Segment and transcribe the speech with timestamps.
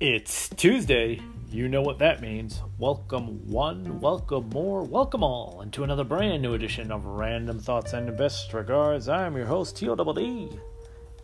[0.00, 1.20] It's Tuesday.
[1.50, 2.62] You know what that means.
[2.78, 8.16] Welcome one, welcome more, welcome all into another brand new edition of Random Thoughts and
[8.16, 9.08] Best Regards.
[9.08, 10.56] I'm your host, T.O.D.D.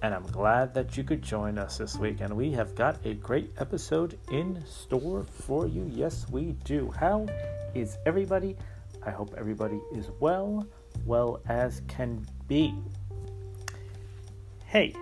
[0.02, 2.20] And I'm glad that you could join us this week.
[2.20, 5.88] And we have got a great episode in store for you.
[5.88, 6.90] Yes, we do.
[6.98, 7.28] How
[7.76, 8.56] is everybody?
[9.06, 10.66] I hope everybody is well,
[11.06, 12.74] well as can be.
[14.64, 14.96] Hey,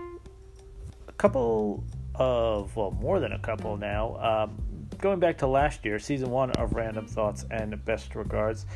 [1.08, 1.82] a couple
[2.14, 4.16] of, well, more than a couple now.
[4.16, 8.66] Um, going back to last year, season one of Random Thoughts and Best Regards,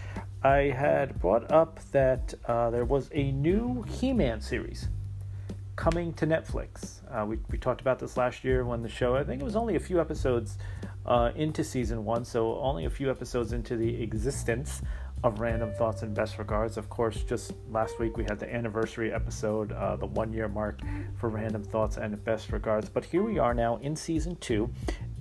[0.42, 4.88] I had brought up that uh, there was a new He Man series
[5.76, 7.00] coming to Netflix.
[7.10, 9.56] Uh, we, we talked about this last year when the show, I think it was
[9.56, 10.56] only a few episodes
[11.04, 14.82] uh, into season one, so only a few episodes into the existence
[15.24, 16.76] of Random Thoughts and Best Regards.
[16.76, 20.80] Of course, just last week we had the anniversary episode, uh, the one year mark
[21.18, 22.88] for Random Thoughts and Best Regards.
[22.88, 24.70] But here we are now in season two,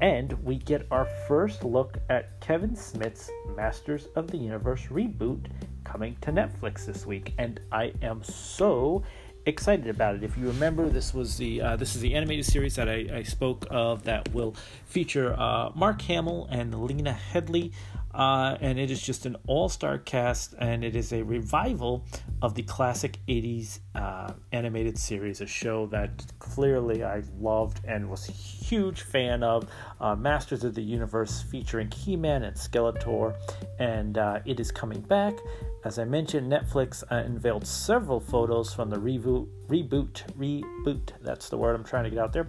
[0.01, 5.47] and we get our first look at Kevin Smith's Masters of the Universe reboot
[5.83, 7.33] coming to Netflix this week.
[7.37, 9.03] And I am so
[9.45, 10.23] excited about it.
[10.23, 13.23] If you remember, this was the uh, this is the animated series that I, I
[13.23, 17.71] spoke of that will feature uh, Mark Hamill and Lena Headey.
[18.15, 22.05] Uh, and it is just an all-star cast, and it is a revival
[22.41, 28.29] of the classic '80s uh, animated series, a show that clearly I loved and was
[28.29, 29.69] a huge fan of.
[29.99, 33.35] Uh, Masters of the Universe, featuring He-Man and Skeletor,
[33.79, 35.37] and uh, it is coming back.
[35.83, 41.09] As I mentioned, Netflix uh, unveiled several photos from the reboot, reboot, reboot.
[41.21, 42.47] That's the word I'm trying to get out there.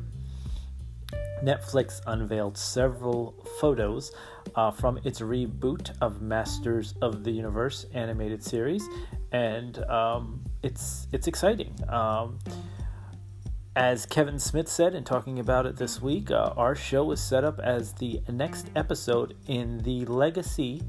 [1.42, 4.12] Netflix unveiled several photos
[4.57, 8.89] uh, from its reboot of Masters of the Universe animated series,
[9.33, 11.75] and um, it's it's exciting.
[11.89, 12.39] Um,
[13.77, 17.45] as Kevin Smith said in talking about it this week, uh, our show is set
[17.45, 20.83] up as the next episode in the legacy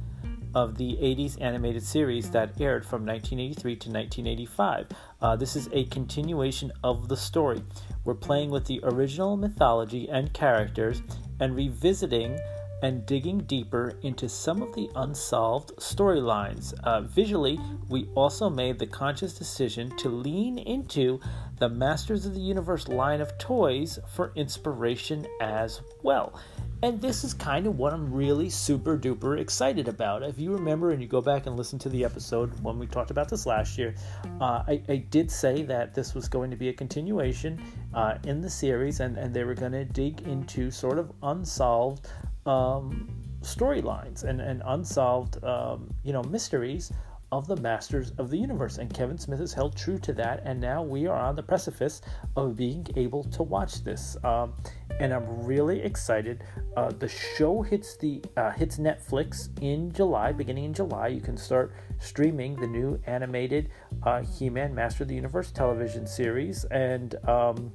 [0.55, 4.87] of the 80s animated series that aired from 1983 to 1985.
[5.21, 7.61] Uh, this is a continuation of the story.
[8.05, 11.01] We're playing with the original mythology and characters
[11.41, 12.39] and revisiting
[12.81, 16.73] and digging deeper into some of the unsolved storylines.
[16.83, 21.19] Uh, visually, we also made the conscious decision to lean into
[21.59, 26.39] the Masters of the Universe line of toys for inspiration as well.
[26.83, 30.21] And this is kind of what I'm really super duper excited about.
[30.21, 33.09] If you remember and you go back and listen to the episode when we talked
[33.09, 33.95] about this last year,
[34.39, 37.59] uh, I, I, did say that this was going to be a continuation
[37.95, 42.07] uh, in the series and, and they were going to dig into sort of unsolved
[42.47, 43.09] um,
[43.41, 46.91] storylines and, and unsolved um, you know mysteries
[47.31, 48.77] of the Masters of the Universe.
[48.77, 52.01] And Kevin Smith has held true to that, and now we are on the precipice
[52.35, 54.17] of being able to watch this.
[54.23, 54.53] Um,
[54.99, 56.43] and I'm really excited.
[56.75, 61.07] Uh, the show hits the uh, hits Netflix in July, beginning in July.
[61.09, 63.69] You can start streaming the new animated
[64.03, 67.71] uh, He-Man Master of the Universe television series, and um,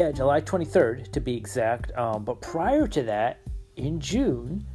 [0.00, 1.92] yeah, July 23rd to be exact.
[1.94, 3.40] Um, but prior to that,
[3.76, 4.66] in June,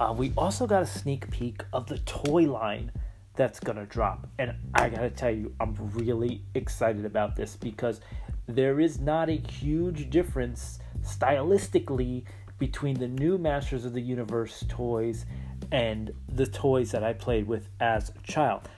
[0.00, 2.90] uh, we also got a sneak peek of the toy line
[3.36, 8.00] that's gonna drop, and I gotta tell you, I'm really excited about this because
[8.48, 12.24] there is not a huge difference stylistically
[12.58, 15.26] between the new Masters of the Universe toys
[15.70, 18.68] and the toys that I played with as a child.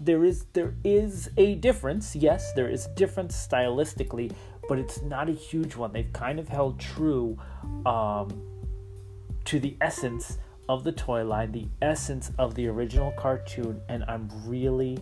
[0.00, 4.32] There is there is a difference, yes, there is difference stylistically,
[4.70, 5.92] but it's not a huge one.
[5.92, 7.36] They've kind of held true
[7.84, 8.40] um,
[9.46, 10.38] to the essence
[10.68, 15.00] of the toy line, the essence of the original cartoon, and I'm really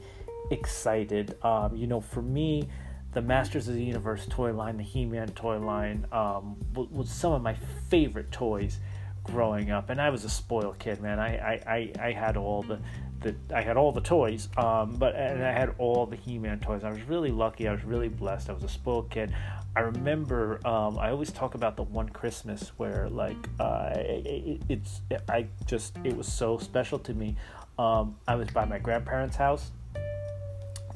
[0.50, 1.36] excited.
[1.42, 2.66] Um, you know, for me,
[3.12, 7.42] the Masters of the Universe toy line, the He-Man toy line, um, was some of
[7.42, 7.54] my
[7.90, 8.78] favorite toys
[9.22, 11.18] growing up, and I was a spoiled kid, man.
[11.18, 12.80] I I, I, I had all the
[13.20, 16.84] the I had all the toys, um, but and I had all the He-Man toys.
[16.84, 17.68] I was really lucky.
[17.68, 18.50] I was really blessed.
[18.50, 19.34] I was a spoiled kid.
[19.76, 25.02] I remember um, I always talk about the one Christmas where like uh, it, it's
[25.28, 27.36] I just it was so special to me.
[27.78, 29.70] Um, I was by my grandparents' house.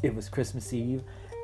[0.03, 1.03] It was Christmas Eve,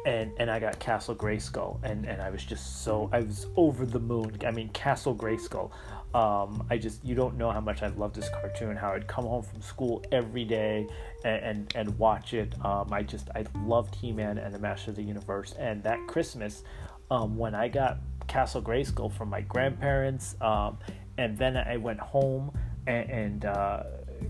[0.09, 3.85] and and I got Castle Grayskull, and and I was just so I was over
[3.85, 4.39] the moon.
[4.47, 5.71] I mean Castle Grayskull.
[6.15, 8.75] Um, I just you don't know how much I love this cartoon.
[8.75, 10.87] How I'd come home from school every day
[11.25, 12.55] and and, and watch it.
[12.65, 15.99] Um, I just I loved He Man and the Master of the Universe, and that
[16.07, 16.63] Christmas
[17.11, 20.79] um, when I got Castle Grayskull from my grandparents, um,
[21.19, 22.57] and then I went home
[22.87, 23.83] and, and uh,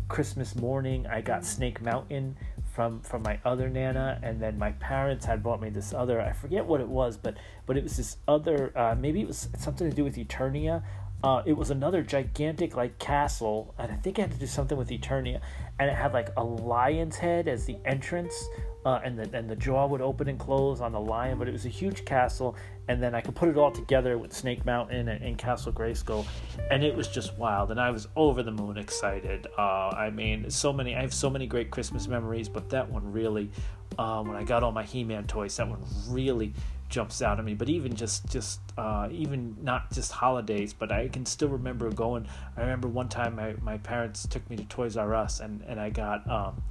[0.08, 2.36] Christmas morning I got Snake Mountain
[2.78, 6.20] from from my other nana, and then my parents had bought me this other.
[6.20, 7.34] I forget what it was, but
[7.66, 8.72] but it was this other.
[8.78, 10.84] Uh, maybe it was something to do with Eternia.
[11.24, 14.78] Uh, it was another gigantic like castle, and I think it had to do something
[14.78, 15.40] with Eternia,
[15.80, 18.48] and it had like a lion's head as the entrance,
[18.84, 21.38] uh, and the and the jaw would open and close on the lion.
[21.38, 22.56] But it was a huge castle,
[22.88, 26.26] and then I could put it all together with Snake Mountain and, and Castle Grayskull,
[26.70, 27.70] and it was just wild.
[27.70, 29.46] And I was over the moon excited.
[29.58, 30.94] Uh, I mean, so many.
[30.94, 33.50] I have so many great Christmas memories, but that one really,
[33.98, 36.54] uh, when I got all my He-Man toys, that one really
[36.88, 37.54] jumps out at me.
[37.54, 42.26] But even just just uh, even not just holidays, but I can still remember going.
[42.56, 45.80] I remember one time my, my parents took me to Toys R Us and and
[45.80, 46.62] I got um,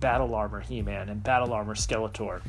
[0.00, 2.40] Battle Armor He Man and Battle Armor Skeletor.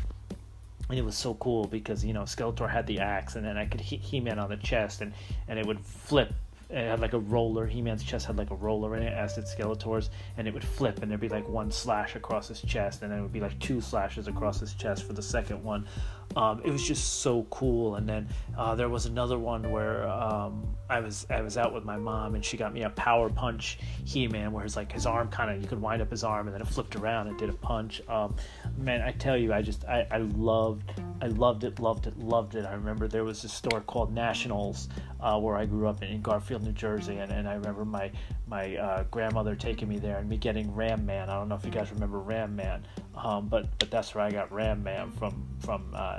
[0.90, 3.66] And it was so cool because you know Skeletor had the axe, and then I
[3.66, 5.14] could hit He Man on the chest, and
[5.48, 6.34] and it would flip
[6.70, 7.66] it had like a roller.
[7.66, 10.66] He Man's chest had like a roller in it, as did Skeletor's, and it would
[10.66, 13.40] flip, and there'd be like one slash across his chest, and then it would be
[13.40, 15.88] like two slashes across his chest for the second one.
[16.36, 17.96] Um, it was just so cool.
[17.96, 18.28] And then
[18.58, 22.36] uh, there was another one where um, I was I was out with my mom,
[22.36, 25.52] and she got me a Power Punch He Man, where his like his arm kind
[25.52, 27.54] of you could wind up his arm, and then it flipped around and did a
[27.54, 28.02] punch.
[28.08, 28.36] Um,
[28.78, 30.92] man, I tell you, I just I, I loved
[31.22, 32.66] I loved it, loved it, loved it.
[32.66, 34.90] I remember there was a store called Nationals
[35.20, 38.12] uh, where I grew up in, in Garfield, New Jersey, and, and I remember my
[38.48, 41.30] my uh, grandmother taking me there and me getting Ram Man.
[41.30, 42.86] I don't know if you guys remember Ram Man,
[43.16, 46.17] um, but but that's where I got Ram Man from from uh,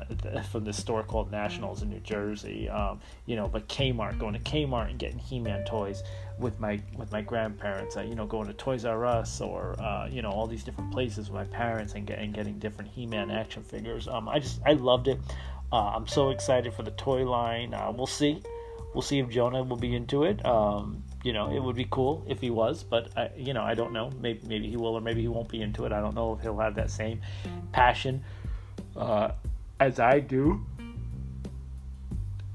[0.51, 2.69] from this store called Nationals in New Jersey.
[2.69, 6.03] Um, you know, but Kmart, going to Kmart and getting He-Man toys
[6.39, 7.97] with my with my grandparents.
[7.97, 10.93] Uh, you know, going to Toys R Us or uh, you know all these different
[10.93, 14.09] places with my parents and getting getting different He-Man action figures.
[14.09, 15.19] Um, I just I loved it.
[15.73, 17.75] Uh, I'm so excited for the toy line.
[17.75, 18.43] Uh, we'll see.
[18.95, 20.45] We'll see if Jonah will be into it.
[20.47, 23.75] Um, you know, it would be cool if he was, but I, you know, I
[23.75, 24.11] don't know.
[24.21, 25.93] Maybe maybe he will, or maybe he won't be into it.
[25.93, 27.21] I don't know if he'll have that same
[27.73, 28.25] passion
[28.99, 29.31] uh,
[29.81, 30.65] as I do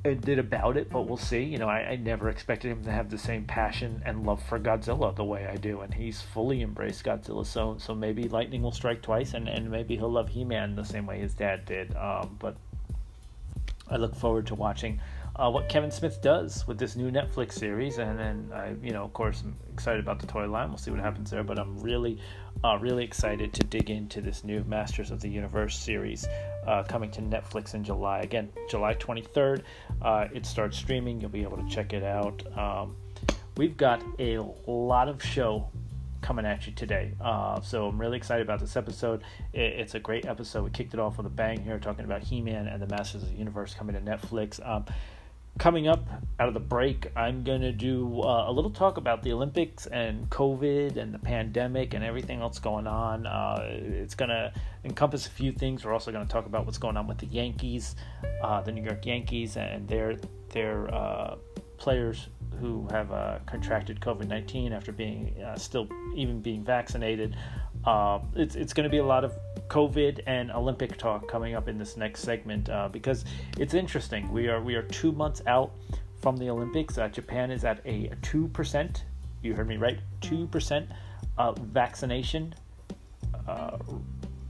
[0.06, 1.44] and did about it, but we'll see.
[1.44, 4.60] You know, I, I, never expected him to have the same passion and love for
[4.60, 7.46] Godzilla the way I do, and he's fully embraced Godzilla.
[7.46, 11.06] So, so maybe lightning will strike twice, and, and maybe he'll love He-Man the same
[11.06, 11.96] way his dad did.
[11.96, 12.58] Um, but
[13.90, 15.00] I look forward to watching
[15.35, 19.03] uh, what Kevin Smith does with this new Netflix series, and then I, you know,
[19.03, 20.69] of course, I'm excited about the toy line.
[20.69, 22.19] We'll see what happens there, but I'm really,
[22.63, 26.27] uh, really excited to dig into this new Masters of the Universe series
[26.68, 28.19] uh, coming to Netflix in July.
[28.19, 29.63] Again, July 23rd,
[30.03, 31.19] uh, it starts streaming.
[31.19, 32.44] You'll be able to check it out.
[32.56, 32.95] Um,
[33.57, 35.68] we've got a lot of show
[36.24, 37.12] coming at you today.
[37.21, 39.24] Uh, so I'm really excited about this episode.
[39.51, 40.63] It, it's a great episode.
[40.63, 43.31] We kicked it off with a bang here, talking about He-Man and the Masters of
[43.31, 44.65] the Universe coming to Netflix.
[44.68, 44.86] Um,
[45.59, 46.07] coming up
[46.39, 49.85] out of the break, I'm going to do uh, a little talk about the Olympics
[49.85, 53.27] and COVID and the pandemic and everything else going on.
[53.27, 54.51] Uh, it's going to
[54.83, 55.85] encompass a few things.
[55.85, 57.95] We're also going to talk about what's going on with the Yankees,
[58.41, 60.17] uh, the New York Yankees, and their
[60.50, 61.35] their uh,
[61.77, 62.27] players
[62.59, 67.35] who have uh, contracted COVID 19 after being uh, still even being vaccinated.
[68.35, 69.33] It's it's going to be a lot of
[69.68, 73.25] COVID and Olympic talk coming up in this next segment uh, because
[73.57, 74.31] it's interesting.
[74.31, 75.71] We are we are two months out
[76.21, 76.97] from the Olympics.
[76.97, 79.06] Uh, Japan is at a two percent.
[79.41, 80.89] You heard me right, two percent
[81.38, 82.53] uh, vaccination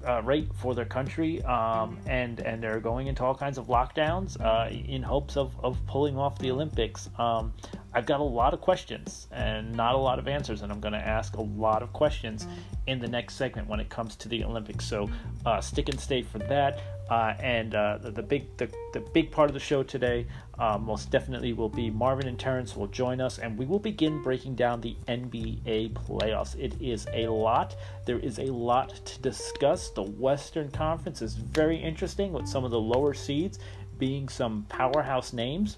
[0.07, 4.39] uh, rate for their country, um, and and they're going into all kinds of lockdowns
[4.41, 7.09] uh, in hopes of, of pulling off the Olympics.
[7.17, 7.53] Um,
[7.93, 10.93] I've got a lot of questions and not a lot of answers, and I'm going
[10.93, 12.48] to ask a lot of questions
[12.88, 14.86] in the next segment when it comes to the Olympics.
[14.86, 15.10] So
[15.45, 16.79] uh, stick and stay for that.
[17.10, 20.25] Uh, and uh, the, the, big the, the big part of the show today
[20.57, 24.22] uh, most definitely will be Marvin and Terrence will join us, and we will begin
[24.22, 26.57] breaking down the NBA playoffs.
[26.57, 27.75] It is a lot.
[28.05, 29.89] There is a lot to discuss.
[29.89, 33.60] The Western Conference is very interesting with some of the lower seeds
[33.98, 35.77] being some powerhouse names.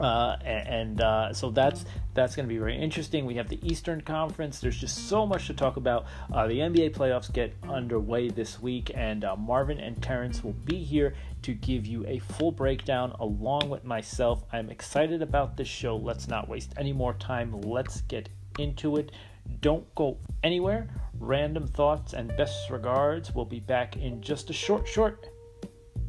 [0.00, 1.84] Uh, and uh, so that's
[2.14, 3.24] that's going to be very interesting.
[3.24, 4.60] We have the Eastern Conference.
[4.60, 6.06] There's just so much to talk about.
[6.32, 10.82] Uh, the NBA playoffs get underway this week, and uh, Marvin and Terrence will be
[10.82, 14.44] here to give you a full breakdown along with myself.
[14.52, 15.96] I'm excited about this show.
[15.96, 17.60] Let's not waste any more time.
[17.60, 19.12] Let's get into it.
[19.60, 20.88] Don't go anywhere.
[21.18, 23.34] Random thoughts and best regards.
[23.34, 25.28] We'll be back in just a short, short.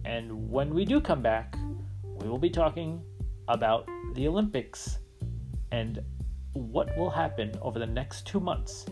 [0.06, 1.56] And when we do come back,
[2.04, 3.02] we will be talking
[3.48, 5.00] about the Olympics
[5.72, 6.02] and
[6.54, 8.86] what will happen over the next two months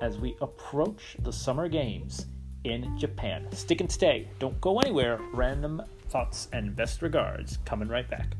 [0.00, 2.26] as we approach the Summer Games
[2.64, 3.46] in Japan.
[3.52, 4.28] Stick and stay.
[4.38, 5.20] Don't go anywhere.
[5.32, 7.58] Random thoughts and best regards.
[7.64, 8.34] Coming right back.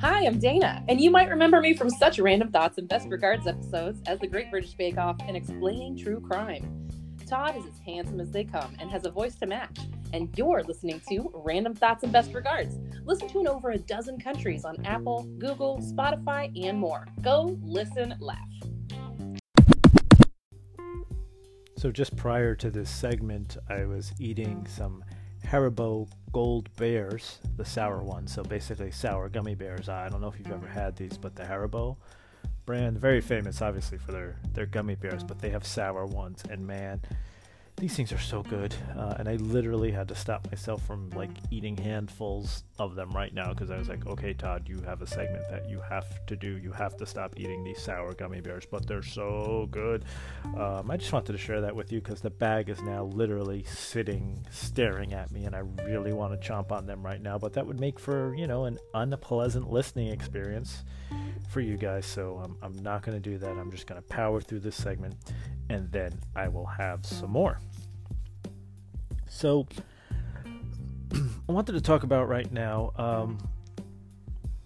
[0.00, 3.48] Hi, I'm Dana, and you might remember me from such random thoughts and best regards
[3.48, 6.88] episodes as The Great British Bake Off and Explaining True Crime.
[7.26, 9.76] Todd is as handsome as they come and has a voice to match.
[10.12, 12.78] And you're listening to Random Thoughts and Best Regards.
[13.04, 17.06] Listen to in over a dozen countries on Apple, Google, Spotify, and more.
[17.20, 18.38] Go listen, laugh.
[21.76, 25.04] So, just prior to this segment, I was eating some
[25.44, 28.32] Haribo Gold Bears, the sour ones.
[28.32, 29.88] So, basically, sour gummy bears.
[29.88, 31.96] I don't know if you've ever had these, but the Haribo
[32.66, 36.42] brand, very famous, obviously, for their, their gummy bears, but they have sour ones.
[36.50, 37.00] And man,
[37.78, 41.30] these things are so good uh, and i literally had to stop myself from like
[41.50, 45.06] eating handfuls of them right now because i was like okay todd you have a
[45.06, 46.58] segment that you have to do.
[46.58, 50.04] You have to stop eating these sour gummy bears but they're so good.
[50.56, 53.64] Um, i just wanted to share that with you because the bag is now literally
[53.64, 57.52] sitting staring at me and i really want to chomp on them right now but
[57.54, 60.84] that would make for you know an unpleasant listening experience
[61.50, 63.50] for you guys so um, i'm not going to do that.
[63.50, 65.14] I'm just going to power through this segment
[65.70, 67.60] and then i will have some more
[69.38, 69.68] so,
[71.14, 72.90] I wanted to talk about right now.
[72.96, 73.38] Um,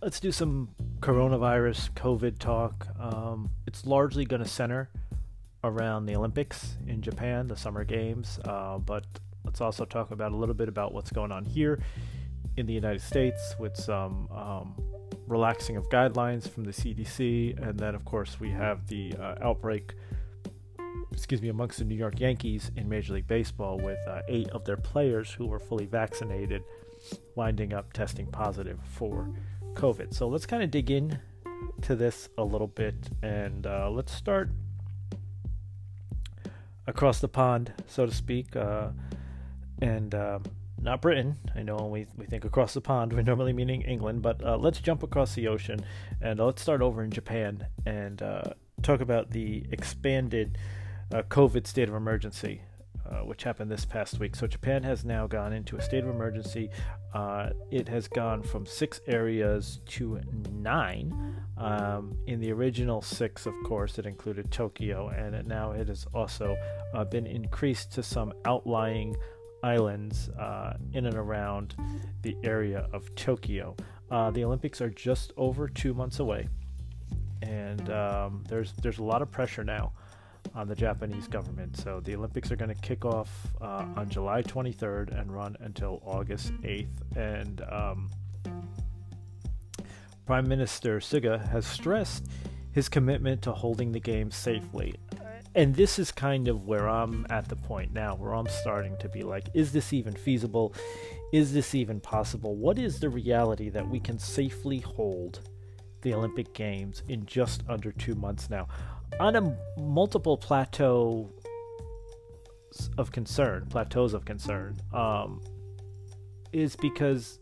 [0.01, 2.87] let's do some coronavirus, COVID talk.
[2.99, 4.89] Um, it's largely going to center
[5.63, 9.05] around the Olympics in Japan, the Summer Games, uh, but
[9.45, 11.79] let's also talk about a little bit about what's going on here
[12.57, 14.75] in the United States with some um,
[15.27, 19.93] relaxing of guidelines from the CDC, and then of course we have the uh, outbreak
[21.13, 24.65] excuse me, amongst the New York Yankees in Major League Baseball, with uh, eight of
[24.65, 26.63] their players who were fully vaccinated
[27.35, 29.29] winding up testing positive for
[29.75, 30.15] COVID.
[30.15, 31.19] So let's kind of dig in
[31.83, 34.51] to this a little bit, and uh, let's start
[36.87, 38.89] across the pond, so to speak, uh,
[39.81, 40.43] and um,
[40.81, 41.37] not Britain.
[41.55, 44.81] I know we, we think across the pond, we're normally meaning England, but uh, let's
[44.81, 45.81] jump across the ocean
[46.21, 48.43] and uh, let's start over in Japan and uh,
[48.83, 50.59] talk about the expanded
[51.13, 52.63] uh, COVID state of emergency,
[53.11, 54.35] uh, which happened this past week.
[54.35, 56.71] So Japan has now gone into a state of emergency.
[57.13, 61.37] Uh, it has gone from six areas to nine.
[61.59, 66.07] Um, in the original six, of course, it included Tokyo, and it, now it has
[66.15, 66.57] also
[66.95, 69.17] uh, been increased to some outlying
[69.63, 71.77] islands uh, in and around
[72.23, 73.77] the area of Tokyo.
[74.11, 76.49] Uh, the Olympics are just over two months away,
[77.43, 79.93] and um, there's there's a lot of pressure now
[80.55, 81.77] on the Japanese government.
[81.77, 83.31] So the Olympics are going to kick off
[83.61, 87.17] uh, on July 23rd and run until August 8th.
[87.17, 88.11] And um,
[90.27, 92.27] Prime Minister Suga has stressed
[92.73, 94.95] his commitment to holding the games safely.
[95.55, 99.09] And this is kind of where I'm at the point now, where I'm starting to
[99.09, 100.75] be like, is this even feasible?
[101.33, 102.57] Is this even possible?
[102.57, 105.41] What is the reality that we can safely hold
[106.01, 108.67] the Olympic Games in just under two months now?
[109.21, 111.31] On a multiple plateau
[112.99, 115.41] of concern, plateaus of concern, um,
[116.53, 117.39] is because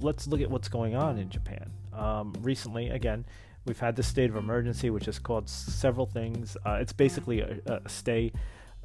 [0.00, 1.70] let's look at what's going on in Japan.
[1.92, 3.26] Um, recently, again,
[3.66, 6.56] we've had the state of emergency, which has caused several things.
[6.64, 8.32] Uh, it's basically a, a stay,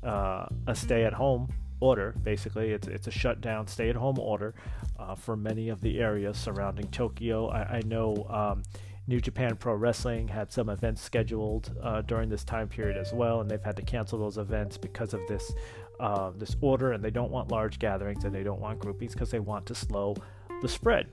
[0.03, 1.47] uh, a stay-at-home
[1.79, 2.15] order.
[2.23, 4.55] Basically, it's it's a shutdown, stay-at-home order
[4.99, 7.47] uh, for many of the areas surrounding Tokyo.
[7.49, 8.25] I, I know.
[8.29, 8.63] Um,
[9.05, 13.41] New Japan Pro Wrestling had some events scheduled uh, during this time period as well,
[13.41, 15.53] and they've had to cancel those events because of this
[16.00, 16.93] uh, this order.
[16.93, 19.75] And they don't want large gatherings and they don't want groupies because they want to
[19.75, 20.15] slow
[20.62, 21.07] the spread.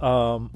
[0.00, 0.50] Um,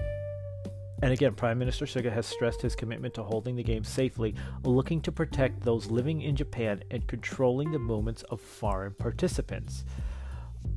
[1.02, 5.00] and again, Prime Minister Suga has stressed his commitment to holding the game safely, looking
[5.02, 9.85] to protect those living in Japan and controlling the movements of foreign participants.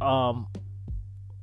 [0.01, 0.47] Um,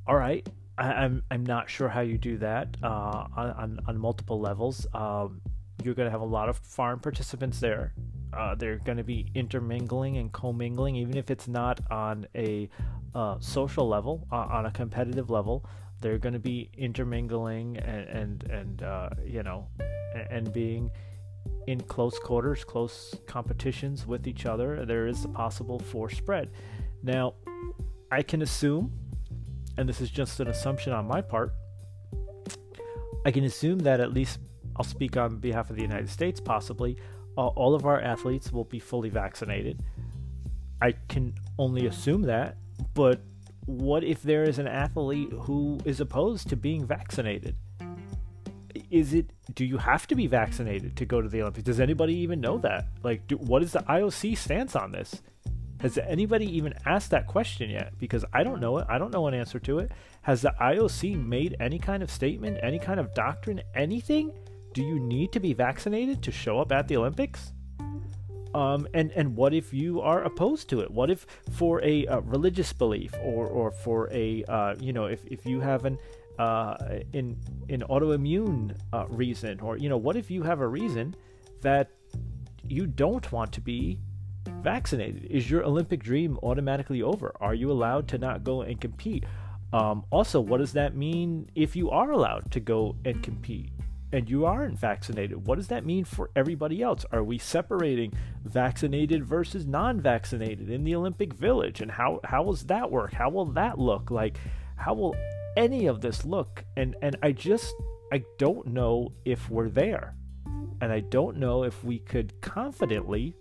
[0.05, 3.97] all right, I, am I'm, I'm not sure how you do that uh, on, on
[3.97, 4.87] multiple levels.
[4.93, 5.41] Um,
[5.83, 7.93] you're going to have a lot of farm participants there.
[8.31, 12.69] Uh, they're going to be intermingling and commingling, even if it's not on a
[13.13, 15.65] uh, social level, on a competitive level.
[16.01, 19.67] They're going to be intermingling and and, and uh, you know,
[20.29, 20.89] and being
[21.67, 24.85] in close quarters, close competitions with each other.
[24.85, 26.49] There is a possible for spread.
[27.03, 27.35] Now,
[28.11, 28.91] I can assume
[29.77, 31.53] and this is just an assumption on my part,
[33.25, 34.39] I can assume that at least
[34.75, 36.97] I'll speak on behalf of the United States, possibly,
[37.37, 39.79] uh, all of our athletes will be fully vaccinated.
[40.81, 42.57] I can only assume that,
[42.93, 43.21] but
[43.65, 47.55] what if there is an athlete who is opposed to being vaccinated?
[48.89, 51.65] Is it do you have to be vaccinated to go to the Olympics?
[51.65, 52.87] Does anybody even know that?
[53.03, 55.21] Like, do, what is the IOC stance on this?
[55.83, 57.99] Has anybody even asked that question yet?
[57.99, 58.87] Because I don't know it.
[58.87, 59.91] I don't know an answer to it.
[60.21, 64.31] Has the IOC made any kind of statement, any kind of doctrine, anything?
[64.71, 67.51] Do you need to be vaccinated to show up at the Olympics?
[68.55, 70.89] Um, and and what if you are opposed to it?
[70.89, 75.25] What if for a, a religious belief or or for a uh, you know if,
[75.25, 75.97] if you have an
[76.39, 76.77] uh,
[77.11, 77.35] in
[77.67, 81.13] an autoimmune uh, reason or you know what if you have a reason
[81.61, 81.89] that
[82.65, 83.99] you don't want to be
[84.61, 85.25] vaccinated?
[85.29, 87.33] Is your Olympic dream automatically over?
[87.39, 89.25] Are you allowed to not go and compete?
[89.71, 93.71] Um, also, what does that mean if you are allowed to go and compete?
[94.13, 97.03] and you aren't vaccinated, what does that mean for everybody else?
[97.11, 98.13] Are we separating
[98.45, 101.81] vaccinated versus non-vaccinated in the Olympic Village?
[101.81, 103.11] And how how will that work?
[103.11, 104.11] How will that look?
[104.11, 104.37] Like
[104.75, 105.15] how will
[105.57, 106.63] any of this look?
[106.77, 107.73] And and I just
[108.11, 110.15] I don't know if we're there.
[110.79, 113.35] And I don't know if we could confidently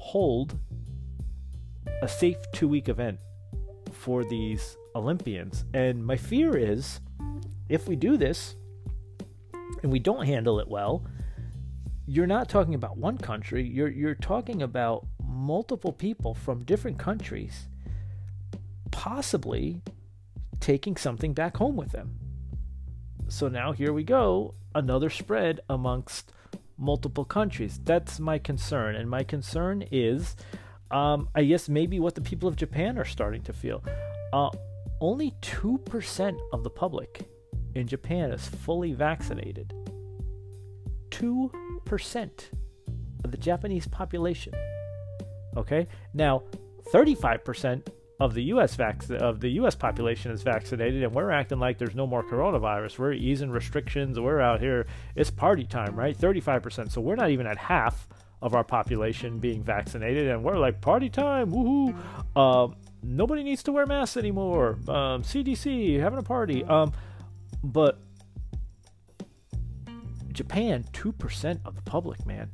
[0.00, 0.58] hold
[2.02, 3.18] a safe 2-week event
[3.92, 5.64] for these Olympians.
[5.74, 7.00] And my fear is
[7.68, 8.56] if we do this,
[9.82, 11.04] and we don't handle it well,
[12.06, 17.68] you're not talking about one country, you're you're talking about multiple people from different countries
[18.90, 19.80] possibly
[20.58, 22.18] taking something back home with them.
[23.28, 26.32] So now here we go, another spread amongst
[26.80, 27.78] multiple countries.
[27.84, 28.96] That's my concern.
[28.96, 30.34] And my concern is,
[30.90, 33.84] um, I guess, maybe what the people of Japan are starting to feel.
[34.32, 34.50] Uh,
[35.00, 37.28] only 2% of the public
[37.74, 39.72] in Japan is fully vaccinated.
[41.10, 42.30] 2%
[43.24, 44.52] of the Japanese population.
[45.56, 45.86] Okay?
[46.14, 46.42] Now,
[46.92, 47.86] 35%
[48.20, 51.94] of the US vac- of the US population is vaccinated and we're acting like there's
[51.94, 52.98] no more coronavirus.
[52.98, 54.20] We're easing restrictions.
[54.20, 54.86] We're out here.
[55.16, 56.16] It's party time, right?
[56.16, 56.92] 35%.
[56.92, 58.06] So we're not even at half
[58.42, 61.50] of our population being vaccinated and we're like party time.
[61.50, 62.36] Woohoo.
[62.36, 64.78] Um, nobody needs to wear masks anymore.
[64.86, 66.62] Um, CDC having a party.
[66.64, 66.92] Um,
[67.64, 67.98] but
[70.32, 72.50] Japan, 2% of the public, man.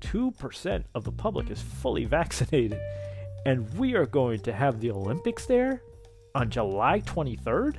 [0.00, 2.80] 2% of the public is fully vaccinated.
[3.48, 5.82] And we are going to have the Olympics there
[6.34, 7.76] on July 23rd?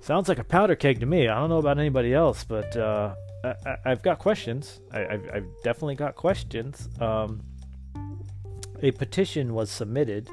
[0.00, 1.28] Sounds like a powder keg to me.
[1.28, 4.80] I don't know about anybody else, but uh, I, have got questions.
[4.90, 5.00] I,
[5.34, 6.88] have definitely got questions.
[6.98, 7.42] Um,
[8.80, 10.30] a petition was submitted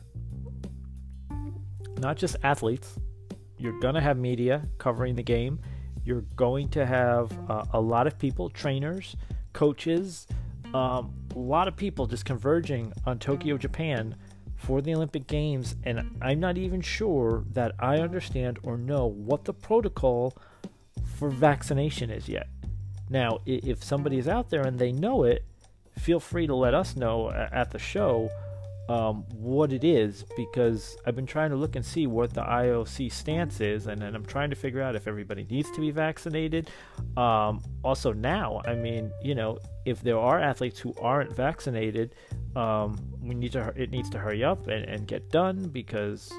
[1.98, 2.98] not just athletes,
[3.58, 5.60] you're going to have media covering the game.
[6.04, 9.16] You're going to have uh, a lot of people, trainers,
[9.52, 10.26] coaches,
[10.74, 14.16] um, a lot of people just converging on Tokyo, Japan
[14.66, 15.76] for the Olympic Games.
[15.84, 20.36] And I'm not even sure that I understand or know what the protocol
[21.16, 22.48] for vaccination is yet.
[23.08, 25.44] Now, if somebody is out there and they know it,
[25.98, 28.30] feel free to let us know at the show
[28.88, 33.10] um, what it is because I've been trying to look and see what the IOC
[33.12, 36.70] stance is, and, and I'm trying to figure out if everybody needs to be vaccinated.
[37.16, 42.14] Um, also, now, I mean, you know, if there are athletes who aren't vaccinated,
[42.56, 46.32] um, we need to it needs to hurry up and, and get done because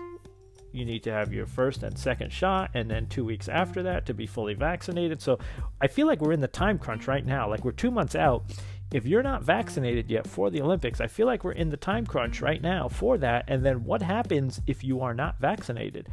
[0.71, 4.05] you need to have your first and second shot and then two weeks after that
[4.05, 5.39] to be fully vaccinated so
[5.79, 8.43] i feel like we're in the time crunch right now like we're two months out
[8.93, 12.05] if you're not vaccinated yet for the Olympics, I feel like we're in the time
[12.05, 13.45] crunch right now for that.
[13.47, 16.07] And then what happens if you are not vaccinated?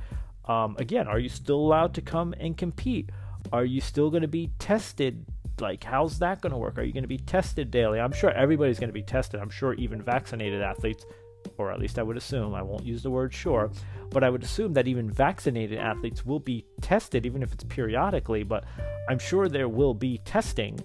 [0.46, 3.10] Um, again, are you still allowed to come and compete?
[3.52, 5.24] Are you still going to be tested?
[5.60, 6.78] Like, how's that going to work?
[6.78, 8.00] Are you going to be tested daily?
[8.00, 9.38] I'm sure everybody's going to be tested.
[9.38, 11.04] I'm sure even vaccinated athletes,
[11.58, 13.70] or at least I would assume, I won't use the word sure,
[14.10, 18.42] but I would assume that even vaccinated athletes will be tested, even if it's periodically.
[18.42, 18.64] But
[19.08, 20.80] I'm sure there will be testing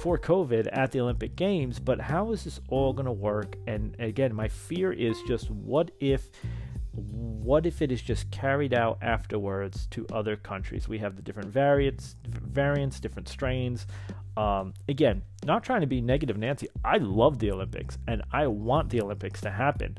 [0.00, 1.78] for COVID at the Olympic Games.
[1.78, 3.56] But how is this all going to work?
[3.66, 6.30] And again, my fear is just what if
[6.96, 10.88] what if it is just carried out afterwards to other countries?
[10.88, 13.86] We have the different variants, variants, different strains.
[14.36, 16.68] Um, again, not trying to be negative, Nancy.
[16.84, 19.98] I love the Olympics and I want the Olympics to happen.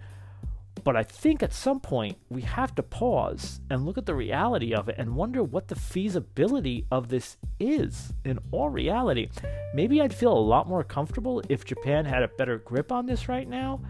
[0.88, 4.74] But I think at some point we have to pause and look at the reality
[4.74, 9.28] of it and wonder what the feasibility of this is in all reality.
[9.74, 13.28] Maybe I'd feel a lot more comfortable if Japan had a better grip on this
[13.28, 13.82] right now.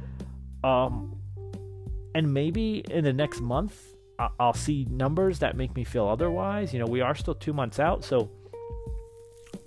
[0.64, 1.22] Um,
[2.16, 3.80] and maybe in the next month
[4.40, 6.74] I'll see numbers that make me feel otherwise.
[6.74, 8.32] You know, we are still two months out, so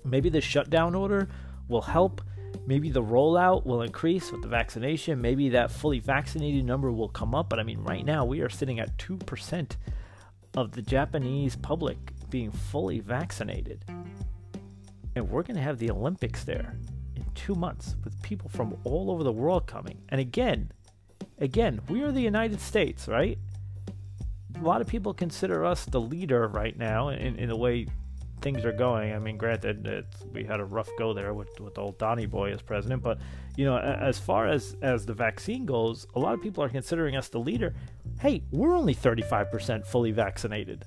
[0.03, 1.29] maybe the shutdown order
[1.69, 2.21] will help.
[2.65, 5.21] Maybe the rollout will increase with the vaccination.
[5.21, 7.49] Maybe that fully vaccinated number will come up.
[7.49, 9.71] But I mean, right now we are sitting at 2%
[10.55, 11.97] of the Japanese public
[12.29, 13.85] being fully vaccinated.
[15.15, 16.77] And we're going to have the Olympics there
[17.15, 20.01] in two months with people from all over the world coming.
[20.09, 20.71] And again,
[21.39, 23.37] again, we are the United States, right?
[24.57, 27.87] A lot of people consider us the leader right now in, in the way
[28.41, 29.13] things are going.
[29.13, 32.61] I mean, granted, we had a rough go there with, with old Donny Boy as
[32.61, 33.19] president, but
[33.55, 37.15] you know, as far as as the vaccine goes, a lot of people are considering
[37.15, 37.73] us the leader.
[38.19, 40.85] Hey, we're only 35% fully vaccinated.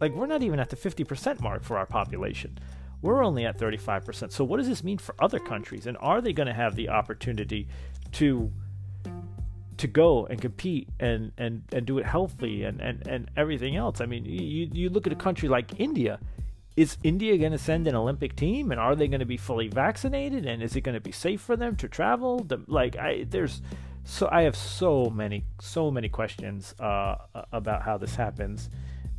[0.00, 2.58] Like, we're not even at the 50% mark for our population.
[3.02, 4.32] We're only at 35%.
[4.32, 5.86] So, what does this mean for other countries?
[5.86, 7.68] And are they going to have the opportunity
[8.12, 8.52] to
[9.82, 14.00] to go and compete and, and, and do it healthy and, and, and everything else.
[14.00, 16.20] I mean, you, you look at a country like India.
[16.74, 19.68] Is India going to send an Olympic team, and are they going to be fully
[19.68, 20.46] vaccinated?
[20.46, 22.46] And is it going to be safe for them to travel?
[22.66, 23.60] Like, I there's
[24.04, 27.16] so I have so many so many questions uh,
[27.52, 28.70] about how this happens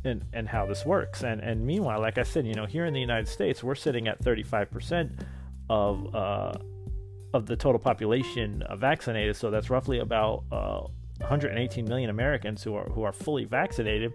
[0.04, 1.22] and and how this works.
[1.22, 4.08] And and meanwhile, like I said, you know, here in the United States, we're sitting
[4.08, 5.12] at 35 percent
[5.70, 6.52] of uh,
[7.32, 9.36] of the total population vaccinated.
[9.36, 10.82] So that's roughly about uh,
[11.18, 14.12] 118 million Americans who are who are fully vaccinated.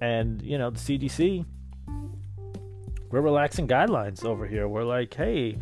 [0.00, 1.44] And you know, the CDC,
[3.10, 4.68] we're relaxing guidelines over here.
[4.68, 5.58] We're like, hey.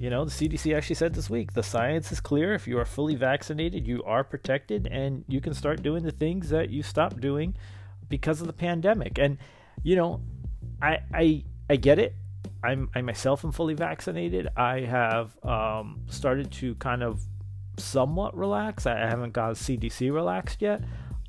[0.00, 2.54] You know, the CDC actually said this week the science is clear.
[2.54, 6.50] If you are fully vaccinated, you are protected and you can start doing the things
[6.50, 7.56] that you stopped doing
[8.08, 9.18] because of the pandemic.
[9.18, 9.38] And,
[9.82, 10.20] you know,
[10.80, 12.14] I, I, I get it.
[12.62, 14.48] I'm I myself am fully vaccinated.
[14.56, 17.20] I have um, started to kind of
[17.76, 18.86] somewhat relax.
[18.86, 20.82] I haven't got CDC relaxed yet.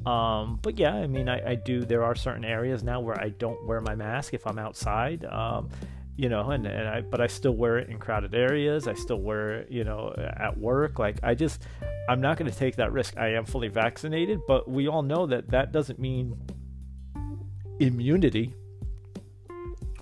[0.05, 1.81] Um, but yeah, I mean, I, I, do.
[1.81, 5.25] There are certain areas now where I don't wear my mask if I'm outside.
[5.25, 5.69] Um,
[6.15, 8.87] you know, and, and I, but I still wear it in crowded areas.
[8.87, 10.99] I still wear it, you know, at work.
[10.99, 11.63] Like, I just,
[12.09, 13.17] I'm not going to take that risk.
[13.17, 16.37] I am fully vaccinated, but we all know that that doesn't mean
[17.79, 18.53] immunity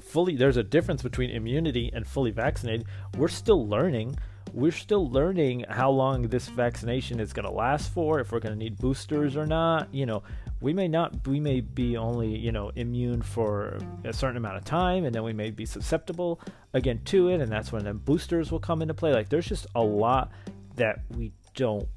[0.08, 2.88] fully there's a difference between immunity and fully vaccinated.
[3.18, 4.18] We're still learning.
[4.54, 8.54] We're still learning how long this vaccination is going to last for, if we're going
[8.54, 9.94] to need boosters or not.
[9.94, 10.24] You know,
[10.62, 14.66] we may not we may be only, you know, immune for a certain amount of
[14.66, 16.40] time and then we may be susceptible
[16.74, 19.14] again to it and that's when the boosters will come into play.
[19.14, 20.32] Like there's just a lot
[20.76, 21.88] that we don't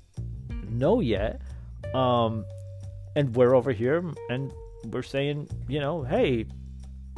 [0.68, 1.40] know yet.
[1.94, 2.44] Um
[3.16, 4.52] and we're over here and
[4.84, 6.46] we're saying, you know, hey,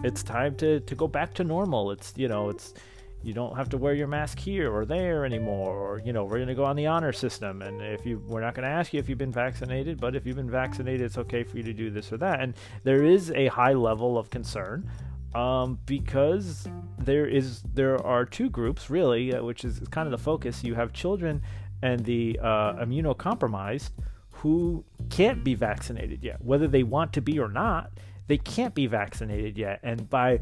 [0.04, 1.90] it's time to, to go back to normal.
[1.90, 2.74] It's, you know, it's,
[3.22, 6.36] you don't have to wear your mask here or there anymore or you know we're
[6.36, 7.62] going to go on the honor system.
[7.62, 10.26] And if you we're not going to ask you if you've been vaccinated but if
[10.26, 12.40] you've been vaccinated it's okay for you to do this or that.
[12.40, 12.54] And
[12.84, 14.88] there is a high level of concern
[15.34, 16.66] um, because
[16.98, 20.64] there is there are two groups really uh, which is kind of the focus.
[20.64, 21.42] You have children
[21.82, 23.90] and the uh, immunocompromised
[24.30, 26.44] who can't be vaccinated yet.
[26.44, 27.92] Whether they want to be or not
[28.28, 29.80] they can't be vaccinated yet.
[29.82, 30.40] And by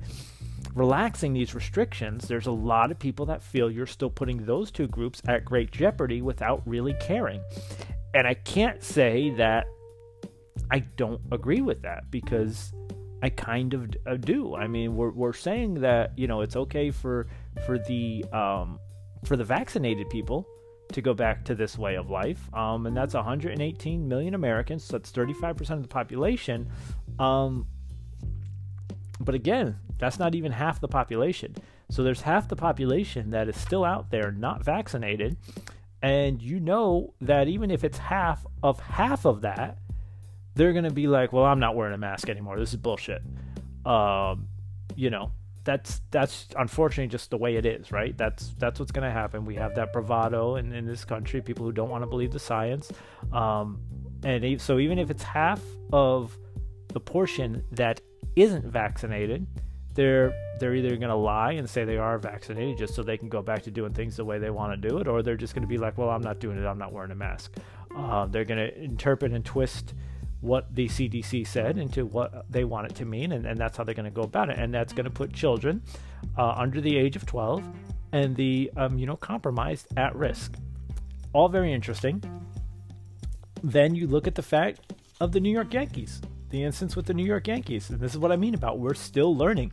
[0.74, 4.86] relaxing these restrictions, there's a lot of people that feel you're still putting those two
[4.86, 7.42] groups at great jeopardy without really caring.
[8.14, 9.66] And I can't say that
[10.70, 12.72] I don't agree with that because
[13.22, 14.54] I kind of uh, do.
[14.54, 17.26] I mean, we're we're saying that you know it's okay for
[17.66, 18.78] for the um,
[19.24, 20.46] for the vaccinated people
[20.92, 24.84] to go back to this way of life, um, and that's 118 million Americans.
[24.84, 26.70] So that's 35 percent of the population.
[27.18, 27.66] Um,
[29.20, 31.54] but again, that's not even half the population.
[31.90, 35.36] So there's half the population that is still out there not vaccinated.
[36.02, 39.78] And you know that even if it's half of half of that,
[40.54, 42.58] they're going to be like, well, I'm not wearing a mask anymore.
[42.58, 43.22] This is bullshit.
[43.84, 44.48] Um,
[44.96, 45.32] you know,
[45.64, 48.16] that's that's unfortunately just the way it is, right?
[48.16, 49.44] That's that's what's going to happen.
[49.44, 52.38] We have that bravado in, in this country, people who don't want to believe the
[52.38, 52.90] science.
[53.32, 53.80] Um,
[54.24, 56.36] and so even if it's half of
[56.88, 58.00] the portion that
[58.36, 59.46] isn't vaccinated,
[59.94, 63.28] they're they're either going to lie and say they are vaccinated just so they can
[63.28, 65.54] go back to doing things the way they want to do it, or they're just
[65.54, 66.66] going to be like, well, I'm not doing it.
[66.66, 67.56] I'm not wearing a mask.
[67.96, 69.94] Uh, they're going to interpret and twist
[70.40, 73.84] what the CDC said into what they want it to mean, and, and that's how
[73.84, 74.58] they're going to go about it.
[74.58, 75.82] And that's going to put children
[76.36, 77.64] uh, under the age of 12
[78.12, 80.56] and the um, you know compromised at risk.
[81.32, 82.22] All very interesting.
[83.62, 87.14] Then you look at the fact of the New York Yankees, the instance with the
[87.14, 89.72] New York Yankees, and this is what I mean about we're still learning.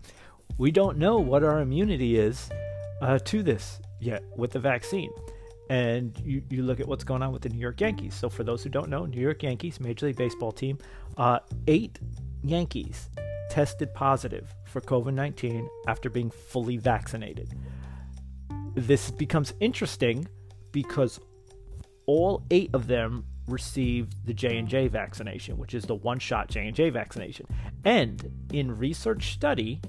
[0.58, 2.50] We don't know what our immunity is
[3.02, 5.12] uh, to this yet with the vaccine
[5.70, 8.16] and you, you look at what's going on with the New York Yankees.
[8.16, 10.78] So, for those who don't know, New York Yankees, Major League Baseball team,
[11.18, 12.00] uh, eight
[12.44, 13.10] Yankees
[13.50, 17.54] tested positive for COVID 19 after being fully vaccinated.
[18.76, 20.28] This becomes interesting
[20.72, 21.20] because
[22.06, 27.48] all eight of them received the J&J vaccination, which is the one-shot J&J vaccination.
[27.86, 29.82] And in research study,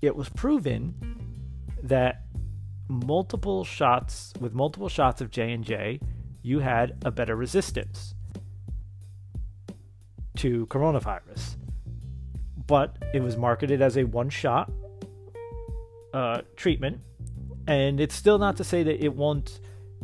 [0.00, 0.94] it was proven
[1.82, 2.22] that
[2.88, 6.00] multiple shots with multiple shots of J&J,
[6.42, 8.14] you had a better resistance
[10.36, 11.56] to coronavirus.
[12.66, 14.70] But it was marketed as a one-shot
[16.12, 17.00] uh, treatment,
[17.66, 19.60] and it's still not to say that it won't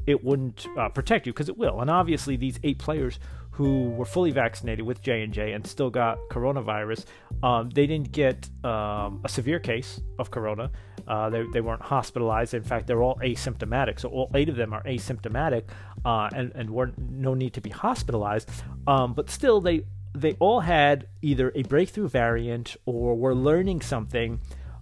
[0.09, 1.83] it wouldn't uh, protect you because it will.
[1.83, 5.91] And obviously, these eight players who were fully vaccinated with J and J and still
[5.91, 7.05] got coronavirus,
[7.43, 10.71] um, they didn't get um, a severe case of corona.
[11.07, 12.55] Uh, they, they weren't hospitalized.
[12.55, 14.01] In fact, they're all asymptomatic.
[14.01, 15.65] So all eight of them are asymptomatic
[16.07, 18.49] uh, and, and were no need to be hospitalized.
[18.87, 19.83] Um, but still, they
[20.15, 24.41] they all had either a breakthrough variant or were learning something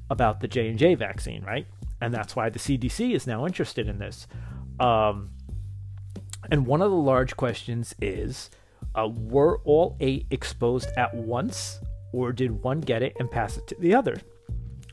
[0.09, 1.67] about the J and J vaccine, right?
[2.01, 4.29] And that's why the CDC is now interested in this.
[4.81, 5.31] Um,
[6.51, 8.51] and one of the large questions is
[8.95, 11.81] uh, were all eight exposed at once,
[12.12, 14.21] or did one get it and pass it to the other?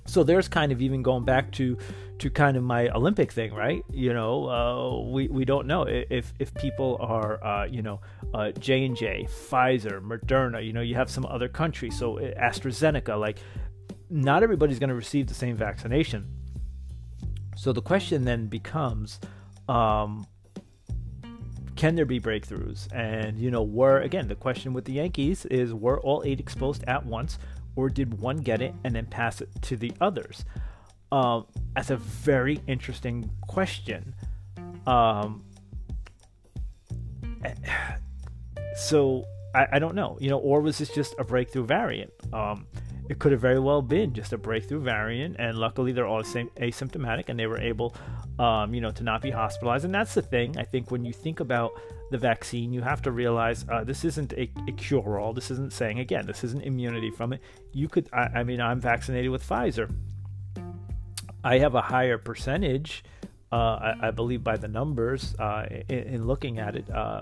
[0.06, 1.78] So there's kind of even going back to
[2.20, 3.84] to kind of my Olympic thing, right?
[3.92, 8.02] You know, uh, we we don't know if if people are uh, you know
[8.34, 10.66] uh, J and J, Pfizer, Moderna.
[10.66, 13.20] You know, you have some other countries, so uh, AstraZeneca.
[13.20, 13.40] Like,
[14.10, 16.28] not everybody's going to receive the same vaccination.
[17.56, 19.20] So the question then becomes,
[19.68, 20.26] um,
[21.76, 22.88] can there be breakthroughs?
[22.94, 26.84] And, you know, were, again, the question with the Yankees is were all eight exposed
[26.88, 27.40] at once,
[27.76, 30.46] or did one get it and then pass it to the others?
[31.12, 31.46] Um,
[31.76, 34.16] that's a very interesting question.
[34.88, 35.44] Um,
[38.76, 42.12] so I, I, don't know, you know, or was this just a breakthrough variant?
[42.32, 42.68] Um,
[43.10, 47.26] it could have very well been just a breakthrough variant, and luckily they're all asymptomatic
[47.28, 47.96] and they were able,
[48.40, 49.86] um, you know, to not be hospitalized.
[49.86, 50.58] And that's the thing.
[50.58, 51.72] I think when you think about
[52.12, 55.34] the vaccine, you have to realize uh, this isn't a, a cure-all.
[55.34, 57.42] This isn't saying again, this isn't immunity from it.
[57.72, 59.94] You could, I, I mean, I'm vaccinated with Pfizer.
[61.44, 63.04] I have a higher percentage,
[63.52, 67.22] uh, I, I, believe, by the numbers uh, in, in, looking at it uh,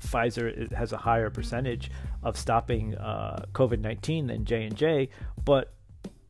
[0.00, 1.90] Pfizer has a higher percentage
[2.22, 5.08] of stopping uh, COVID nineteen than J and J,
[5.44, 5.74] but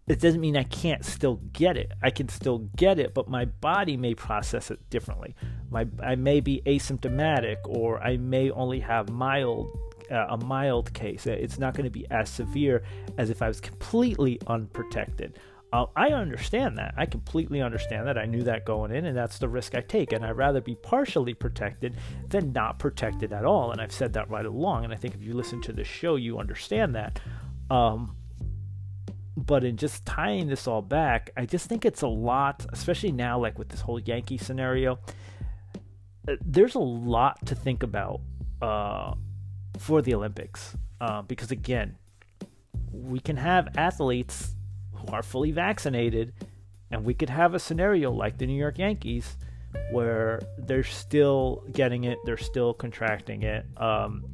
[0.09, 1.93] it doesn't mean I can't still get it.
[2.03, 5.35] I can still get it, but my body may process it differently.
[5.71, 9.69] My I may be asymptomatic, or I may only have mild
[10.11, 11.27] uh, a mild case.
[11.27, 12.83] It's not going to be as severe
[13.19, 15.39] as if I was completely unprotected.
[15.71, 16.95] Uh, I understand that.
[16.97, 18.17] I completely understand that.
[18.17, 20.13] I knew that going in, and that's the risk I take.
[20.13, 21.95] And I'd rather be partially protected
[22.29, 23.71] than not protected at all.
[23.73, 24.85] And I've said that right along.
[24.85, 27.21] And I think if you listen to the show, you understand that.
[27.71, 28.17] Um,
[29.47, 33.39] but in just tying this all back, I just think it's a lot, especially now,
[33.39, 34.99] like with this whole Yankee scenario.
[36.27, 38.21] Uh, there's a lot to think about
[38.61, 39.15] uh,
[39.79, 40.77] for the Olympics.
[41.01, 41.97] Uh, because again,
[42.91, 44.57] we can have athletes
[44.93, 46.33] who are fully vaccinated,
[46.91, 49.37] and we could have a scenario like the New York Yankees
[49.93, 53.67] where they're still getting it, they're still contracting it.
[53.77, 54.25] Um,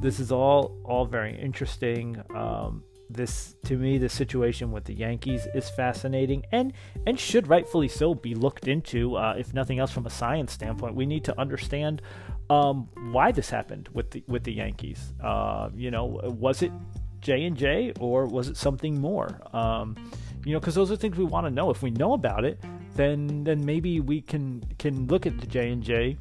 [0.00, 2.20] this is all all very interesting.
[2.34, 6.72] Um, this to me, the situation with the Yankees is fascinating and
[7.06, 9.16] and should rightfully so be looked into.
[9.16, 12.02] Uh, if nothing else, from a science standpoint, we need to understand
[12.50, 15.12] um, why this happened with the with the Yankees.
[15.22, 16.72] Uh, you know, was it
[17.20, 19.40] J and J, or was it something more?
[19.52, 19.96] Um,
[20.44, 21.70] you know, because those are things we want to know.
[21.70, 22.60] If we know about it,
[22.94, 26.16] then then maybe we can can look at the J and J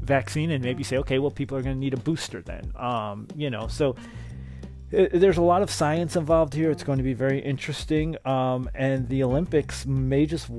[0.00, 2.72] vaccine and maybe say, okay, well, people are going to need a booster then.
[2.76, 3.96] Um, you know, so
[4.90, 6.70] there's a lot of science involved here.
[6.70, 8.16] It's going to be very interesting.
[8.24, 10.50] Um, and the Olympics may just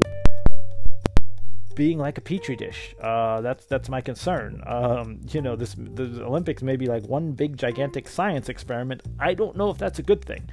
[1.75, 2.95] being like a petri dish.
[3.01, 4.61] Uh, that's that's my concern.
[4.65, 9.01] Um, you know, this the Olympics may be like one big gigantic science experiment.
[9.19, 10.49] I don't know if that's a good thing.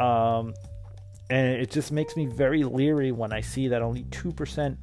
[0.00, 0.54] Um,
[1.30, 4.78] and it just makes me very leery when I see that only two percent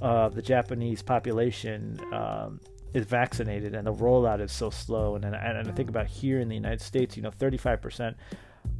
[0.00, 2.60] of the Japanese population um,
[2.94, 5.16] is vaccinated, and the rollout is so slow.
[5.16, 7.80] And and, and I think about here in the United States, you know, thirty five
[7.80, 8.16] percent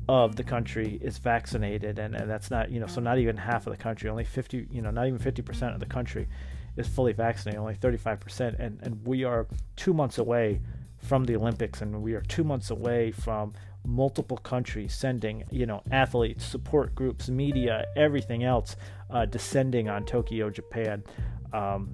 [0.08, 3.66] of the country is vaccinated and, and that's not you know so not even half
[3.66, 6.28] of the country only 50 you know not even 50% of the country
[6.76, 9.46] is fully vaccinated only 35% and and we are
[9.76, 10.60] 2 months away
[10.98, 13.52] from the Olympics and we are 2 months away from
[13.84, 18.74] multiple countries sending you know athletes support groups media everything else
[19.10, 21.04] uh, descending on Tokyo Japan
[21.52, 21.90] um,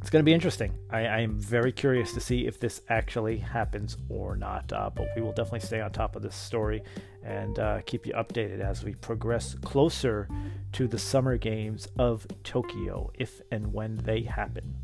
[0.00, 0.78] it's going to be interesting.
[0.90, 4.72] I, I, am very curious to see if this actually happens or not.
[4.72, 6.82] Uh, but we will definitely stay on top of this story
[7.22, 10.26] and uh, keep you updated as we progress closer
[10.72, 14.74] to the Summer Games of Tokyo, if and when they happen.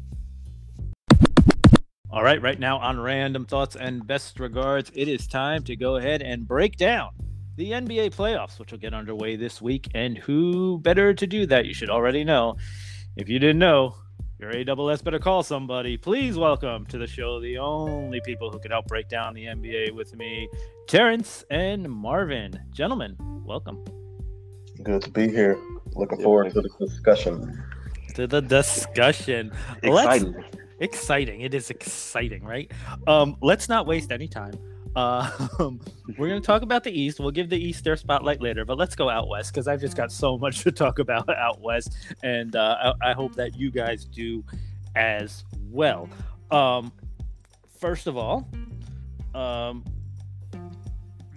[2.11, 5.97] All right, right now on Random Thoughts and Best Regards, it is time to go
[5.97, 7.11] ahead and break down
[7.57, 9.89] the NBA playoffs, which will get underway this week.
[9.95, 11.65] And who better to do that?
[11.65, 12.57] You should already know.
[13.17, 13.97] If you didn't know,
[14.39, 15.97] your AWS better call somebody.
[15.97, 19.93] Please welcome to the show the only people who can help break down the NBA
[19.93, 20.49] with me,
[20.87, 22.53] Terrence and Marvin.
[22.71, 23.83] Gentlemen, welcome.
[24.83, 25.59] Good to be here.
[25.95, 27.63] Looking forward to the discussion.
[28.15, 29.53] To the discussion.
[29.83, 30.33] Exciting.
[30.35, 31.41] Let's, exciting.
[31.41, 32.71] It is exciting, right?
[33.07, 34.53] Um, let's not waste any time.
[34.97, 35.79] Um,
[36.19, 37.21] we're going to talk about the East.
[37.21, 39.97] We'll give the East their spotlight later, but let's go out West because I've just
[39.97, 43.71] got so much to talk about out West, and uh, I, I, hope that you
[43.71, 44.43] guys do
[44.97, 46.09] as well.
[46.51, 46.93] Um,
[47.79, 48.49] first of all,
[49.35, 49.85] um,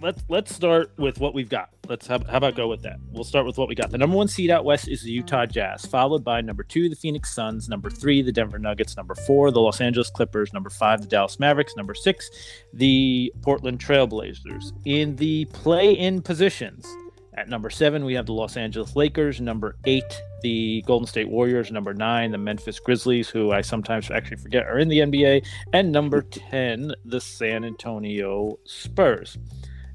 [0.00, 1.70] let's let's start with what we've got.
[1.88, 2.98] Let's how, how, about go with that?
[3.10, 3.90] We'll start with what we got.
[3.90, 6.96] The number one seed out west is the Utah Jazz, followed by number two, the
[6.96, 11.00] Phoenix Suns, number three, the Denver Nuggets, number four, the Los Angeles Clippers, number five,
[11.00, 12.30] the Dallas Mavericks, number six,
[12.72, 14.72] the Portland Trailblazers.
[14.84, 16.86] In the play-in positions,
[17.34, 19.40] at number seven, we have the Los Angeles Lakers.
[19.40, 21.70] Number eight, the Golden State Warriors.
[21.70, 25.46] Number nine, the Memphis Grizzlies, who I sometimes actually forget are in the NBA.
[25.72, 29.38] And number 10, the San Antonio Spurs.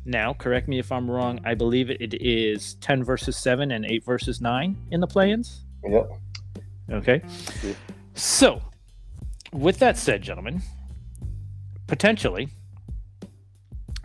[0.05, 1.39] Now, correct me if I'm wrong.
[1.43, 5.65] I believe it is 10 versus 7 and 8 versus 9 in the play ins.
[5.83, 6.09] Yep.
[6.91, 7.21] Okay.
[8.13, 8.61] So,
[9.51, 10.61] with that said, gentlemen,
[11.87, 12.49] potentially,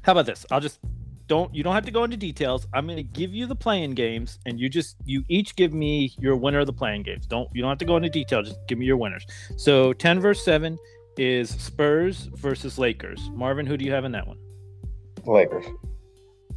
[0.02, 0.46] how about this?
[0.50, 0.80] I'll just
[1.26, 2.66] don't you don't have to go into details.
[2.74, 6.12] I'm going to give you the play-in games, and you just you each give me
[6.18, 7.26] your winner of the play-in games.
[7.26, 8.42] Don't you don't have to go into detail.
[8.42, 9.26] Just give me your winners.
[9.56, 10.76] So 10 versus 7
[11.18, 13.30] is Spurs versus Lakers.
[13.32, 14.38] Marvin, who do you have in that one?
[15.24, 15.66] Lakers.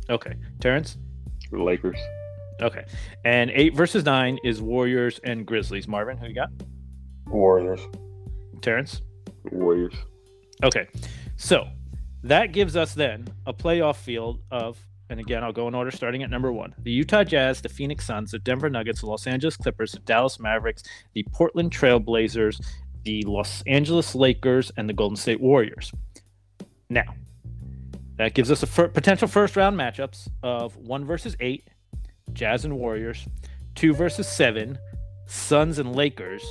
[0.09, 0.33] Okay.
[0.59, 0.97] Terrence?
[1.51, 1.97] Lakers.
[2.61, 2.85] Okay.
[3.25, 5.87] And eight versus nine is Warriors and Grizzlies.
[5.87, 6.49] Marvin, who you got?
[7.27, 7.81] Warriors.
[8.61, 9.01] Terrence?
[9.51, 9.93] Warriors.
[10.63, 10.87] Okay.
[11.35, 11.67] So
[12.23, 14.77] that gives us then a playoff field of,
[15.09, 18.05] and again, I'll go in order starting at number one the Utah Jazz, the Phoenix
[18.05, 22.63] Suns, the Denver Nuggets, the Los Angeles Clippers, the Dallas Mavericks, the Portland Trailblazers,
[23.03, 25.91] the Los Angeles Lakers, and the Golden State Warriors.
[26.89, 27.15] Now,
[28.17, 31.67] that gives us a fir- potential first round matchups of one versus eight,
[32.33, 33.27] Jazz and Warriors,
[33.75, 34.77] two versus seven,
[35.25, 36.43] Suns and Lakers,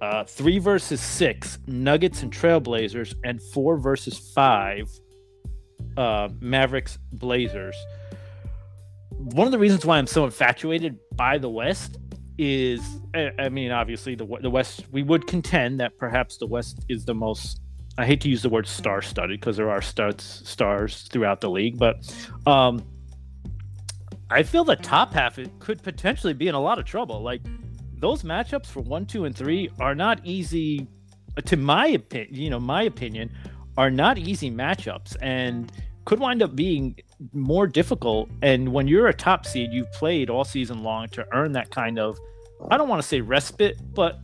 [0.00, 4.88] uh, three versus six, Nuggets and Trailblazers, and four versus five,
[5.96, 7.76] uh, Mavericks Blazers.
[9.10, 11.98] One of the reasons why I'm so infatuated by the West
[12.38, 12.80] is,
[13.14, 14.84] I mean, obviously the the West.
[14.92, 17.60] We would contend that perhaps the West is the most
[17.98, 21.50] I hate to use the word star studded because there are studs, stars throughout the
[21.50, 21.96] league, but
[22.46, 22.86] um,
[24.30, 27.20] I feel the top half it could potentially be in a lot of trouble.
[27.22, 27.42] Like
[27.98, 30.86] those matchups for one, two, and three are not easy.
[31.44, 33.32] To my opinion, you know, my opinion,
[33.76, 35.72] are not easy matchups and
[36.04, 36.96] could wind up being
[37.32, 38.30] more difficult.
[38.42, 41.98] And when you're a top seed, you've played all season long to earn that kind
[41.98, 42.16] of,
[42.70, 44.20] I don't want to say respite, but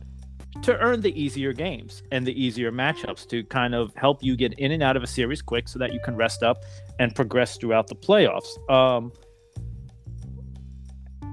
[0.61, 4.53] to earn the easier games and the easier matchups to kind of help you get
[4.53, 6.63] in and out of a series quick so that you can rest up
[6.99, 8.57] and progress throughout the playoffs.
[8.69, 9.11] Um,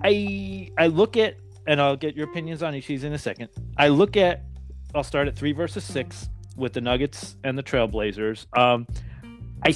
[0.04, 1.36] I I look at
[1.66, 3.48] and I'll get your opinions on each of these in a second.
[3.76, 4.42] I look at
[4.94, 8.46] I'll start at three versus six with the Nuggets and the Trailblazers.
[8.58, 8.86] Um,
[9.64, 9.72] I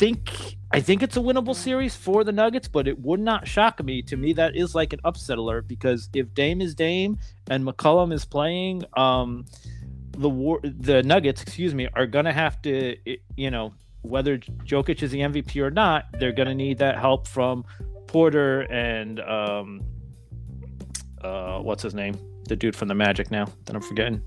[0.00, 3.84] think I think it's a winnable series for the Nuggets, but it would not shock
[3.84, 4.00] me.
[4.02, 7.18] To me, that is like an upset alert because if Dame is Dame
[7.50, 9.44] and McCollum is playing, um,
[10.12, 12.96] the war the Nuggets, excuse me, are gonna have to,
[13.36, 17.62] you know, whether Jokic is the MVP or not, they're gonna need that help from
[18.06, 19.82] Porter and um,
[21.22, 22.16] uh, what's his name,
[22.48, 24.22] the dude from the Magic now that I'm forgetting.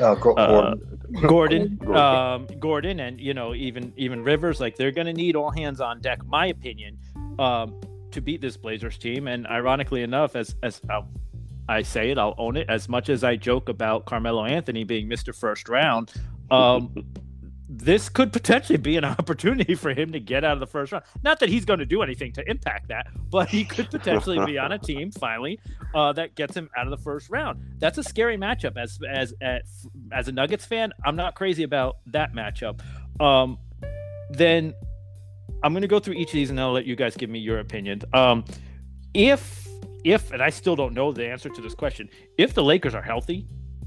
[0.00, 0.98] Uh, Go- Uh, Gordon.
[1.28, 1.96] Gordon, Gordon.
[1.96, 5.80] um, Gordon, and you know even even Rivers, like they're going to need all hands
[5.80, 6.98] on deck, my opinion,
[7.38, 7.78] um,
[8.10, 9.28] to beat this Blazers team.
[9.28, 11.02] And ironically enough, as as i
[11.68, 12.68] I say it, I'll own it.
[12.68, 16.12] As much as I joke about Carmelo Anthony being Mister First Round,
[16.50, 16.92] um,
[17.74, 21.04] this could potentially be an opportunity for him to get out of the first round.
[21.22, 24.58] Not that he's going to do anything to impact that, but he could potentially be
[24.58, 25.58] on a team finally
[25.94, 27.60] uh, that gets him out of the first round.
[27.78, 28.76] That's a scary matchup.
[28.76, 32.80] As as as, as a Nuggets fan, I'm not crazy about that matchup.
[33.20, 33.58] Um,
[34.30, 34.74] then
[35.62, 37.38] I'm going to go through each of these and I'll let you guys give me
[37.38, 38.02] your opinion.
[38.12, 38.44] Um,
[39.14, 39.66] if
[40.04, 43.02] if and I still don't know the answer to this question, if the Lakers are
[43.02, 43.46] healthy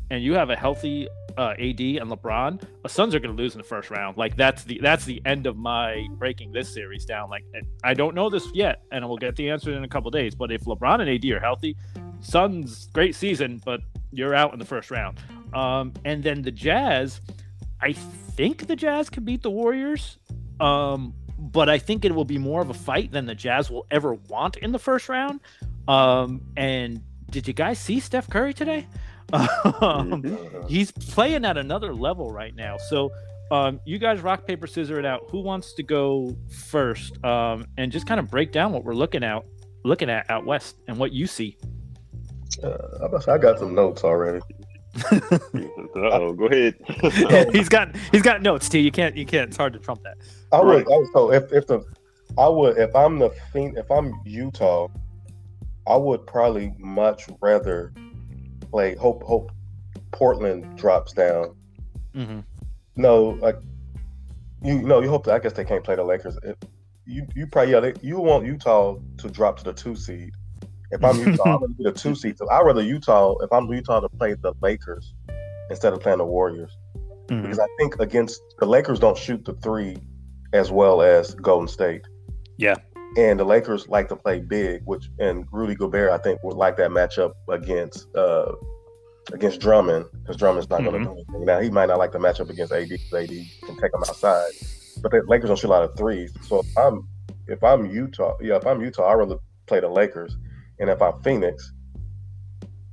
[0.09, 1.07] and you have a healthy
[1.37, 4.17] uh, AD and LeBron, the Suns are going to lose in the first round.
[4.17, 7.29] Like that's the that's the end of my breaking this series down.
[7.29, 7.45] Like
[7.83, 10.35] I don't know this yet, and we'll get the answer in a couple days.
[10.35, 11.75] But if LeBron and AD are healthy,
[12.21, 13.81] Suns great season, but
[14.11, 15.19] you're out in the first round.
[15.53, 17.21] Um, and then the Jazz,
[17.81, 20.17] I think the Jazz can beat the Warriors.
[20.59, 23.85] Um, but I think it will be more of a fight than the Jazz will
[23.91, 25.41] ever want in the first round.
[25.87, 28.87] Um, and did you guys see Steph Curry today?
[29.33, 30.69] Um, Mhm.
[30.69, 32.77] he's playing at another level right now.
[32.77, 33.11] So,
[33.51, 35.21] um, you guys rock paper scissors it out.
[35.31, 37.23] Who wants to go first?
[37.23, 39.43] Um, and just kind of break down what we're looking at,
[39.83, 41.57] looking at out west, and what you see.
[42.63, 44.39] Uh, I got some notes already.
[45.11, 46.75] Uh-oh, go ahead.
[47.51, 48.79] he's got he's got notes too.
[48.79, 49.49] You can't you can't.
[49.49, 50.17] It's hard to trump that.
[50.53, 50.87] I would Right.
[50.87, 51.81] also if if the
[52.37, 54.87] I would if I'm the Phoen- if I'm Utah,
[55.87, 57.91] I would probably much rather
[58.65, 59.51] play hope hope
[60.11, 61.55] Portland drops down.
[62.13, 62.39] Mm-hmm.
[62.95, 63.57] No, like
[64.63, 66.37] you no you hope that I guess they can't play the Lakers.
[66.43, 66.55] If,
[67.05, 70.31] you you probably yeah they, you want Utah to drop to the two seed.
[70.91, 72.37] If I'm Utah, I'm gonna be the two seed.
[72.37, 75.13] So I'd rather Utah if I'm Utah to play the Lakers
[75.69, 76.75] instead of playing the Warriors.
[77.29, 79.97] hmm because I think against the Lakers don't shoot the three
[80.53, 82.03] as well as Golden State.
[82.57, 82.75] Yeah.
[83.17, 86.75] And the Lakers like to play big, which and Rudy Gobert I think would like
[86.77, 88.51] that matchup against uh
[89.33, 91.45] against Drummond because Drummond's not going to do anything.
[91.45, 94.51] Now he might not like the matchup against AD because AD can take him outside,
[95.01, 96.33] but the Lakers don't shoot a lot of threes.
[96.41, 97.07] So if I'm
[97.47, 100.37] if I'm Utah, yeah, if I'm Utah, I would rather play the Lakers,
[100.79, 101.71] and if I'm Phoenix.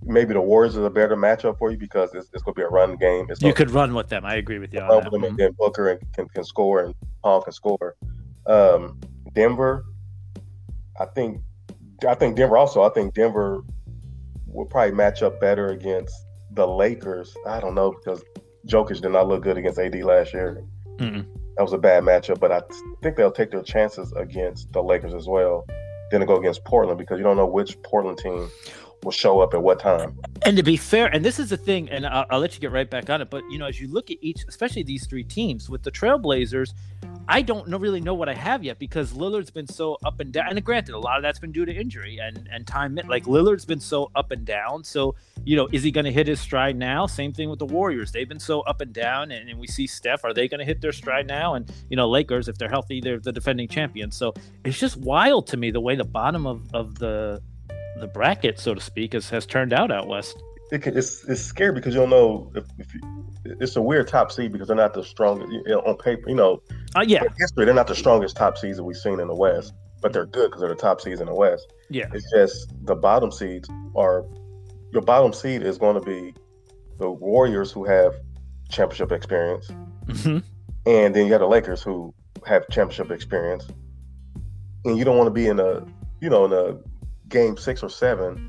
[0.04, 2.64] Maybe the Warriors is a better matchup for you because it's, it's going to be
[2.64, 3.26] a run game.
[3.30, 4.24] It's You could run with them.
[4.24, 5.10] I agree with you on over that.
[5.12, 6.92] them, and then Booker and can, can score and
[7.22, 7.94] Paul can score.
[8.48, 8.98] Um,
[9.32, 9.84] Denver,
[11.00, 11.40] I think,
[12.06, 12.82] I think Denver also.
[12.82, 13.64] I think Denver
[14.46, 16.14] will probably match up better against
[16.52, 17.34] the Lakers.
[17.46, 18.22] I don't know because
[18.66, 20.62] Jokic did not look good against AD last year.
[20.96, 21.26] Mm-mm.
[21.56, 22.62] That was a bad matchup, but I
[23.02, 25.66] think they'll take their chances against the Lakers as well.
[26.10, 28.50] Then to go against Portland because you don't know which Portland team
[29.04, 30.18] will show up at what time.
[30.44, 32.72] And to be fair, and this is the thing, and I'll, I'll let you get
[32.72, 33.30] right back on it.
[33.30, 36.72] But you know, as you look at each, especially these three teams with the Trailblazers,
[37.28, 40.32] I don't know, really know what I have yet because Lillard's been so up and
[40.32, 40.48] down.
[40.50, 42.98] And granted, a lot of that's been due to injury and and time.
[43.06, 44.84] Like Lillard's been so up and down.
[44.84, 47.06] So you know, is he going to hit his stride now?
[47.06, 48.12] Same thing with the Warriors.
[48.12, 50.24] They've been so up and down, and, and we see Steph.
[50.24, 51.54] Are they going to hit their stride now?
[51.54, 54.16] And you know, Lakers, if they're healthy, they're the defending champions.
[54.16, 54.34] So
[54.64, 57.40] it's just wild to me the way the bottom of of the
[58.02, 60.36] the bracket, so to speak, has, has turned out out west.
[60.70, 63.00] it can, it's it's scary because you don't know if, if you,
[63.44, 66.28] it's a weird top seed because they're not the strongest you know, on paper.
[66.28, 66.62] You know,
[66.96, 69.72] Uh, yeah, history they're not the strongest top seeds that we've seen in the West,
[70.02, 71.72] but they're good because they're the top seeds in the West.
[71.90, 72.08] yeah.
[72.12, 74.24] It's just the bottom seeds are
[74.92, 76.34] your bottom seed is going to be
[76.98, 78.14] the Warriors who have
[78.70, 79.70] championship experience,
[80.22, 80.38] hmm
[80.84, 82.12] and then you have the Lakers who
[82.44, 83.64] have championship experience,
[84.84, 85.84] and you don't want to be in a
[86.20, 86.76] you know in a
[87.32, 88.48] game six or seven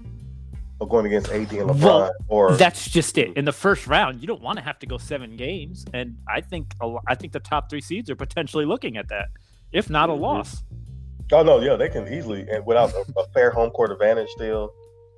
[0.82, 3.36] of going against AD and LeBron Well, or That's just it.
[3.38, 6.42] In the first round, you don't want to have to go seven games, and I
[6.42, 6.74] think
[7.08, 9.28] I think the top three seeds are potentially looking at that,
[9.72, 10.20] if not a Mhm.
[10.20, 10.64] loss.
[11.32, 14.72] Oh no, yeah, they can easily and without a, a fair home court advantage still.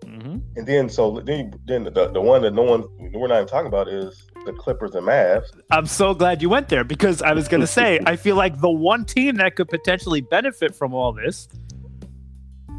[0.05, 3.47] hmm And then so then then the, the one that no one we're not even
[3.47, 5.47] talking about is the Clippers and Mavs.
[5.71, 8.59] I'm so glad you went there because I was going to say I feel like
[8.61, 11.47] the one team that could potentially benefit from all this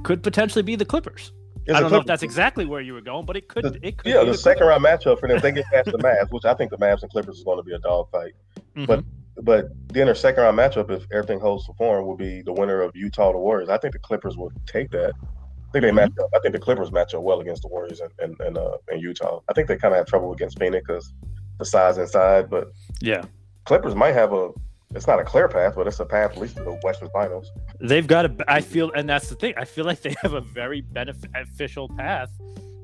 [0.04, 1.32] could potentially be the Clippers.
[1.66, 3.64] It's I don't know if that's exactly where you were going, but it could.
[3.64, 4.12] The- it could.
[4.12, 6.30] yeah, be the the second round matchup for them if they get past the Mavs,
[6.30, 8.34] which I think the Mavs and Clippers is going to be a dogfight.
[8.76, 8.86] Mhm.
[8.86, 9.04] But
[9.42, 12.80] but then their second round matchup, if everything holds to form, will be the winner
[12.82, 13.68] of Utah the Warriors.
[13.68, 15.12] I think the Clippers will take that.
[15.20, 16.30] I think they match up.
[16.34, 19.02] I think the Clippers match up well against the Warriors and and and, uh, and
[19.02, 19.40] Utah.
[19.48, 21.12] I think they kind of have trouble against Phoenix because
[21.58, 22.48] the size inside.
[22.48, 22.68] But
[23.00, 23.24] Yeah.
[23.64, 24.50] Clippers might have a.
[24.94, 27.50] It's not a clear path, but it's a path at least to the Western Finals.
[27.80, 28.34] They've got a.
[28.48, 29.54] I feel, and that's the thing.
[29.56, 32.30] I feel like they have a very beneficial path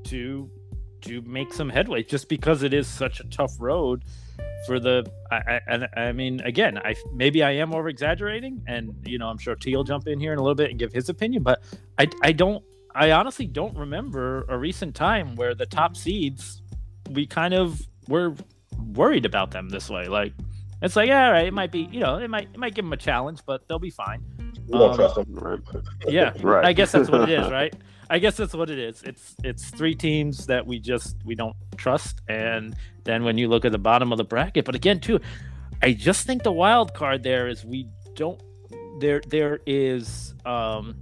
[0.04, 0.50] to
[1.02, 4.04] to make some headway, just because it is such a tough road
[4.66, 5.10] for the.
[5.30, 9.38] I, I, I mean, again, I maybe I am over exaggerating, and you know, I'm
[9.38, 11.62] sure T will jump in here in a little bit and give his opinion, but
[11.98, 12.64] I I don't.
[12.94, 16.60] I honestly don't remember a recent time where the top seeds
[17.10, 18.34] we kind of were
[18.78, 20.08] worried about them this way.
[20.08, 20.34] Like
[20.82, 22.84] it's like, yeah, all right, it might be, you know, it might it might give
[22.84, 24.22] them a challenge, but they'll be fine.
[24.66, 25.26] We don't Um, trust them.
[25.30, 25.58] Right.
[26.06, 26.64] Yeah, Right.
[26.64, 27.74] I guess that's what it is, right?
[28.10, 29.02] I guess that's what it is.
[29.04, 32.74] It's it's three teams that we just we don't trust, and
[33.04, 35.18] then when you look at the bottom of the bracket, but again, too,
[35.82, 38.40] I just think the wild card there is we don't
[39.00, 40.94] there there is um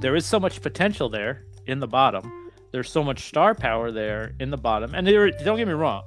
[0.00, 2.50] there is so much potential there in the bottom.
[2.72, 6.04] There's so much star power there in the bottom, and there don't get me wrong,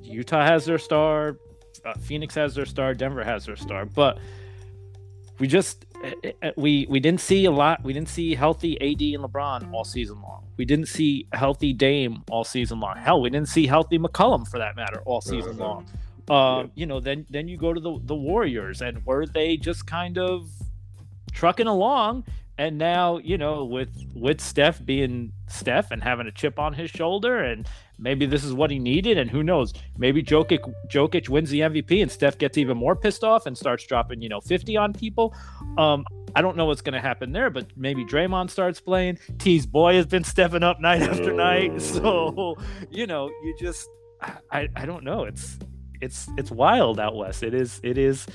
[0.00, 1.36] Utah has their star,
[1.84, 4.18] uh, Phoenix has their star, Denver has their star, but
[5.38, 7.82] we just eh, eh, we we didn't see a lot.
[7.82, 10.46] We didn't see healthy AD and LeBron all season long.
[10.56, 12.96] We didn't see healthy Dame all season long.
[12.96, 15.58] Hell, we didn't see healthy McCollum for that matter all season Mhm.
[15.60, 15.86] long.
[16.30, 19.86] Um, You know, then then you go to the the Warriors, and were they just
[19.86, 20.48] kind of
[21.32, 22.24] trucking along?
[22.56, 26.90] And now you know, with with Steph being Steph and having a chip on his
[26.90, 27.68] shoulder, and
[27.98, 29.72] maybe this is what he needed, and who knows?
[29.98, 33.86] Maybe Jokic Jokic wins the MVP, and Steph gets even more pissed off and starts
[33.86, 35.34] dropping you know 50 on people.
[35.78, 39.18] Um, I don't know what's going to happen there, but maybe Draymond starts playing.
[39.38, 42.56] T's boy has been stepping up night after night, so
[42.90, 43.88] you know, you just
[44.50, 45.24] I I don't know.
[45.24, 45.58] It's
[46.00, 47.42] it's it's wild out west.
[47.42, 48.26] It is it is.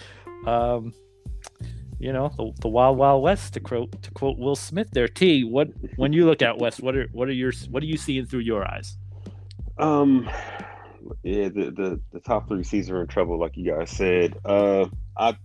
[0.45, 0.93] Um,
[1.99, 5.07] you know the, the wild wild west to quote to quote Will Smith there.
[5.07, 7.97] T, what when you look out west, what are what are your what are you
[7.97, 8.97] seeing through your eyes?
[9.79, 10.29] Um,
[11.23, 14.35] yeah, the, the the top three seeds are in trouble, like you guys said.
[14.43, 15.35] Uh, I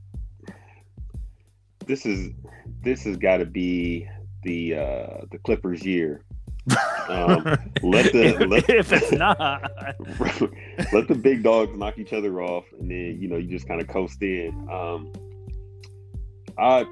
[1.87, 2.33] this is
[2.83, 4.09] this has got to be
[4.43, 6.25] the uh the Clippers year.
[7.09, 7.45] Um,
[7.83, 9.39] let the let, if it's not,
[10.93, 13.81] let the big dogs knock each other off, and then you know you just kind
[13.81, 14.69] of coast in.
[14.71, 15.13] Um,
[16.59, 16.87] I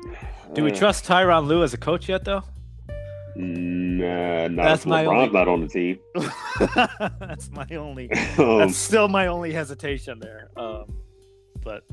[0.55, 2.43] do we uh, trust Tyronn Lue as a coach yet though?
[3.37, 5.99] Nah, not That's my LeBron's only- not on the team.
[7.20, 10.51] that's my only Um, that's still my only hesitation there.
[10.57, 10.85] Um,
[11.62, 11.85] but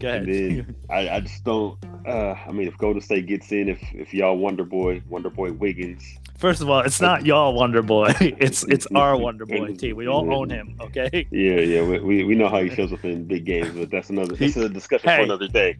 [0.00, 0.26] go ahead.
[0.26, 1.78] Then I, I just don't.
[2.06, 5.52] Uh, I mean, if Golden State gets in, if if y'all Wonder Boy, Wonder Boy
[5.52, 6.04] Wiggins,
[6.36, 8.12] First of all, it's not y'all Wonder Boy.
[8.20, 9.96] It's it's our Wonder Boy team.
[9.96, 10.76] We all own him.
[10.80, 11.26] Okay.
[11.30, 14.10] yeah, yeah, we, we, we know how he shows up in big games, but that's
[14.10, 14.34] another.
[14.34, 15.16] That's a discussion Hey.
[15.18, 15.76] for another day.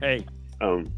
[0.00, 0.26] Hey,
[0.60, 0.92] Um,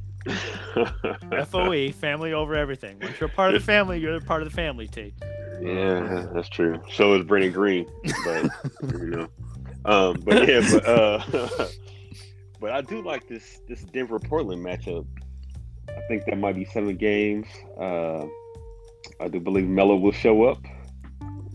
[1.47, 2.99] FOE, family over everything.
[3.01, 5.14] Once you're part of the family, you're part of the family, T.
[5.61, 6.81] Yeah, that's true.
[6.93, 7.87] So is Draymond Green,
[8.25, 8.51] but
[8.93, 9.29] you know,
[9.85, 11.68] um, but yeah, but uh,
[12.61, 15.07] but I do like this this Denver Portland matchup.
[15.89, 17.47] I think that might be seven games.
[17.79, 18.27] Uh,
[19.20, 20.59] I do believe Melo will show up.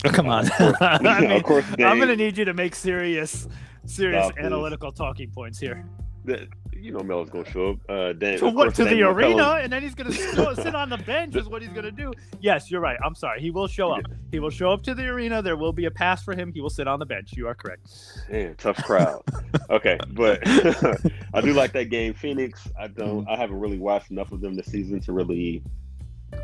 [0.05, 0.45] Oh, come on.
[0.45, 3.47] Of course, I mean, of course I'm gonna need you to make serious,
[3.85, 4.45] serious Stop this.
[4.45, 5.85] analytical talking points here.
[6.25, 6.47] that
[6.81, 7.77] you know Melo's gonna show up.
[7.89, 8.73] Uh, Dan, To what?
[8.75, 11.35] To the arena, McCollum- and then he's gonna sit on the bench.
[11.35, 12.13] Is what he's gonna do.
[12.39, 12.97] Yes, you're right.
[13.03, 13.41] I'm sorry.
[13.41, 14.03] He will show up.
[14.31, 15.41] He will show up to the arena.
[15.41, 16.51] There will be a pass for him.
[16.53, 17.33] He will sit on the bench.
[17.35, 17.87] You are correct.
[18.29, 19.23] Man, tough crowd.
[19.69, 20.39] okay, but
[21.33, 22.13] I do like that game.
[22.13, 23.27] Phoenix, I don't.
[23.27, 25.63] I haven't really watched enough of them this season to really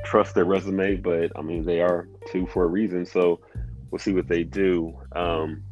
[0.03, 3.05] trust their resume, but I mean they are two for a reason.
[3.05, 3.39] So
[3.91, 4.97] we'll see what they do.
[5.13, 5.63] Um,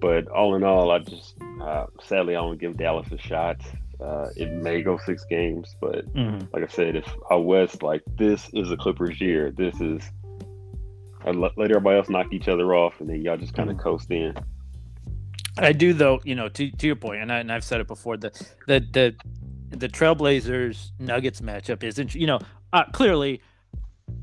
[0.00, 3.60] but all in all, I just uh, sadly I to give Dallas a shot.
[4.02, 6.04] Uh, it may go six games, but
[6.52, 9.50] like I said, if out west, like this is a Clippers year.
[9.50, 10.02] This is.
[11.22, 13.76] I let, let everybody else knock each other off, and then y'all just kind of
[13.76, 14.34] coast in.
[15.58, 17.86] I do though, you know, to, to your point, and, I, and I've said it
[17.88, 18.30] before, the
[18.66, 19.14] the the
[19.76, 22.38] the Trailblazers Nuggets matchup isn't, you know,
[22.72, 23.42] uh, clearly,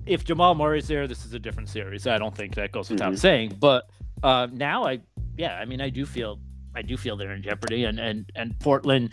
[0.08, 2.08] if Jamal Murray's there, this is a different series.
[2.08, 3.20] I don't think that goes without Mhm.
[3.20, 3.58] saying.
[3.60, 3.90] But
[4.24, 5.00] uh, now, I
[5.38, 6.40] yeah, I mean, I do feel
[6.76, 9.12] I do feel they're in jeopardy, and and and Portland.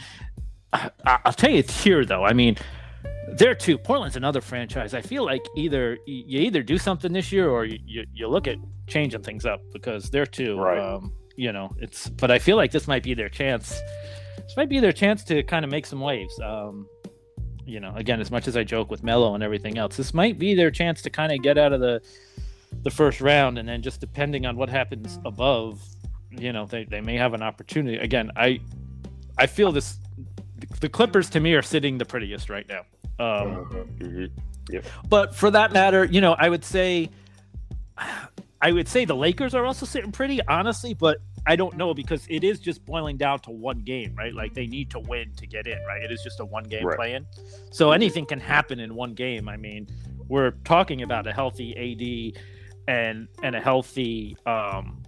[0.74, 0.90] I,
[1.24, 2.56] I'll tell you it's here though, I mean.
[3.26, 4.92] There too, Portland's another franchise.
[4.92, 8.58] I feel like either you either do something this year or you, you, look at
[8.86, 10.58] changing things up because they're too.
[10.58, 10.78] Right.
[10.78, 12.08] Um, you know, it's.
[12.10, 13.80] But I feel like this might be their chance.
[14.36, 16.38] This might be their chance to kind of make some waves.
[16.38, 16.86] Um,
[17.66, 20.38] you know, again, as much as I joke with Melo and everything else, this might
[20.38, 22.02] be their chance to kind of get out of the
[22.82, 25.82] the first round, and then just depending on what happens above,
[26.30, 27.96] you know, they, they may have an opportunity.
[27.96, 28.60] Again, I
[29.38, 29.98] I feel this.
[30.80, 32.80] The Clippers to me are sitting the prettiest right now.
[33.18, 33.66] Um,
[33.98, 34.30] Mhm.
[34.70, 34.84] Mhm.
[35.08, 37.10] but for that matter, you know, I would say,
[38.60, 40.94] I would say the Lakers are also sitting pretty, honestly.
[40.94, 44.34] But I don't know because it is just boiling down to one game, right?
[44.34, 46.02] Like they need to win to get in, right?
[46.02, 46.96] It is just a one game Right.
[46.96, 47.26] play in.
[47.70, 49.48] So anything can happen in one game.
[49.48, 49.86] I mean,
[50.28, 52.40] we're talking about a healthy AD
[52.88, 55.02] and and a healthy um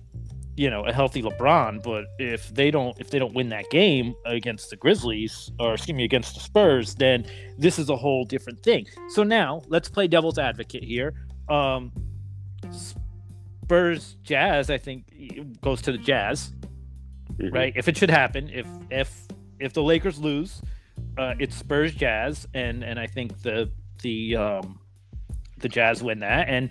[0.56, 4.14] you know, a healthy LeBron, but if they don't if they don't win that game
[4.24, 7.26] against the Grizzlies or excuse me against the Spurs, then
[7.58, 8.86] this is a whole different thing.
[9.10, 11.12] So now, let's play devil's advocate here.
[11.48, 11.92] Um
[12.70, 15.04] Spurs Jazz, I think
[15.60, 16.52] goes to the Jazz
[17.38, 17.52] Mhm.
[17.52, 17.72] right?
[17.76, 19.26] If it should happen, if if
[19.60, 20.62] if the Lakers lose,
[21.18, 23.70] uh, it's Spurs Jazz, and and I think the
[24.02, 24.80] the um,
[25.58, 26.70] the Jazz win that, and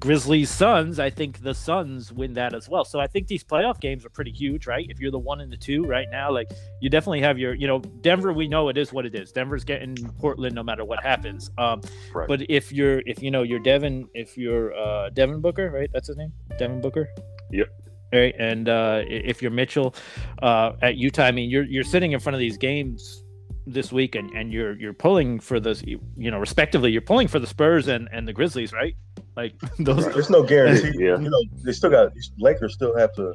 [0.00, 2.84] Grizzlies Suns, I think the Suns win that as well.
[2.84, 4.86] So I think these playoff games are pretty huge, right?
[4.88, 7.66] If you're the one and the two right now, like you definitely have your, you
[7.66, 8.32] know, Denver.
[8.32, 9.30] We know it is what it is.
[9.30, 11.50] Denver's getting Portland no matter what happens.
[11.58, 11.82] Um,
[12.12, 12.26] Right.
[12.26, 15.90] But if you're, if you know, you're Devin, if you're uh, Devin Booker, right?
[15.92, 17.08] That's his name, Devin Booker.
[17.50, 17.68] Yep.
[18.12, 19.94] Right, and uh, if you're Mitchell
[20.42, 23.22] uh, at Utah, I mean, you're you're sitting in front of these games
[23.68, 27.38] this week, and, and you're you're pulling for the you know respectively, you're pulling for
[27.38, 28.96] the Spurs and, and the Grizzlies, right?
[29.36, 30.04] Like those.
[30.12, 30.92] There's no guarantee.
[30.98, 31.18] Yeah.
[31.18, 33.34] You know, they still got Lakers still have to.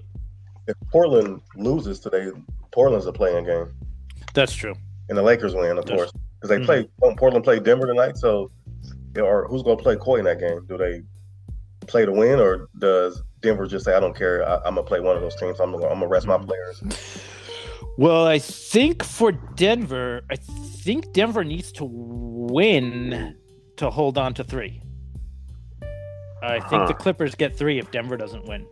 [0.68, 2.32] If Portland loses today,
[2.72, 3.72] Portland's a play-in game,
[4.34, 4.74] That's true.
[5.10, 5.96] and the Lakers win, of Yes.
[5.98, 6.66] course, because they Mhm.
[6.66, 6.90] play.
[7.02, 8.18] Don't Portland play Denver tonight?
[8.18, 8.50] So,
[9.18, 10.66] or who's going to play Coy in that game?
[10.68, 11.04] Do they
[11.88, 14.44] play to win, or does Denver just say, "I don't care.
[14.48, 15.60] I, I'm gonna play one of those teams.
[15.60, 16.82] I'm gonna, I'm gonna rest my players."
[17.98, 23.36] Well, I think for Denver, I think Denver needs to win
[23.78, 24.82] to hold on to three.
[26.46, 28.66] I think the Clippers get three if Denver doesn't win.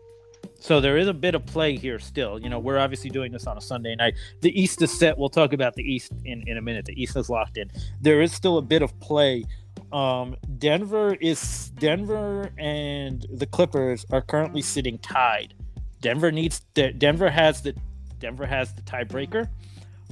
[0.60, 2.40] So there is a bit of play here still.
[2.40, 4.14] You know, we're obviously doing this on a Sunday night.
[4.42, 5.18] The East is set.
[5.18, 6.86] We'll talk about the East in, in a minute.
[6.86, 7.70] The East is locked in.
[8.00, 9.44] There is still a bit of play.
[9.92, 15.54] Um, Denver is Denver and the Clippers are currently sitting tied.
[16.02, 17.76] Denver needs De- Denver has the
[18.20, 19.50] Denver has the tiebreaker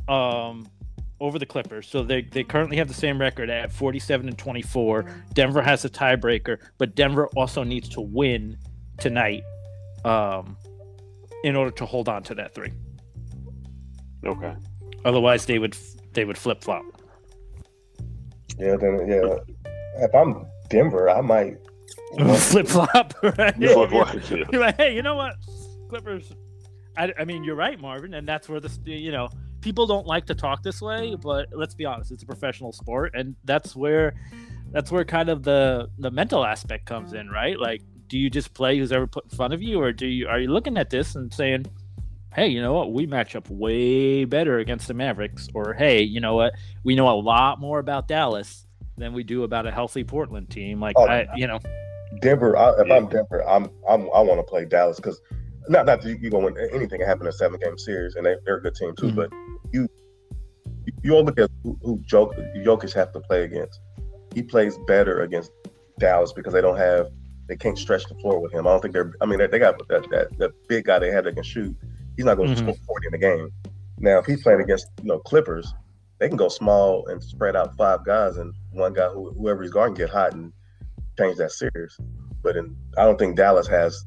[0.07, 0.67] um,
[1.21, 1.87] over the Clippers.
[1.87, 5.05] So they, they currently have the same record at 47 and 24.
[5.33, 8.57] Denver has the tiebreaker, but Denver also needs to win
[8.97, 9.43] tonight
[10.03, 10.57] um,
[11.43, 12.73] in order to hold on to that three.
[14.25, 14.53] Okay.
[15.05, 15.75] Otherwise, they would
[16.13, 16.83] they would flip flop.
[18.57, 19.37] Yeah, then yeah.
[19.97, 21.57] If I'm Denver, I might.
[22.37, 23.55] flip flop, right?
[23.57, 23.73] Yeah.
[23.73, 24.31] Fuck what?
[24.31, 24.43] Yeah.
[24.51, 25.35] You're like, hey, you know what,
[25.89, 26.33] Clippers?
[26.97, 29.29] I, I mean, you're right, Marvin, and that's where the you know
[29.61, 31.21] people don't like to talk this way, mm.
[31.21, 34.13] but let's be honest, it's a professional sport, and that's where
[34.71, 37.59] that's where kind of the the mental aspect comes in, right?
[37.59, 40.27] Like, do you just play who's ever put in front of you, or do you
[40.27, 41.65] are you looking at this and saying,
[42.33, 46.19] hey, you know what, we match up way better against the Mavericks, or hey, you
[46.19, 46.53] know what,
[46.83, 48.65] we know a lot more about Dallas
[48.97, 50.79] than we do about a healthy Portland team.
[50.79, 51.59] Like, Oh, I, you know,
[52.19, 52.57] Denver.
[52.57, 52.95] I, if Yeah.
[52.95, 55.21] I'm Denver, I'm, I'm I want to play Dallas because
[55.71, 58.15] not not that you, you gonna win anything can happen in a seven game series,
[58.15, 59.07] and they, they're a good team too.
[59.07, 59.15] Mhm.
[59.15, 59.29] But
[59.71, 59.87] you
[61.03, 63.79] you all look at who, who Jok- Jokic have to play against.
[64.33, 65.51] He plays better against
[65.99, 67.09] Dallas because they don't have
[67.47, 68.65] they can't stretch the floor with him.
[68.67, 69.11] I don't think they're.
[69.21, 71.75] I mean, they, they got that, that that big guy they had that can shoot.
[72.15, 72.59] He's not going to Mhm.
[72.59, 73.49] score forty in the game.
[73.97, 75.73] Now, if he's playing against you know Clippers,
[76.19, 79.71] they can go small and spread out five guys, and one guy who whoever he's
[79.71, 80.51] guarding get hot and
[81.17, 81.97] change that series.
[82.41, 84.03] But in, I don't think Dallas has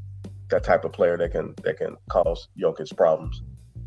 [0.54, 3.42] that type of player that can that can cause Jokic problems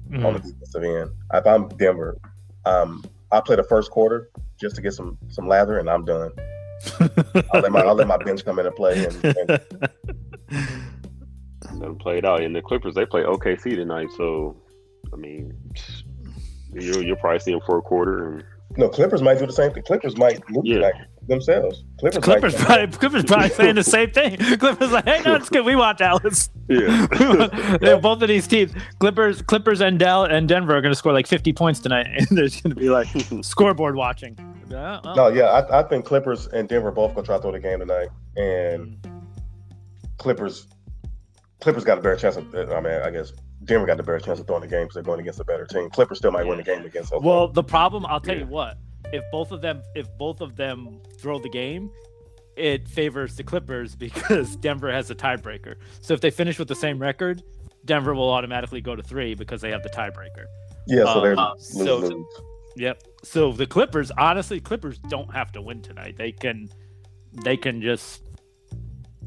[0.09, 0.25] mm-hmm.
[0.25, 1.09] on the defensive end.
[1.33, 2.17] If I'm Denver,
[2.65, 6.31] um, I play the first quarter just to get some some lather, and I'm done.
[7.53, 9.05] I'll let my I'll let my bench come in and play.
[9.05, 9.49] And, and
[11.63, 12.41] Let them play it out.
[12.41, 14.57] And the Clippers, they play OKC tonight, so
[15.13, 15.53] I mean,
[16.73, 18.27] you're you're probably seeing for a quarter.
[18.27, 18.43] And
[18.75, 19.83] no, Clippers might do the same thing.
[19.83, 20.75] Clippers might lose Yeah.
[20.75, 20.95] tonight
[21.27, 21.83] themselves.
[21.99, 24.37] Clippers, Clippers might, probably, Clippers probably saying the same thing.
[24.59, 25.65] Clippers like, hey, no, it's good.
[25.65, 26.49] We want Dallas.
[26.67, 27.07] yeah,
[27.81, 31.13] They're both of these teams, Clippers, Clippers and Dell and Denver are going to score
[31.13, 33.07] like 50 points tonight, and there's going to be like
[33.41, 34.37] scoreboard watching.
[34.71, 37.51] Uh, well, No, yeah, I, I think Clippers and Denver both gonna try to throw
[37.51, 38.97] the game tonight, and
[40.17, 40.67] Clippers,
[41.61, 42.53] Clippers got a better chance of.
[42.53, 43.31] I mean, I guess
[43.63, 45.65] Denver got the better chance of throwing the game because they're going against a better
[45.65, 45.89] team.
[45.89, 47.13] Clippers still might win the game against.
[47.13, 47.37] Oklahoma.
[47.39, 48.41] Well, the problem, I'll tell Yeah.
[48.41, 48.77] you what,
[49.13, 51.91] if both of them, if both of them throw the game,
[52.55, 55.75] it favors the Clippers because Denver has a tiebreaker.
[56.01, 57.43] So if they finish with the same record,
[57.85, 60.45] Denver will automatically go to three because they have the tiebreaker.
[60.87, 62.25] yeah, so uh, lose so- lose.
[62.75, 63.03] Yep.
[63.23, 66.15] So the Clippers, honestly, Clippers don't have to win tonight.
[66.15, 66.69] They can,
[67.43, 68.21] they can just,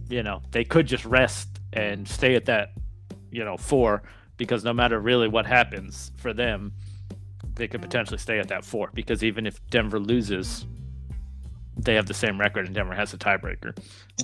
[0.08, 2.70] you know, they could just rest and stay at that,
[3.32, 4.04] you know, four
[4.36, 6.72] because no matter really what happens for them,
[7.60, 10.66] they could potentially stay at that four because even if Denver loses,
[11.76, 13.76] they have the same record, and Denver has a tiebreaker.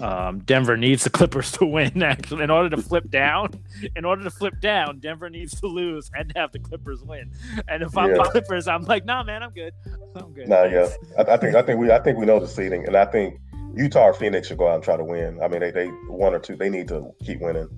[0.02, 2.02] Um, Denver needs the Clippers to win.
[2.02, 3.50] Actually, in order to flip down,
[3.94, 7.30] in order to flip down, Denver needs to lose and have the Clippers win.
[7.68, 8.22] And if I'm Yeah.
[8.24, 9.72] Clippers, I'm like, nah, man, I'm good.
[10.16, 10.48] I'm good.
[10.48, 10.88] Nah, yeah.
[11.18, 13.38] I, I think I think we I think we know the seeding, and I think
[13.74, 15.40] Utah or Phoenix should go out and try to win.
[15.42, 16.56] I mean, they they one or two.
[16.56, 17.68] They need to keep winning.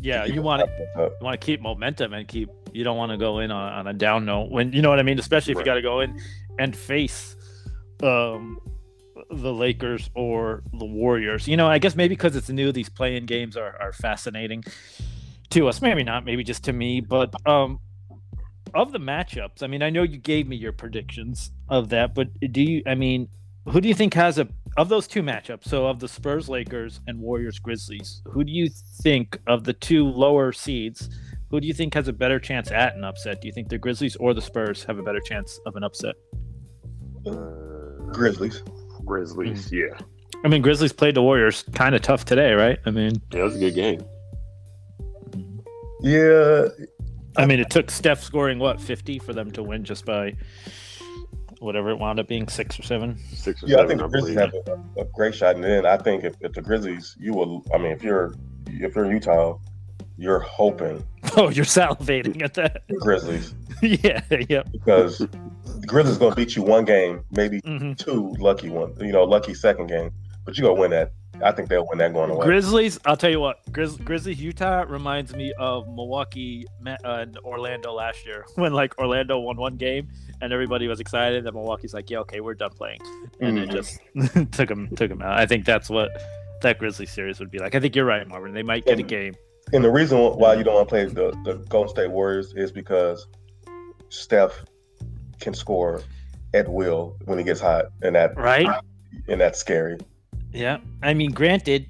[0.00, 0.24] yeah.
[0.26, 2.48] Keep You want to you want to keep momentum and keep.
[2.76, 4.98] You don't want to go in on, on a down note when you know what
[4.98, 5.18] I mean.
[5.18, 5.64] Especially if Right.
[5.64, 6.20] you got to go in
[6.58, 7.34] and face
[8.02, 8.60] um
[9.30, 11.48] the Lakers or the Warriors.
[11.48, 14.62] You know, I guess maybe because it's new, these play-in games are, are fascinating
[15.50, 15.80] to us.
[15.80, 17.00] Maybe not, maybe just to me.
[17.00, 17.80] But um
[18.74, 22.28] of the matchups, I mean, I know you gave me your predictions of that, but
[22.52, 23.28] do you I mean,
[23.66, 24.46] who do you think has a
[24.76, 28.68] of those two matchups, so of the Spurs Lakers and Warriors Grizzlies, who do you
[29.00, 31.08] think of the two lower seeds,
[31.50, 33.40] who do you think has a better chance at an upset?
[33.40, 36.14] Do you think the Grizzlies or the Spurs have a better chance of an upset?
[37.26, 37.32] Uh,
[38.12, 38.62] Grizzlies.
[39.04, 39.76] Grizzlies, Hmm.
[39.76, 39.98] yeah.
[40.44, 42.78] I mean, Grizzlies played the Warriors kind of tough today, right?
[42.86, 44.00] I mean, Yeah, it was a good game.
[46.00, 46.68] Yeah,
[47.36, 50.34] I mean, it took Steph scoring what fifty for them to win just by
[51.58, 53.16] whatever it wound up being six or seven.
[53.32, 53.78] Six or yeah.
[53.80, 54.52] I think I, the Grizzlies believe.
[54.66, 57.64] have a, a great shot, and then I think if, if the Grizzlies, you will.
[57.74, 58.34] I mean, if you're
[58.68, 59.58] if you're Utah,
[60.16, 61.04] you're hoping
[61.36, 62.82] Oh, you're salivating at that.
[62.88, 64.62] the Grizzlies yeah, yeah.
[64.72, 69.12] because the Grizzlies going to beat you one game, maybe hmm two lucky one, you
[69.12, 70.10] know, lucky second game,
[70.44, 71.12] but you're gonna win that.
[71.44, 72.46] I think they'll win that going away.
[72.46, 72.98] Grizzlies.
[73.04, 73.58] I'll tell you what.
[73.70, 76.64] Grizz, Grizzlies Utah reminds me of Milwaukee
[77.04, 80.08] and Orlando last year when like Orlando won one game
[80.40, 81.44] and everybody was excited.
[81.46, 83.00] And Milwaukee's like, yeah, okay, we're done playing,
[83.42, 83.72] and it Mhm.
[83.72, 83.98] just
[84.52, 85.38] took them took them out.
[85.38, 86.08] I think that's what
[86.62, 87.74] that Grizzlies series would be like.
[87.74, 88.54] I think you're right, Marvin.
[88.54, 89.34] They might get a game.
[89.72, 92.70] And the reason why you don't want to play the, the Golden State Warriors is
[92.70, 93.26] because
[94.10, 94.64] Steph
[95.40, 96.02] can score
[96.54, 98.68] at will when he gets hot, and that Right?
[99.28, 99.98] and that's scary.
[100.52, 101.86] Yeah, I mean, granted,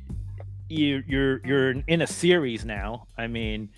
[0.69, 3.07] you you're you're in a series now.
[3.19, 3.69] I mean,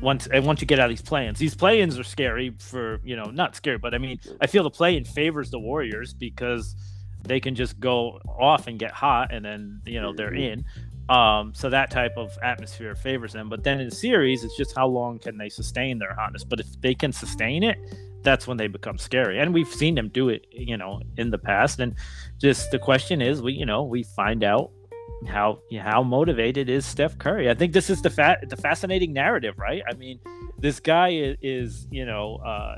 [0.00, 3.16] once and once you get out of these play-ins, these play-ins are scary for you
[3.16, 6.76] know not scary, but I mean, I feel the play-in favors the Warriors because
[7.24, 10.64] they can just go off and get hot, and then you know they're in.
[11.08, 13.48] Um, so that type of atmosphere favors them.
[13.48, 16.44] But then in series, it's just how long can they sustain their hotness.
[16.44, 17.78] But if they can sustain it,
[18.22, 19.38] that's when they become scary.
[19.38, 21.80] And we've seen them do it, you know, in the past.
[21.80, 21.94] And
[22.38, 24.70] just the question is, we you know we find out
[25.26, 27.50] how how motivated is Steph Curry.
[27.50, 29.82] I think this is the fa- the fascinating narrative, right?
[29.88, 30.20] I mean,
[30.58, 32.76] this guy is, is you know uh,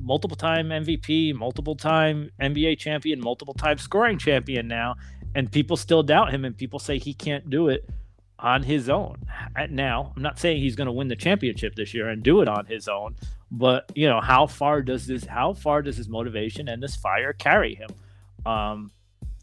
[0.00, 4.94] multiple time MVP, multiple time NBA champion, multiple time scoring champion now,
[5.34, 7.88] and people still doubt him, and people say he can't do it
[8.38, 9.16] on his own.
[9.70, 12.48] Now, I'm not saying he's going to win the championship this year and do it
[12.48, 13.16] on his own,
[13.50, 17.32] but you know, how far does this how far does his motivation and this fire
[17.32, 17.90] carry him?
[18.44, 18.90] Um,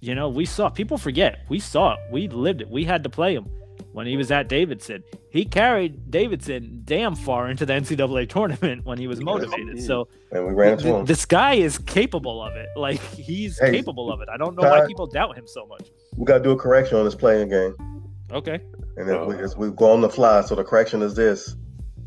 [0.01, 1.45] you know, we saw people forget.
[1.49, 1.99] We saw it.
[2.11, 2.69] We lived it.
[2.69, 3.49] We had to play him
[3.93, 5.03] when he was at Davidson.
[5.31, 9.81] He carried Davidson damn far into the NCAA tournament when he was motivated.
[9.83, 11.05] So And we ran th- him.
[11.05, 12.69] this guy is capable of it.
[12.75, 14.29] Like he's Hey, capable of it.
[14.29, 15.87] I don't know why people doubt him so much.
[16.15, 17.75] We got to do a correction on this play-in game,
[18.31, 18.59] Okay.
[18.97, 19.25] and then Oh.
[19.27, 20.41] we, as we go on the fly.
[20.41, 21.55] So the correction is this: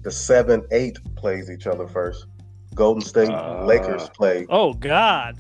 [0.03, 2.27] the seven eight plays each other first.
[2.75, 3.65] Golden State Ah.
[3.65, 5.37] Lakers play, Oh God.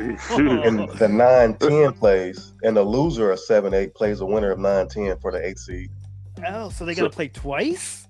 [0.28, 0.66] Sheesh.
[0.66, 4.58] and the nine ten plays, and the loser of seven eight plays the winner of
[4.58, 5.90] nine ten for the eight seed.
[6.46, 8.06] Oh, so they got to play twice?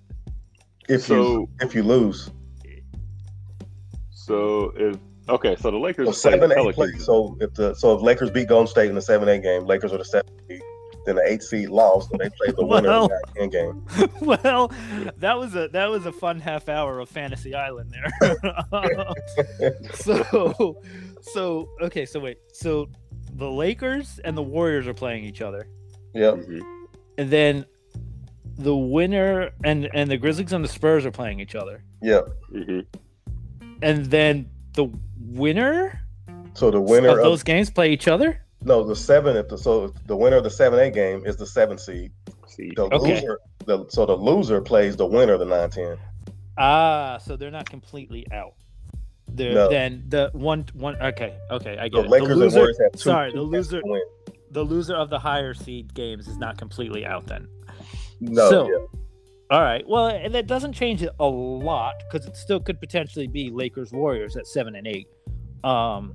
[0.88, 2.30] If So- you if you lose,
[4.10, 4.96] So if
[5.28, 7.04] okay, so the Lakers so play seven the eight plays.
[7.04, 9.92] So if the so if Lakers beat Golden State in the seven eight game, Lakers
[9.92, 10.62] are the seven seed.
[11.06, 13.04] Then the eight seed lost, and they played the winner Well.
[13.04, 14.10] of the nine ten game.
[14.20, 14.70] well,
[15.16, 18.34] that was a that was a fun half hour of Fantasy Island there.
[19.94, 20.76] so,
[21.22, 22.88] so okay, so wait, so
[23.36, 25.66] the Lakers and the Warriors are playing each other,
[26.14, 26.34] Yep.
[26.36, 26.62] Mhm.
[27.18, 27.64] and then
[28.56, 32.28] the winner and and the Grizzlies and the Spurs are playing each other, Yep.
[32.52, 32.86] Mhm.
[33.82, 34.86] and then the
[35.20, 36.00] winner
[36.54, 38.40] So the winner of of those games play each other.
[38.62, 39.36] No, the seven.
[39.36, 42.12] If the so the winner of the seven eight game is the seven seed.
[42.48, 43.14] See, The Okay.
[43.14, 45.96] loser, the so the loser plays the winner of the nine ten.
[46.58, 48.54] Ah, so they're not completely out.
[49.34, 49.68] They're, No.
[49.70, 52.10] Then the one one okay okay I The get it.
[52.10, 52.98] Lakers the and loser, Warriors have two.
[52.98, 54.02] sorry, two the loser win.
[54.50, 57.46] the loser of the higher seed games is not completely out then.
[58.20, 58.86] No, So- yeah.
[59.50, 59.84] All right.
[59.88, 63.90] Well, and that doesn't change it a lot because it still could potentially be Lakers
[63.92, 65.08] Warriors at seven and eight.
[65.64, 66.14] Um,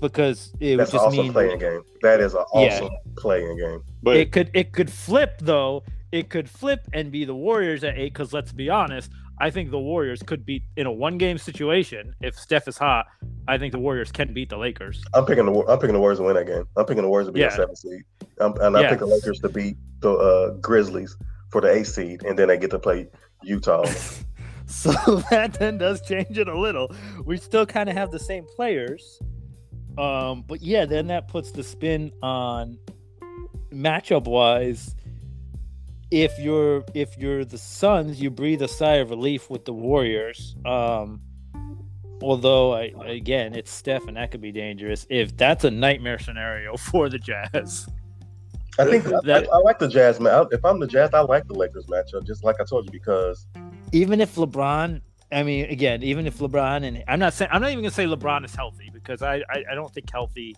[0.00, 1.82] because it that's would just also mean play-in game.
[2.02, 2.88] That is a Yeah.
[3.16, 3.82] play-in game.
[4.02, 5.82] but it could it could flip though.
[6.12, 8.12] It could flip and be the Warriors at eight.
[8.12, 9.10] Because let's be honest,
[9.44, 13.04] I think the Warriors could be in a one game situation if Steph is hot.
[13.46, 15.04] I think the Warriors can beat the Lakers.
[15.12, 16.64] I'm picking the I'm picking the Warriors to win that game.
[16.78, 17.48] I'm picking the Warriors to be Yeah.
[17.48, 18.00] a seven seed,
[18.40, 18.88] um, and I'm Yeah.
[18.88, 21.14] picking the Lakers to beat the uh, Grizzlies
[21.50, 23.06] for the eight seed, and then they get to play
[23.42, 23.84] Utah.
[24.66, 24.92] So
[25.30, 26.90] that then does change it a little.
[27.26, 29.20] We still kind of have the same players.
[29.98, 32.78] Um, but yeah, then that puts the spin on
[33.70, 34.96] matchup wise.
[36.14, 40.54] If you're if you're the Suns, you breathe a sigh of relief with the Warriors.
[40.64, 41.20] Um,
[42.22, 45.08] although I again, it's Steph, and that could be dangerous.
[45.10, 47.88] If that's a nightmare scenario for the Jazz,
[48.78, 50.20] I think I, That- I, I like the Jazz.
[50.20, 52.24] Man, if I'm the Jazz, I like the Lakers matchup.
[52.24, 53.48] Just like I told you, because
[53.90, 55.00] even if LeBron,
[55.32, 58.04] I mean, again, even if LeBron and I'm not saying I'm not even gonna say
[58.04, 60.54] LeBron is healthy because I I, I don't think healthy.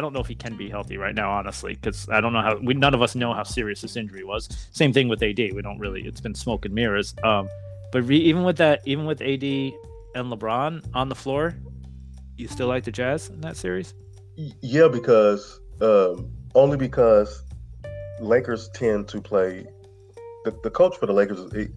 [0.00, 2.40] I don't know if he can be healthy right now, honestly, because I don't know
[2.40, 4.48] how we none of us know how serious this injury was.
[4.72, 5.36] Same thing with AD.
[5.36, 6.06] We don't really.
[6.06, 7.14] It's been smoke and mirrors.
[7.22, 7.50] Um,
[7.92, 11.54] but re, even with that, even with AD and LeBron on the floor,
[12.38, 13.92] you still like the Jazz in that series?
[14.62, 17.42] yeah, because um, only because
[18.22, 19.66] Lakers tend to play.
[20.46, 21.68] The, the coach for the Lakers, he,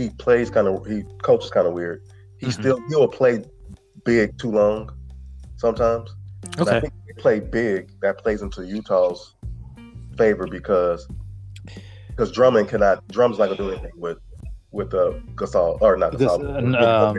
[0.00, 2.04] he plays kind of he coaches kind of weird.
[2.38, 2.52] He Mhm.
[2.52, 3.42] still he'll play
[4.04, 4.92] big too long
[5.56, 6.14] sometimes.
[6.58, 9.34] And I think if they play big, that plays into Utah's
[10.16, 11.06] favor because
[12.08, 14.18] because Drummond cannot Drum's not gonna do anything with
[14.72, 16.58] with uh, Gasol or not Because, Gasol.
[16.58, 17.16] uh, with um,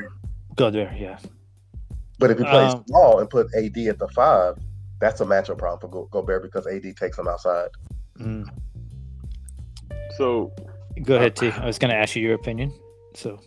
[0.56, 0.98] Gobert.
[0.98, 1.18] Yeah.
[2.20, 4.58] but if he plays um, small and put AD at the five,
[5.00, 7.70] that's a matchup problem for Go- Gobert because AD takes him outside.
[8.20, 8.48] Mm.
[10.18, 10.52] So
[11.04, 11.50] Go ahead, T.
[11.52, 12.74] I was gonna ask you your opinion.
[13.14, 13.40] So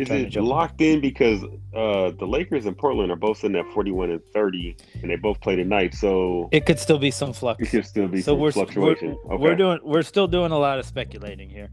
[0.00, 1.42] is it locked in because
[1.74, 5.40] uh, the Lakers and Portland are both sitting at 41 and 30, and they both
[5.40, 7.62] play tonight, so it could still be some flux.
[7.62, 9.16] it could still be so some we're, fluctuation.
[9.24, 9.42] We're, okay.
[9.42, 11.70] we're doing we're still doing a lot of speculating here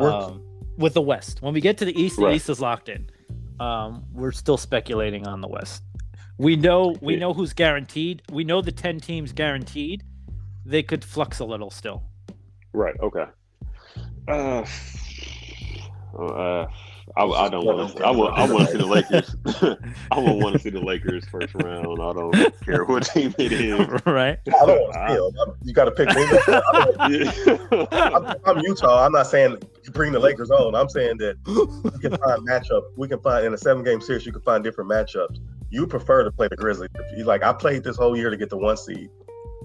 [0.00, 0.42] um,
[0.76, 1.42] with the West.
[1.42, 3.10] When we get to the East, the East is locked in.
[3.60, 5.82] Um, we're still speculating on the West.
[6.38, 7.20] We know we Yeah.
[7.20, 8.22] know who's guaranteed.
[8.30, 10.04] We know the ten teams guaranteed.
[10.64, 12.04] They could flux a little still.
[12.72, 12.94] Right.
[13.00, 13.24] Okay.
[14.28, 14.64] Uh,
[16.18, 16.66] uh,
[17.16, 18.04] I, I don't want to.
[18.04, 18.38] I want.
[18.38, 19.36] I want to see the Lakers.
[20.12, 21.86] I won't want to see the Lakers first round.
[22.00, 23.78] I don't care what team it is.
[24.06, 24.38] right?
[24.46, 25.14] I don't want to see
[25.50, 25.56] him.
[25.64, 26.22] You got to pick me.
[26.22, 27.86] I don't- Yeah.
[28.14, 29.04] I'm, I'm Utah.
[29.04, 30.74] I'm not saying you bring the Lakers on.
[30.74, 32.82] I'm saying that we can find matchup.
[32.96, 34.26] We can find in a seven game series.
[34.26, 35.38] You can find different matchups.
[35.70, 36.90] You prefer to play the Grizzlies.
[37.16, 39.10] You like, I played this whole year to get the one seed,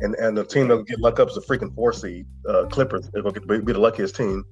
[0.01, 2.25] and and the team that get luck up is the freaking four seed.
[2.47, 3.09] Uh, Clippers.
[3.13, 4.43] They're gonna be, be the luckiest team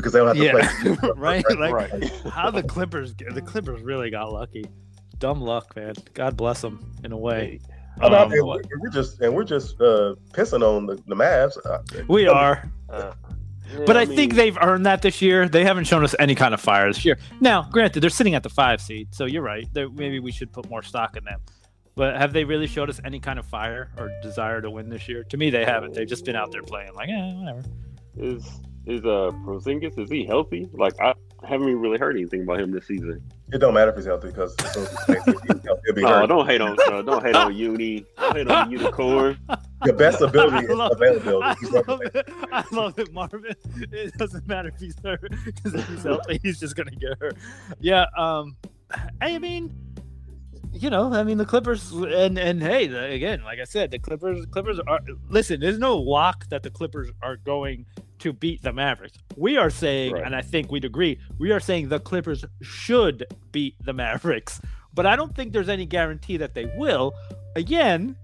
[0.00, 1.10] because they don't have to Yeah, play.
[1.16, 1.44] right.
[1.58, 2.10] Like right.
[2.32, 4.64] how the Clippers the Clippers really got lucky.
[5.18, 5.94] Dumb luck, man.
[6.14, 7.60] God bless them in a way.
[8.00, 11.14] Oh, no, Um, and we're, we're just and we're just uh, pissing on the, the
[11.14, 11.58] Mavs.
[11.64, 12.70] Uh, we are.
[12.88, 13.12] Uh,
[13.86, 15.48] But yeah, I, think they've earned that this year.
[15.48, 17.18] They haven't shown us any kind of fire this year.
[17.40, 19.68] Now, granted, they're sitting at the five seed, so you're right.
[19.72, 21.40] They're, maybe we should put more stock in them.
[21.94, 25.08] But have they really showed us any kind of fire or desire to win this
[25.08, 25.22] year?
[25.24, 25.92] To me, they haven't.
[25.94, 27.62] They've just been out there playing like, eh, whatever.
[28.16, 30.68] is is uh Porzingis is he healthy?
[30.72, 31.14] Like I
[31.46, 33.22] haven't even really heard anything about him this season.
[33.52, 35.06] it don't matter if he's healthy because as he's
[35.64, 38.04] healthy, he'll be Oh, don't hate on uh, don't hate on Uni.
[38.18, 39.38] Don't hate on Unicorn.
[39.84, 41.66] The best ability is I love- availability.
[41.70, 42.28] I love it.
[42.52, 43.54] I love it, Marvin.
[43.92, 47.36] It doesn't matter if he's hurt because if he's healthy, he's just gonna get hurt.
[47.80, 48.06] Yeah.
[48.16, 48.56] Um.
[49.20, 49.72] I mean,
[50.72, 53.98] you know, I mean the Clippers and and hey, the, again, like I said, the
[53.98, 55.60] Clippers Clippers are listen.
[55.60, 57.86] There's no lock that the Clippers are going
[58.20, 59.18] to beat the Mavericks.
[59.36, 60.24] We are saying, Right.
[60.24, 64.60] and I think we'd agree, we are saying the Clippers should beat the Mavericks,
[64.94, 67.12] but I don't think there's any guarantee that they will.
[67.56, 68.16] Again,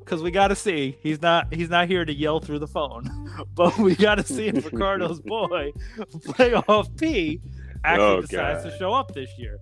[0.00, 3.04] because we got to see he's not he's not here to yell through the phone,
[3.54, 7.40] but we got to see if Ricardo's boy, playoff P,
[7.84, 8.70] actually Oh, decides God.
[8.70, 9.58] to show up this year.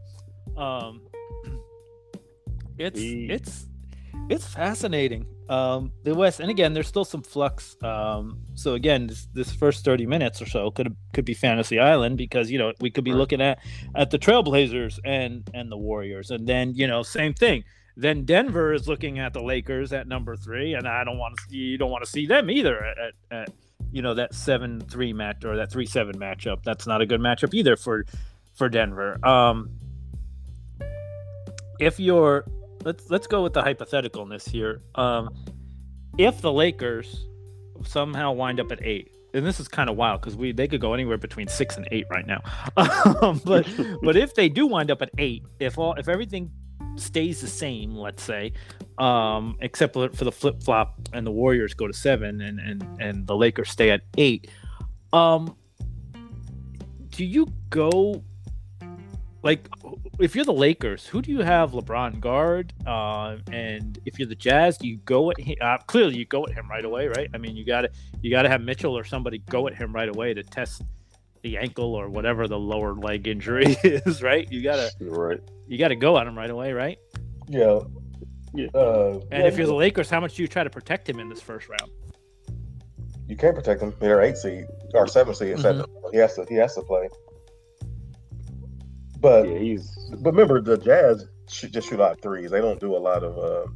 [0.57, 1.03] Um,
[2.79, 3.67] it's He- it's
[4.29, 5.27] it's fascinating.
[5.51, 7.77] Um, the West, and again, there's still some flux.
[7.83, 12.17] Um, so again, this, this first 30 minutes or so could could be Fantasy Island
[12.17, 13.59] because you know we could be looking at
[13.97, 17.65] at the Trailblazers and and the Warriors, and then you know same thing.
[17.97, 21.43] Then Denver is looking at the Lakers at number three, and I don't want to.
[21.51, 23.49] see You don't want to see them either at, at, at
[23.91, 26.63] you know that seven three match or that three seven matchup.
[26.63, 28.07] That's not a good matchup either for
[28.55, 29.19] for Denver.
[29.27, 29.71] Um,
[31.81, 32.45] if you're
[32.85, 34.83] let's let's go with the hypotheticalness here.
[34.95, 35.31] Um,
[36.19, 37.27] if the Lakers
[37.85, 40.81] somehow wind up at eight, and this is kind of wild because we they could
[40.81, 42.41] go anywhere between six and eight right now.
[43.23, 43.69] um, but
[44.03, 46.51] but if they do wind up at eight, if all if everything
[46.97, 48.53] stays the same, let's say,
[48.99, 53.01] um, except for for the flip flop and the Warriors go to seven and and
[53.01, 54.51] and the Lakers stay at eight,
[55.13, 55.57] um,
[57.11, 58.23] do you go
[59.43, 59.69] like
[60.19, 62.73] if you're the Lakers, who do you have LeBron guard?
[62.87, 65.57] Uh, and if you're the Jazz, do you go at him?
[65.61, 67.29] Uh, clearly, you go at him right away, right?
[67.35, 67.91] I mean, you got to
[68.23, 70.83] you got to have Mitchell or somebody go at him right away to test
[71.43, 74.51] the ankle or whatever the lower leg injury is, right?
[74.53, 75.41] You gotta right.
[75.67, 76.99] you gotta go at him right away, right?
[77.49, 77.81] Yeah.
[78.53, 78.67] Yeah.
[78.75, 81.19] Uh, And yeah, if you're the Lakers, how much do you try to protect him
[81.19, 81.91] in this first round?
[83.27, 83.95] you can't protect him.
[84.01, 85.57] They're eight seed or seven seed.
[85.57, 85.63] Mhm.
[85.63, 85.87] seven.
[86.11, 86.45] He has to.
[86.49, 87.09] He has to play.
[89.21, 92.51] But Yeah, he's but remember, the Jazz shoot, just shoot out threes.
[92.51, 93.71] They don't do a lot of uh,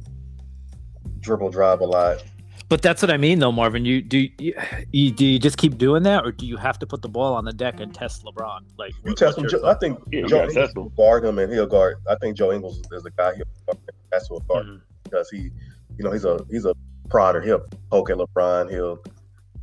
[1.19, 2.23] dribble drive a lot.
[2.67, 3.85] But that's what I mean, though, Marvin.
[3.85, 4.55] You do you,
[4.91, 7.35] you do you just keep doing that, or do you have to put the ball
[7.35, 8.61] on the deck and test LeBron?
[8.79, 9.43] Like You what- test him.
[9.43, 11.97] your Jo- I think Yeah, Joe gotta Ingles will guard him, and he'll guard.
[12.09, 13.77] I think Joe Ingles is the guy he'll guard.
[14.11, 14.81] That's who will guard Mhm.
[15.03, 15.51] because he,
[15.97, 16.73] you know, he's a he's a
[17.07, 17.43] prodder.
[17.43, 18.71] He'll poke at LeBron.
[18.71, 18.97] He'll,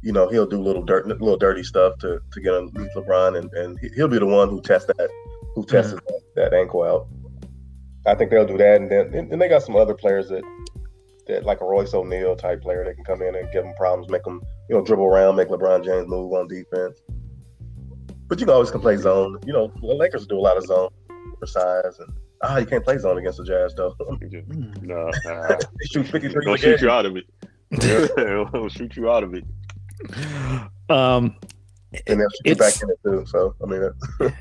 [0.03, 3.53] you know, he'll do little dirt, little dirty stuff to to get underneath LeBron, and
[3.55, 5.11] and he'll be the one who tests that,
[5.55, 7.09] who tests that, that ankle out.
[8.07, 10.43] I think they'll do that, and then and, and they got some other players that
[11.27, 14.11] that like a Royce O'Neale type player that can come in and give them problems,
[14.11, 17.01] make them you know dribble around, make LeBron James move on defense.
[18.29, 19.39] But you can always can play zone.
[19.45, 20.89] You know, the Lakers do a lot of zone
[21.39, 23.95] for size, and ah, you can't play zone against the Jazz though.
[24.83, 26.45] No, nah, they shoot fifty three.
[26.45, 27.25] they'll shoot you out of it.
[27.71, 29.45] they'll shoot you out of it.
[30.89, 31.37] Um,
[32.07, 33.25] and they'll shoot you back in it too.
[33.27, 34.35] So I mean, that-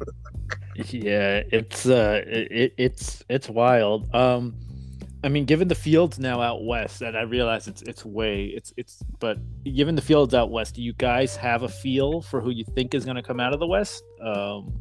[0.75, 4.13] yeah, it's uh, it, it's it's wild.
[4.13, 4.55] Um,
[5.23, 8.73] I mean, given the fields now out west, and I realize it's it's way it's
[8.77, 12.49] it's, but given the fields out west, do you guys have a feel for who
[12.49, 14.03] you think is going to come out of the west?
[14.23, 14.73] Um,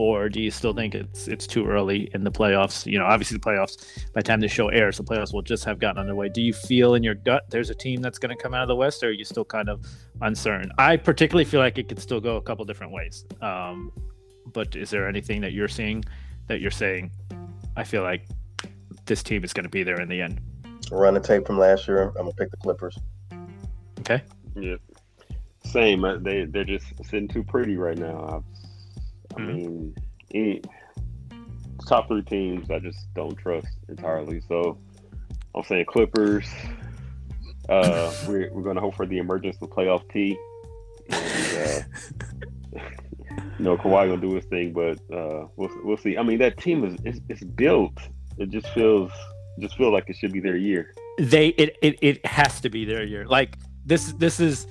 [0.00, 2.86] or do you still think it's it's too early in the playoffs?
[2.86, 5.64] You know, obviously the playoffs by the time the show airs, the playoffs will just
[5.64, 6.30] have gotten underway.
[6.30, 8.68] Do you feel in your gut there's a team that's going to come out of
[8.68, 9.84] the west, or are you still kind of
[10.22, 10.72] uncertain?
[10.78, 13.26] I particularly feel like it could still go a couple different ways.
[13.42, 13.92] Um,
[14.46, 16.04] but is there anything that you're seeing
[16.46, 17.10] that you're saying?
[17.76, 18.26] I feel like
[19.06, 20.40] this team is going to be there in the end.
[20.90, 22.08] run the tape from last year.
[22.08, 22.98] I'm gonna pick the Clippers.
[24.00, 24.22] Okay.
[24.56, 24.76] Yeah,
[25.64, 26.02] same.
[26.24, 28.42] They they're just sitting too pretty right now.
[29.32, 29.54] I, I Mhm.
[29.54, 29.94] mean,
[30.34, 30.62] any,
[31.86, 34.40] top three teams I just don't trust entirely.
[34.48, 34.78] So
[35.54, 36.46] I'm saying Clippers.
[37.68, 40.36] Uh, we're we're gonna hope for the emergence of playoff P.
[41.10, 41.56] And,
[42.76, 42.80] uh,
[43.60, 46.16] know, Kawhi gonna do his thing, but uh, we'll we'll see.
[46.16, 47.98] I mean, that team is it's, it's built.
[48.38, 49.12] It just feels
[49.58, 50.94] just feel like it should be their year.
[51.18, 53.26] They it, it it has to be their year.
[53.26, 54.66] Like this this is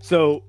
[0.00, 0.44] so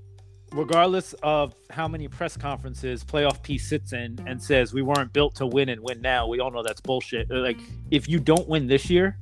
[0.53, 5.35] regardless of how many press conferences playoff P sits in and says we weren't built
[5.35, 7.29] to win and win now, we all know that's bullshit.
[7.29, 7.59] Like
[7.89, 9.17] if you don't win this year,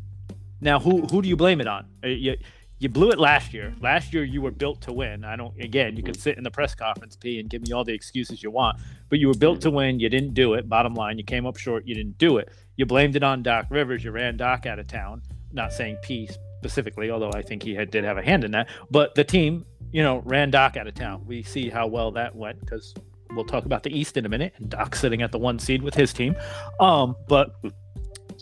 [0.62, 1.86] now who who do you blame it on?
[2.03, 2.38] Uh, You,
[2.80, 3.74] you blew it last year.
[3.82, 5.26] Last year you were built to win.
[5.26, 7.84] I don't again, you can sit in the press conference P and give me all
[7.84, 10.68] the excuses you want, but you were built to win, you didn't do it.
[10.68, 12.50] Bottom line, you came up short, you didn't do it.
[12.78, 15.22] You blamed it on Doc Rivers, you ran Doc out of town.
[15.52, 18.70] Not saying P specifically, although I think he had, did have a hand in that.
[18.90, 21.24] But the team, you know, ran Doc out of town.
[21.26, 22.94] We see how well that went because
[23.36, 25.82] we'll talk about the East in a minute, and Doc sitting at the one seed
[25.82, 26.36] with his team.
[26.80, 27.56] Um, but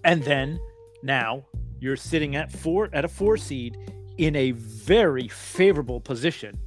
[0.04, 0.60] and then
[1.04, 1.46] now
[1.80, 3.78] you're sitting at four at a four seed
[4.18, 6.58] in a very favorable position.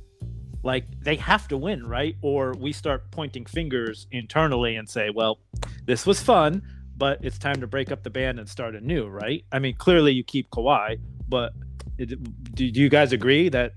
[0.63, 2.17] Like they have to win, right?
[2.23, 5.39] Or we start pointing fingers internally and say, "Well,
[5.87, 6.63] this was fun,
[6.97, 9.45] but it's time to break up the band and start anew," right?
[9.53, 10.99] I mean, clearly you keep Kawhi,
[11.29, 11.53] but
[11.99, 12.09] it,
[12.55, 13.73] do, do you guys agree that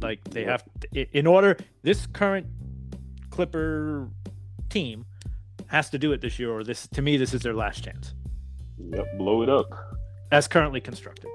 [0.00, 0.64] like they have
[0.96, 2.46] i- in order this current
[3.30, 4.08] Clipper
[4.68, 5.04] team
[5.68, 8.14] has to do it this year, or this to me this is their last chance
[8.78, 9.68] Yep, blow it up.
[10.30, 11.30] as currently constructed.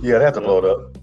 [0.00, 0.98] Yeah, they have to blow it up.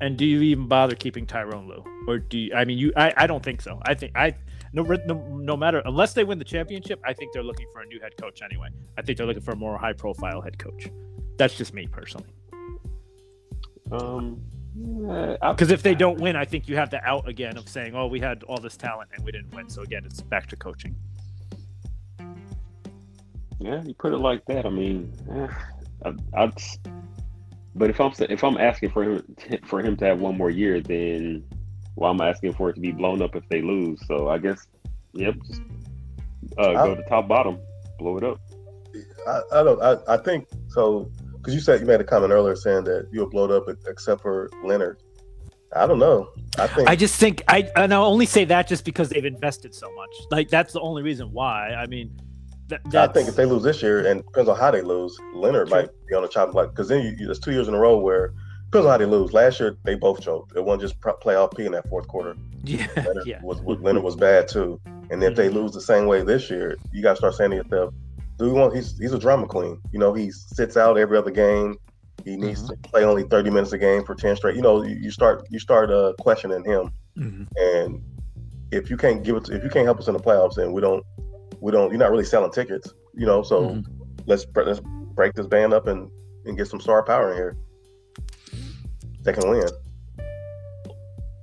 [0.00, 2.54] And do you even bother keeping Tyronn Lue, or do you?
[2.54, 2.92] I mean, you?
[2.96, 3.80] I, I don't think so.
[3.84, 4.34] I think I
[4.72, 7.86] no, no no matter unless they win the championship, I think they're looking for a
[7.86, 8.68] new head coach anyway.
[8.96, 10.88] I think they're looking for a more high profile head coach.
[11.36, 12.28] That's just me personally.
[13.90, 14.40] Um,
[15.40, 18.06] Because if they don't win, I think you have the out again of saying, "Oh,
[18.06, 20.94] we had all this talent and we didn't win." So again, it's back to coaching.
[23.58, 24.66] Yeah, you put it like that.
[24.66, 25.48] I mean, eh,
[26.04, 26.52] I, I'd.
[27.74, 30.80] But if I'm if I'm asking for him for him to have one more year,
[30.80, 31.44] then
[31.94, 34.00] why well, am I'm asking for it to be blown up if they lose.
[34.06, 34.66] So I guess,
[35.12, 35.62] yep, just
[36.58, 37.58] uh, go to top bottom,
[37.98, 38.40] blow it up.
[39.26, 39.82] I, I don't.
[39.82, 43.20] I, I think so because you said you made a comment earlier saying that you
[43.20, 45.02] would blow it up except for Leonard.
[45.74, 46.30] I don't know.
[46.58, 49.74] I think I just think I and I'll only say that just because they've invested
[49.74, 50.10] so much.
[50.30, 51.70] Like that's the only reason why.
[51.74, 52.16] I mean,
[52.68, 55.68] that, I think if they lose this year, and depends on how they lose, Leonard
[55.68, 55.82] Sure.
[55.82, 57.78] might be on the chopping block because then you, you, there's two years in a
[57.78, 58.32] row where
[58.66, 59.32] depends on how they lose.
[59.32, 60.54] Last year they both choked.
[60.56, 62.36] It wasn't just pro- playoff P in that fourth quarter.
[62.64, 63.40] yeah, Leonard yeah.
[63.42, 64.80] was, was Leonard was bad too.
[65.10, 65.54] And if they Mhm.
[65.54, 67.94] lose the same way this year, you got to start saying to yourself,
[68.38, 69.80] "Do we want?" He's he's a drama queen.
[69.92, 71.76] You know, he sits out every other game.
[72.24, 72.82] He needs Mm-hmm.
[72.82, 74.56] to play only thirty minutes a game for ten straight.
[74.56, 76.90] You know, you, you start you start uh, questioning him.
[77.16, 77.46] Mhm.
[77.56, 78.02] And
[78.70, 80.72] if you can't give it, to, if you can't help us in the playoffs, then
[80.72, 81.02] we don't
[81.60, 81.90] we don't.
[81.90, 82.92] You're not really selling tickets.
[83.14, 83.84] You know, so Mhm.
[84.26, 84.80] let's let's
[85.14, 86.10] break this band up and
[86.44, 87.56] and get some star power in here.
[89.22, 89.68] They can win.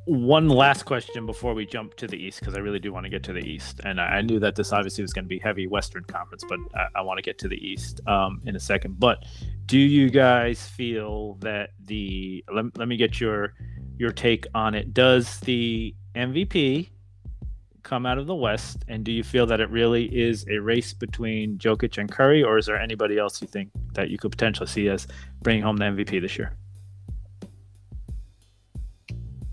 [0.08, 3.10] One last question before we jump to the East, because I really do want to
[3.10, 5.40] get to the East, and I I knew that this obviously was going to be
[5.40, 8.60] heavy Western Conference, but I, I want to get to the East um, in a
[8.60, 9.00] second.
[9.00, 9.26] But
[9.66, 13.54] do you guys feel that the let, let me get your
[13.98, 14.94] your take on it?
[14.94, 16.90] Does the MVP
[17.86, 20.92] come out of the West, and do you feel that it really is a race
[20.94, 24.68] between Jokic and Curry, or is there anybody else you think that you could potentially
[24.68, 25.08] see as
[25.42, 26.58] bringing home the MVP this year?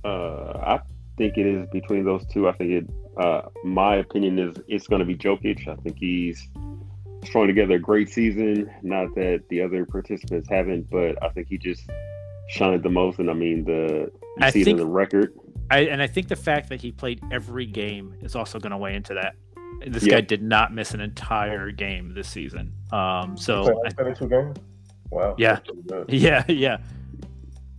[0.05, 0.81] Uh, I
[1.17, 2.49] think it is between those two.
[2.49, 2.91] I think it.
[3.17, 5.69] Uh, my opinion is it's going to be Jokic.
[5.69, 6.49] I think he's
[7.27, 8.69] throwing together a great season.
[8.83, 11.89] Not that the other participants haven't, but I think he just
[12.49, 13.19] shined the most.
[13.19, 15.35] And I mean, the you I see think- it in the record.
[15.71, 18.77] I, and I think the fact that he played every game is also going to
[18.77, 19.35] weigh into that.
[19.87, 20.15] This Yeah.
[20.17, 22.73] guy did not miss an entire game this season.
[22.93, 24.57] Um, so I, Played 72 games.
[25.11, 25.35] Wow.
[25.39, 25.55] Yeah.
[25.55, 26.77] That's pretty yeah, yeah,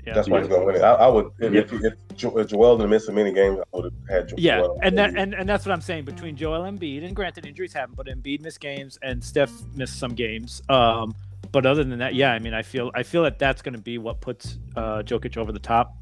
[0.06, 0.82] yeah, That's why he's gonna win it.
[0.82, 1.62] I, I would if, Yeah.
[1.62, 4.40] if, if, jo- if Joel didn't miss so many games, I would have had Joel.
[4.40, 4.68] yeah.
[4.82, 7.94] And that and, and that's what I'm saying between Joel Embiid and granted injuries happen,
[7.96, 10.62] but Embiid missed games and Steph missed some games.
[10.68, 11.16] Um,
[11.52, 13.82] but other than that, yeah, I mean, I feel I feel that that's going to
[13.82, 15.96] be what puts uh, Jokic over the top.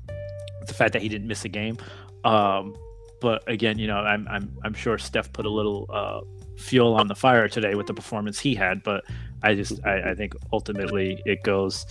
[0.68, 1.78] The fact that he didn't miss a game.
[2.24, 2.76] Um,
[3.22, 6.22] but again, you know, I'm I'm I'm sure Steph put a little uh,
[6.58, 8.84] fuel on the fire today with the performance he had.
[8.84, 9.06] But
[9.44, 11.86] I just I, I think ultimately it goes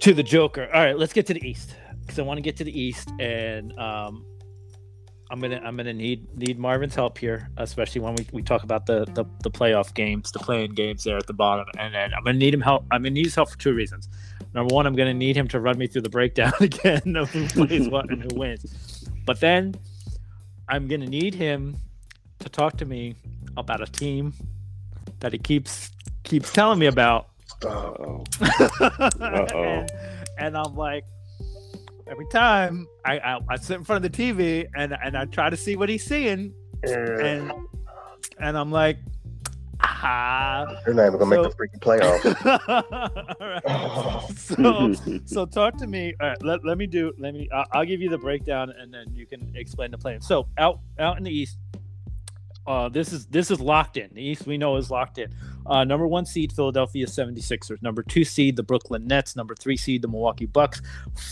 [0.00, 0.68] to the Joker.
[0.72, 3.10] All right, let's get to the East because I want to get to the East,
[3.18, 4.24] and um,
[5.30, 8.86] I'm gonna I'm gonna need need Marvin's help here, especially when we, we talk about
[8.86, 12.24] the, the the playoff games, the play-in games there at the bottom, and then I'm
[12.24, 12.84] gonna need him help.
[12.90, 14.08] I'm gonna need his help for two reasons.
[14.54, 17.16] Number one, I'm gonna need him to run me through the breakdown again.
[17.16, 19.08] Of who plays what and who wins.
[19.24, 19.74] But then
[20.68, 21.76] I'm gonna need him
[22.40, 23.14] to talk to me
[23.56, 24.32] about a team
[25.20, 25.90] that he keeps
[26.24, 27.28] keeps telling me about.
[27.64, 29.90] Oh, and,
[30.38, 31.04] and I'm like,
[32.06, 35.50] every time I, I I sit in front of the TV and and I try
[35.50, 37.52] to see what he's seeing, and
[38.38, 38.98] and I'm like,
[39.82, 40.80] ah.
[40.84, 43.30] They're not even gonna So- make the freaking playoffs.
[43.40, 44.38] Right.
[44.38, 44.92] So
[45.24, 46.14] so talk to me.
[46.20, 47.12] All right, let, let me do.
[47.18, 47.48] Let me.
[47.52, 50.20] I'll, I'll give you the breakdown, and then you can explain the plan.
[50.20, 51.58] So out out in the East,
[52.66, 54.10] uh, this is this is locked in.
[54.12, 55.34] The East we know is locked in.
[55.66, 57.82] Uh, number one seed Philadelphia 76ers.
[57.82, 59.36] Number two seed the Brooklyn Nets.
[59.36, 60.82] Number three seed the Milwaukee Bucks.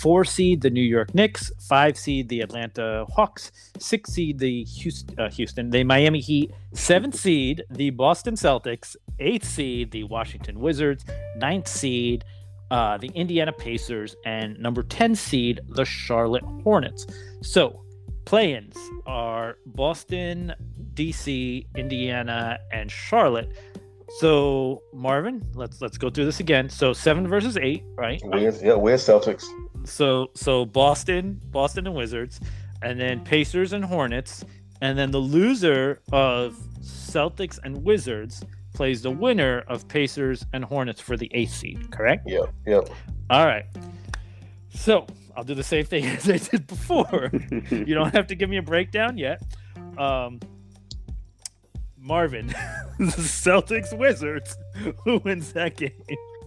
[0.00, 1.52] Four seed the New York Knicks.
[1.60, 3.52] Five seed the Atlanta Hawks.
[3.78, 6.52] Six seed the Houston, uh, Houston the Miami Heat.
[6.72, 8.96] Seventh seed the Boston Celtics.
[9.18, 11.04] Eighth seed the Washington Wizards.
[11.36, 12.24] Ninth seed
[12.70, 17.06] uh, the Indiana Pacers, and number 10 seed, the Charlotte Hornets.
[17.42, 17.82] So,
[18.24, 18.76] play ins
[19.06, 20.52] are Boston,
[20.98, 23.56] DC, Indiana, and Charlotte.
[24.18, 26.68] So, Marvin, let's let's go through this again.
[26.68, 28.20] So, seven versus eight, right?
[28.24, 28.74] Where's yeah?
[28.74, 29.44] Where's Celtics?
[29.84, 32.40] So, so Boston, Boston and Wizards,
[32.82, 34.44] and then Pacers and Hornets,
[34.80, 38.42] and then the loser of Celtics and Wizards
[38.74, 41.90] plays the winner of Pacers and Hornets for the eighth seed.
[41.90, 42.28] Correct?
[42.28, 42.88] Yep, yep.
[43.30, 43.66] All right.
[44.70, 47.30] So I'll do the same thing as I did before.
[47.70, 49.42] you don't have to give me a breakdown yet.
[49.96, 50.40] Um,
[52.08, 52.46] Marvin,
[52.98, 54.56] the Celtics Wizards,
[55.04, 55.92] who wins that game?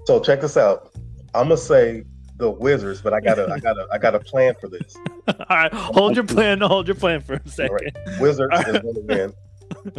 [0.06, 0.92] So check this out.
[1.36, 2.04] I'm gonna say
[2.38, 4.96] the Wizards, but I gotta, I gotta, I got a plan for this.
[5.28, 6.60] All right, hold your plan.
[6.62, 7.76] Hold your plan for a second.
[7.76, 8.20] right.
[8.20, 9.34] Wizards is gonna win.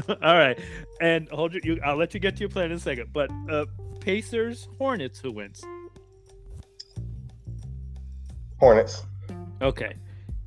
[0.08, 0.58] All right,
[1.00, 1.62] and hold your.
[1.64, 3.12] You, I'll let you get to your plan in a second.
[3.12, 3.66] But uh,
[4.00, 5.62] Pacers, Hornets, who wins?
[8.58, 9.04] Hornets.
[9.62, 9.94] Okay,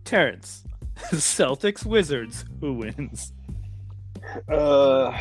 [0.04, 0.66] Terrence,
[0.98, 3.32] Celtics, Wizards, who wins?
[4.50, 5.12] Uh,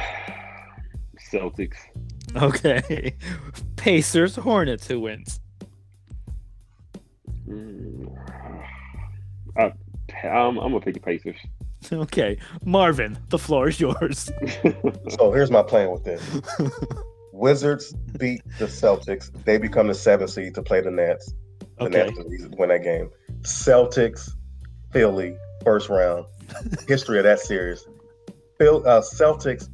[1.33, 1.77] Celtics.
[2.37, 3.15] Okay,
[3.77, 5.41] Pacers, Hornets, who wins?
[7.49, 8.13] Mm,
[9.57, 9.73] I,
[10.27, 11.37] I'm, I'm gonna pick the Pacers.
[11.93, 14.31] Okay, Marvin, the floor is yours.
[15.11, 16.23] So here's my plan with this.
[17.33, 19.31] Wizards beat the Celtics.
[19.45, 21.35] They become the seventh seed to play the Nets.
[21.79, 23.11] The Okay, Nets win that game.
[23.43, 24.31] Celtics,
[24.93, 26.25] Philly, first round.
[26.89, 27.87] History of that series.
[28.59, 29.69] Phil, uh, Celtics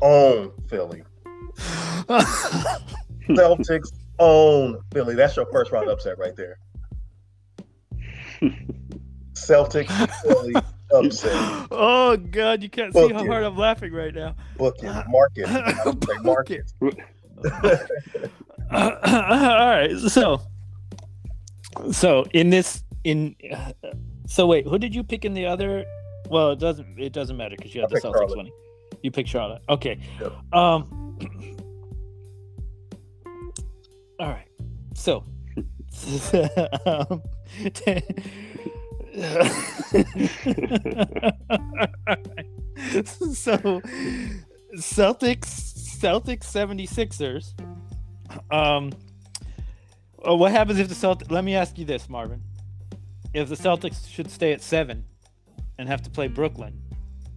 [0.00, 1.02] own Philly.
[3.28, 5.14] Celtics own Philly.
[5.14, 6.58] That's your first round upset right there.
[9.34, 10.54] Celtics, Philly,
[10.92, 11.66] Upset.
[11.70, 13.26] Oh God, you can't see how it.
[13.26, 14.34] hard I'm laughing right now.
[14.56, 15.04] Book it.
[15.08, 15.46] Market.
[15.46, 16.72] I would say Book market.
[18.70, 18.90] All
[19.70, 20.40] right, so
[21.92, 23.36] so in this in
[24.26, 25.84] so wait, who did you pick in the other?
[26.30, 28.36] Well, it doesn't it doesn't matter because you have I the Celtics Charlotte.
[28.36, 28.52] winning.
[29.02, 29.62] You picked Charlotte.
[29.68, 29.98] Okay.
[30.20, 30.32] Yep.
[30.52, 31.18] Um.
[34.20, 34.48] All right.
[34.94, 35.24] So.
[36.86, 37.22] um,
[43.32, 43.56] so
[44.76, 47.54] Celtics Celtics 76ers
[48.54, 48.92] um
[50.28, 52.42] uh, what happens if the Celtics let me ask you this Marvin
[53.34, 55.04] if the Celtics should stay at 7
[55.78, 56.72] and have to play Brooklyn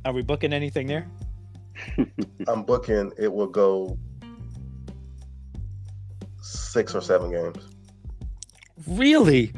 [0.05, 1.07] are we booking anything there
[2.47, 3.11] I'm booking.
[3.17, 3.97] It will go
[6.41, 7.57] six or seven games.
[8.87, 9.53] really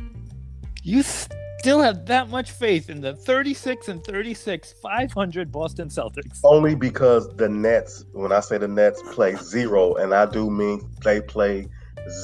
[0.83, 6.75] you still have that much faith in the 36 and 36 500 Boston Celtics Only
[6.75, 11.21] because the Nets, when I say the Nets play zero, and I do mean they
[11.21, 11.67] play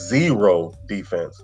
[0.08, 1.42] zero defense.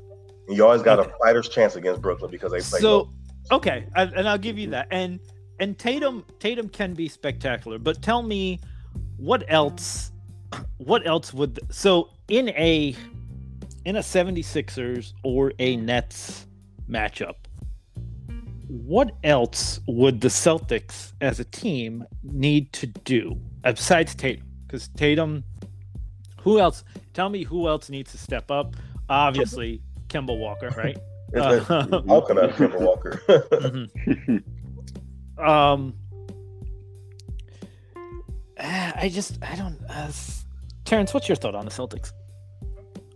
[0.48, 1.10] And you always got Okay.
[1.10, 2.80] a fighter's chance against Brooklyn because they play.
[2.80, 3.10] so
[3.52, 4.72] okay I, and i'll give you mm-hmm.
[4.72, 4.88] that.
[4.92, 5.20] And
[5.60, 8.60] and tatum tatum can be spectacular but tell me
[9.18, 10.12] what else
[10.78, 12.96] what else would so in a
[13.86, 16.48] in a 76ers or a nets
[16.90, 17.36] matchup
[18.68, 24.46] what else would the celtics as a team need to do besides tatum?
[24.66, 25.44] Because tatum
[26.42, 28.76] who else tell me who else needs to step up?
[29.10, 30.98] Obviously Kemba Walker, right?
[31.34, 33.20] It's been Uh, talking about Kemba Walker.
[33.28, 34.44] Mhm.
[35.38, 35.94] um
[38.58, 40.10] i just i don't uh,
[40.86, 42.12] terrence what's your thought on the celtics?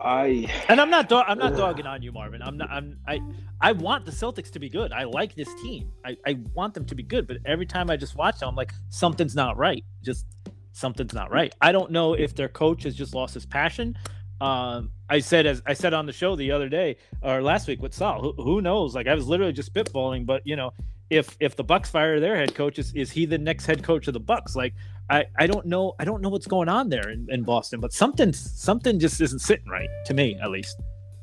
[0.01, 2.41] I and i'm not do- i'm not dogging on you marvin.
[2.41, 3.19] I'm not i'm i
[3.61, 4.91] i want the celtics to be good.
[4.93, 5.91] I like this team.
[6.05, 8.55] I i want them to be good but every time i just watch them i'm
[8.55, 9.83] like something's not right.
[10.01, 10.25] Just
[10.71, 11.53] something's not right.
[11.61, 13.97] I don't know if their coach has just lost his passion.
[14.41, 17.81] Um i said as i said on the show the other day or last week
[17.81, 20.71] with sal who, who knows like i was literally just spitballing but you know
[21.09, 24.07] if if the bucks fire their head coach is, is he the next head coach
[24.07, 24.73] of the bucks like
[25.09, 27.91] i i don't know i don't know what's going on there in, in boston but
[27.91, 30.79] something something just isn't sitting right to me at least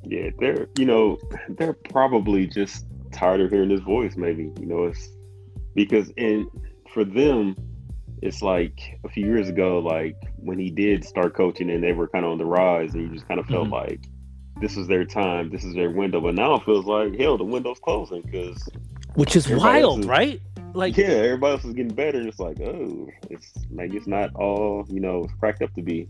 [0.08, 1.18] yeah, they're you know
[1.50, 4.16] they're probably just tired of hearing his voice.
[4.16, 5.10] Maybe you know it's
[5.74, 6.46] because and
[6.92, 7.56] for them,
[8.22, 12.08] it's like a few years ago, like when he did start coaching and they were
[12.08, 13.72] kind of on the rise, and you just kind of felt Mhm.
[13.72, 14.00] like
[14.60, 16.20] this is their time, this is their window.
[16.20, 18.68] But now it feels like hell, the window's closing because
[19.14, 20.40] which is wild is- right
[20.74, 22.18] like yeah, everybody else is getting better.
[22.18, 26.08] And it's like oh, it's maybe it's not all you know cracked up to be.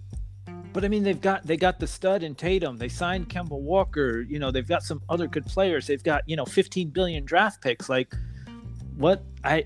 [0.72, 2.76] But I mean, they've got they got the stud in Tatum.
[2.76, 4.20] They signed Kemba Walker.
[4.20, 5.86] You know, they've got some other good players.
[5.86, 7.88] They've got you know 15 billion draft picks.
[7.88, 8.12] Like,
[8.96, 9.64] what I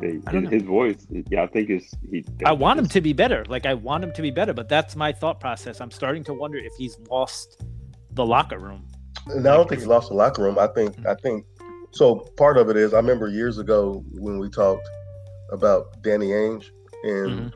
[0.00, 2.24] They, his, his voice, yeah, I think it's he.
[2.44, 3.44] I want him to be better.
[3.48, 4.52] Like, I want him to be better.
[4.52, 5.80] But that's my thought process.
[5.80, 7.62] I'm starting to wonder if he's lost
[8.12, 8.86] the locker room.
[9.28, 10.58] And I don't think he lost the locker room.
[10.58, 11.46] I think I think
[11.92, 12.16] so.
[12.36, 14.86] Part of it is I remember years ago when we talked
[15.50, 16.70] about Danny Ainge,
[17.04, 17.52] and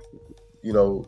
[0.63, 1.07] you know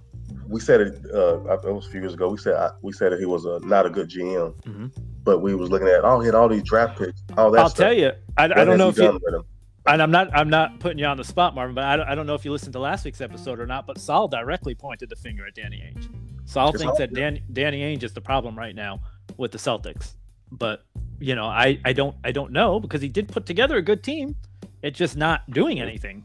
[0.48, 1.00] we said it.
[1.12, 2.28] Uh, it was a few years ago.
[2.28, 4.92] We said I, we said that he was a not a good GM, Mhm.
[5.24, 7.60] but we was looking at oh he had all these draft picks, all that.
[7.60, 7.86] I'll stuff.
[7.86, 9.44] tell you, I, I don't has know he if you.
[9.84, 9.94] Done with him?
[9.94, 12.14] and I'm not I'm not putting you on the spot, Marvin, but I don't, I
[12.14, 13.86] don't know if you listened to last week's episode or not.
[13.86, 16.09] But Saul directly pointed the finger at Danny Ainge.
[16.44, 19.00] Saul It's thinks that Dan, Danny Ainge is the problem right now
[19.36, 20.14] with the Celtics.
[20.50, 20.84] But
[21.20, 24.02] you know, I I don't I don't know because he did put together a good
[24.02, 24.36] team.
[24.82, 26.24] It's just not doing anything.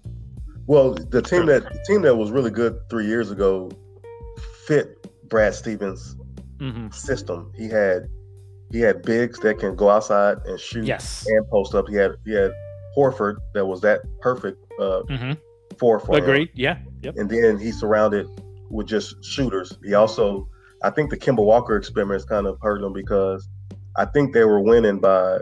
[0.65, 3.69] Well, the team that the team that was really good three years ago
[4.65, 6.15] fit Brad Stevens'
[6.59, 7.51] hmm system.
[7.55, 8.09] He had
[8.71, 11.25] he had bigs that can go outside and shoot Yes.
[11.27, 11.87] and post up.
[11.87, 12.51] He had he had
[12.97, 15.33] Horford that was that perfect uh, hmm
[15.77, 16.23] four for him.
[16.23, 16.49] Agreed.
[16.55, 16.79] Yeah.
[17.03, 17.17] Yep.
[17.17, 18.27] And then he surrounded
[18.71, 19.77] with just shooters.
[19.85, 20.49] He also,
[20.81, 23.47] I think, the Kemba Walker experiment kind of hurt him because
[23.95, 25.39] I think they were winning by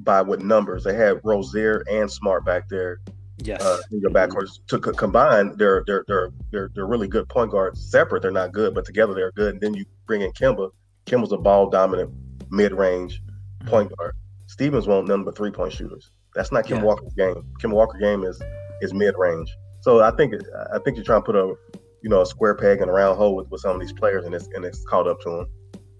[0.00, 0.84] by with numbers.
[0.84, 3.00] They had Rozier and Smart back there
[3.42, 3.62] Yes.
[3.62, 4.48] uh, in your backcourt.
[4.66, 7.80] To co- combine, they're they're they're they're they're really good point guards.
[7.90, 9.54] Separate, they're not good, but together they're good.
[9.54, 10.70] And then you bring in Kemba.
[11.06, 12.10] Kemba's a ball dominant
[12.50, 13.22] mid range
[13.64, 14.14] point guard.
[14.46, 16.10] Stevens won't none but three point shooters.
[16.34, 16.84] That's not Kim Yeah.
[16.84, 17.42] Walker's game.
[17.60, 18.40] Kim Walker game is
[18.80, 19.54] is mid range.
[19.80, 20.34] So I think
[20.72, 21.54] I think you're trying to put a
[22.02, 24.24] you know a square peg in a round hole with, with some of these players,
[24.24, 25.46] and it's and it's caught up to them.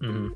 [0.01, 0.27] hmm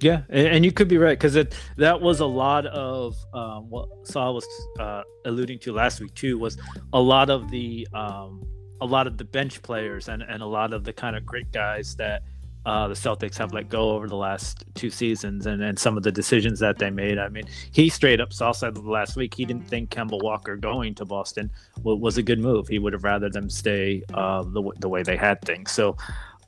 [0.00, 3.70] Yeah, and, and you could be right because it that was a lot of um,
[3.70, 4.46] what Saul was
[4.78, 6.56] uh, alluding to last week too was
[6.92, 8.44] a lot of the um,
[8.80, 11.52] a lot of the bench players and, and a lot of the kind of great
[11.52, 12.22] guys that
[12.64, 16.02] uh, the Celtics have let go over the last two seasons and, and some of
[16.02, 17.18] the decisions that they made.
[17.18, 20.94] I mean, he straight up saw said last week he didn't think Kemba Walker going
[20.96, 21.50] to Boston
[21.82, 22.68] was a good move.
[22.68, 25.72] He would have rather them stay uh, the, the way they had things.
[25.72, 25.96] So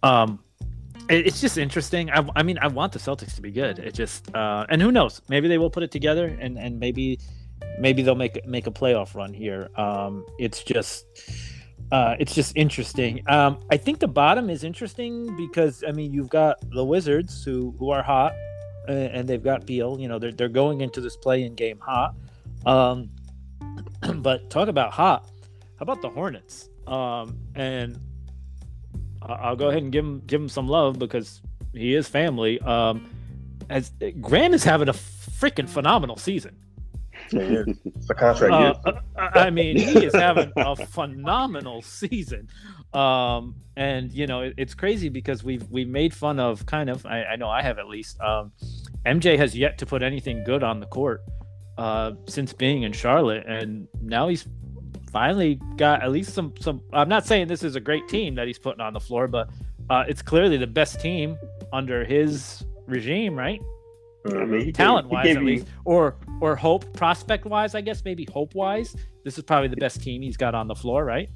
[0.02, 0.38] um,
[1.08, 2.10] it, it's just interesting.
[2.10, 3.78] I, I, mean, I want the Celtics to be good.
[3.80, 5.20] It just uh, and who knows?
[5.28, 7.18] Maybe they will put it together and, and maybe
[7.78, 9.68] maybe they'll make make a playoff run here.
[9.76, 11.06] Um, it's just
[11.94, 13.22] uh, it's just interesting.
[13.28, 17.72] Um, I think the bottom is interesting because I mean you've got the Wizards who
[17.78, 18.32] who are hot,
[18.88, 20.00] uh, and they've got Beal.
[20.00, 22.16] You know they're they're going into this play-in game hot.
[22.66, 23.10] Um,
[24.16, 25.30] but talk about hot.
[25.78, 26.68] How about the Hornets?
[26.88, 28.00] Um, and
[29.22, 31.42] I'll go ahead and give him give him some love because
[31.74, 32.58] he is family.
[32.58, 33.08] Um,
[33.70, 36.56] as Grant is having a freaking phenomenal season.
[37.36, 38.52] It's a contract
[38.86, 42.48] uh, I mean, he is having a phenomenal season.
[42.92, 47.04] Um, and you know, it, it's crazy because we've we made fun of kind of.
[47.06, 48.20] I, I know I have at least.
[48.20, 48.52] Um,
[49.04, 51.22] MJ has yet to put anything good on the court
[51.76, 54.46] uh, since being in Charlotte, and now he's
[55.12, 56.80] finally got at least some some.
[56.92, 59.50] I'm not saying this is a great team that he's putting on the floor, but
[59.90, 61.36] uh, it's clearly the best team
[61.72, 63.60] under his regime, right?
[64.26, 68.54] I mean, talent wise, at least, or or hope prospect wise, I guess maybe hope
[68.54, 68.96] wise.
[69.24, 71.28] This is probably the best team he's got on the floor, right?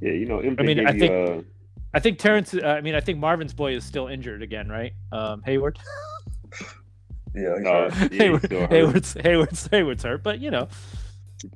[0.00, 0.40] Yeah, you know.
[0.58, 1.42] I mean, I think uh...
[1.92, 2.54] I think Terrence.
[2.54, 4.92] Uh, I mean, I think Marvin's boy is still injured again, right?
[5.10, 5.78] Um, Hayward.
[7.34, 10.68] yeah, he's yeah, Hayward, Hayward's, Hayward's Hayward's hurt, but you know,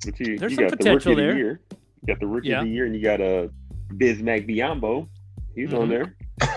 [0.05, 1.35] but you, there's you some potential the there.
[1.35, 2.59] The you got the rookie yeah.
[2.59, 3.49] of the year, and you got a uh,
[3.93, 5.09] Bismack Biyombo.
[5.55, 5.79] He's mm-hmm.
[5.79, 6.17] on there.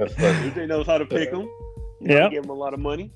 [0.00, 1.48] EJ knows how to pick them.
[2.00, 3.12] Yeah, give him a lot of money.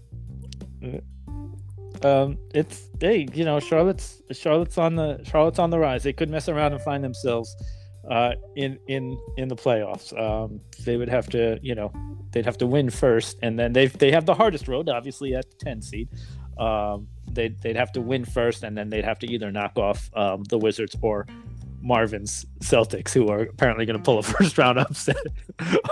[2.02, 6.02] Um, it's hey, you know, Charlotte's Charlotte's on the Charlotte's on the rise.
[6.02, 7.56] They could mess around and find themselves
[8.10, 10.18] uh, in in in the playoffs.
[10.18, 11.92] Um, they would have to, you know,
[12.32, 15.50] they'd have to win first, and then they they have the hardest road, obviously, at
[15.50, 16.08] the 10 seed.
[16.58, 20.10] Um, they'd they'd have to win first, and then they'd have to either knock off
[20.14, 21.26] um, the Wizards or
[21.84, 25.16] Marvin's Celtics, who are apparently going to pull a first round upset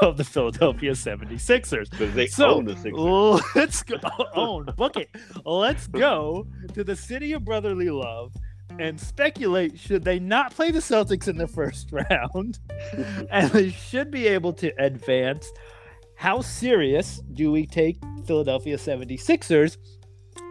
[0.01, 2.14] of the Philadelphia 76ers.
[2.14, 3.55] They so, own the Sixers.
[3.55, 3.98] Let's go.
[4.35, 4.64] Own.
[4.77, 5.10] Book it.
[5.44, 8.32] Let's go to the city of brotherly love
[8.78, 12.59] and speculate should they not play the Celtics in the first round
[13.31, 15.52] and they should be able to advance.
[16.16, 19.77] How serious do we take Philadelphia 76ers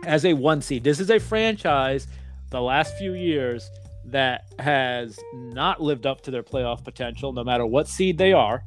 [0.06, 0.84] as a one seed?
[0.84, 2.08] This is a franchise
[2.52, 3.72] the last few years
[4.12, 8.64] that has not lived up to their playoff potential, no matter what seed they are.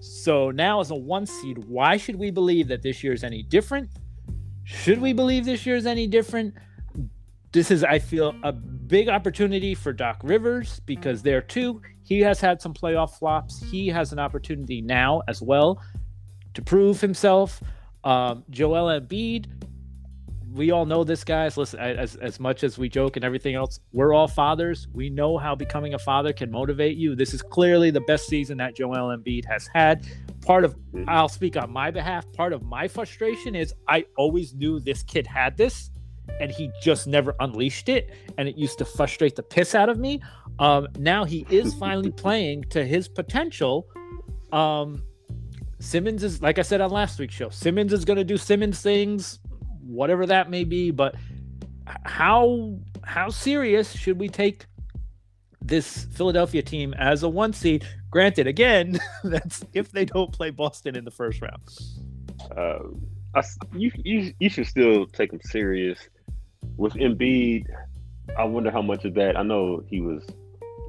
[0.00, 3.42] So now, as a one seed, why should we believe that this year is any
[3.42, 3.90] different?
[4.64, 6.54] Should we believe this year is any different?
[7.52, 12.40] This is, I feel, a big opportunity for Doc Rivers because there too, he has
[12.40, 13.62] had some playoff flops.
[13.70, 15.82] He has an opportunity now as well
[16.54, 17.62] to prove himself.
[18.04, 19.46] Um, Joel Embiid
[20.52, 21.56] we all know this, guys.
[21.56, 24.88] Listen, as as much as we joke and everything else, we're all fathers.
[24.92, 27.14] We know how becoming a father can motivate you.
[27.14, 30.06] This is clearly the best season that Joel Embiid has had.
[30.44, 30.76] Part of
[31.06, 32.30] I'll speak on my behalf.
[32.32, 35.90] Part of my frustration is I always knew this kid had this,
[36.40, 39.98] and he just never unleashed it, and it used to frustrate the piss out of
[39.98, 40.20] me.
[40.58, 43.86] Um, now he is finally playing to his potential.
[44.52, 45.02] Um,
[45.80, 47.50] Simmons is like I said on last week's show.
[47.50, 49.40] Simmons is going to do Simmons things
[49.86, 50.90] whatever that may be.
[50.90, 51.14] But
[51.86, 54.66] how how serious should we take
[55.60, 57.86] this Philadelphia team as a one seed?
[58.10, 61.62] Granted, again, that's if they don't play Boston in the first round.
[62.56, 62.78] Uh,
[63.34, 63.42] I,
[63.74, 65.98] you, you you should still take them serious.
[66.76, 67.66] With Embiid,
[68.36, 69.36] I wonder how much of that.
[69.36, 70.24] I know he was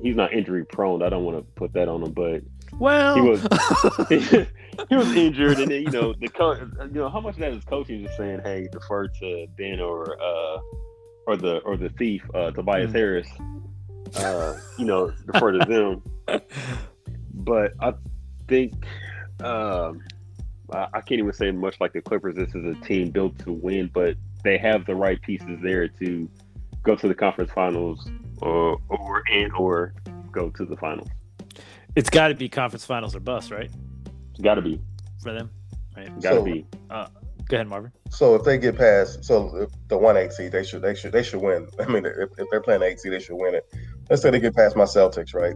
[0.01, 1.03] he's not injury prone.
[1.03, 2.41] I don't want to put that on him, but
[2.79, 3.41] well, he was
[4.87, 7.53] he was injured, and then you know the co- you know how much of that
[7.53, 10.59] is coaching just saying, "Hey, defer to Ben or uh
[11.27, 12.95] or the or the thief uh, Tobias mm.
[12.95, 13.27] Harris."
[14.15, 16.01] Uh, you know, defer to them.
[17.33, 17.93] but I
[18.47, 18.73] think
[19.43, 20.01] um,
[20.71, 22.35] I, I can't even say much like the Clippers.
[22.35, 26.29] This is a team built to win, but they have the right pieces there to
[26.83, 28.09] go to the conference finals
[28.41, 29.93] or or and or
[30.31, 31.09] go to the finals.
[31.95, 33.71] It's got to be conference finals or bust, right?
[34.39, 34.79] It's got to be
[35.21, 35.49] for them.
[35.97, 36.07] Right?
[36.21, 36.65] Got to so, be.
[36.89, 37.07] Uh,
[37.49, 37.91] go ahead, Marvin.
[38.09, 41.23] So if they get past, so the one eight seed, they should they should they
[41.23, 41.67] should win.
[41.77, 43.69] I mean, if, if they're playing eight seed, they should win it.
[44.09, 45.55] Let's say they get past my Celtics, right?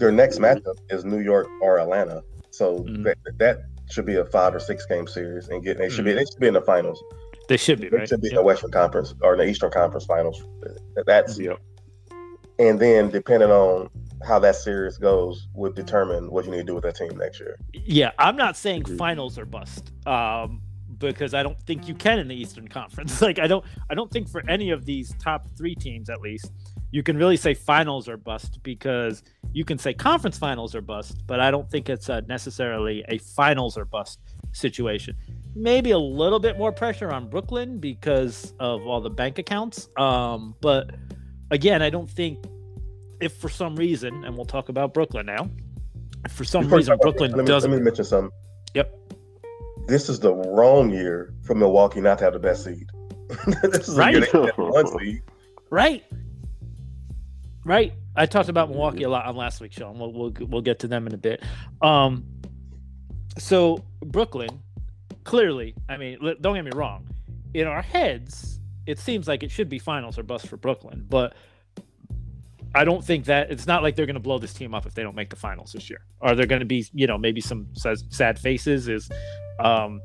[0.00, 0.58] Their next mm-hmm.
[0.58, 2.24] matchup is New York or Atlanta.
[2.50, 3.04] So mm-hmm.
[3.04, 3.58] that, that
[3.92, 6.06] should be a five or six game series, and get they should mm-hmm.
[6.06, 7.00] be they should be in the finals.
[7.48, 7.90] They should be.
[7.90, 8.08] They right?
[8.08, 8.32] should be yep.
[8.32, 10.42] in the Western Conference or the Eastern Conference Finals.
[11.06, 11.60] That's yep.
[12.58, 13.88] And then depending on
[14.22, 17.40] how that series goes would determine what you need to do with that team next
[17.40, 17.58] year.
[17.72, 18.98] Yeah, I'm not saying Agreed.
[18.98, 19.92] finals are bust.
[20.06, 20.62] Um,
[20.98, 23.20] because I don't think you can in the Eastern Conference.
[23.30, 26.52] Like I don't I don't think for any of these top 3 teams at least
[26.90, 29.22] you can really say finals are bust because
[29.52, 33.18] you can say conference finals are bust, but I don't think it's uh necessarily a
[33.18, 34.20] finals or bust
[34.52, 35.16] situation.
[35.54, 39.88] Maybe a little bit more pressure on Brooklyn because of all the bank accounts.
[39.96, 40.90] Um, but
[41.50, 42.44] again, I don't think
[43.20, 45.50] if for some reason, and we'll talk about Brooklyn now,
[46.24, 48.30] if for some Before reason talk Brooklyn let me, doesn't Let me mention something.
[48.74, 48.94] Yep.
[49.86, 52.86] This is the wrong year for Milwaukee not to have the best seed.
[53.62, 54.14] this is Right.
[54.14, 55.22] a year they have one seed.
[55.70, 56.04] Right.
[57.64, 57.92] Right.
[58.16, 60.78] I talked about Milwaukee a lot on last week's show, and we'll we'll, we'll get
[60.80, 61.42] to them in a bit.
[61.80, 62.24] Um,
[63.38, 64.60] so Brooklyn,
[65.24, 67.06] clearly, I mean, don't get me wrong,
[67.54, 71.34] in our heads, it seems like it should be finals or bust for Brooklyn, but
[72.74, 74.94] I don't think that it's not like they're going to blow this team up if
[74.94, 76.02] they don't make the finals this year.
[76.20, 78.86] Are there going to be, you know, maybe some sad, sad faces?
[78.88, 79.10] Is
[79.58, 80.00] um,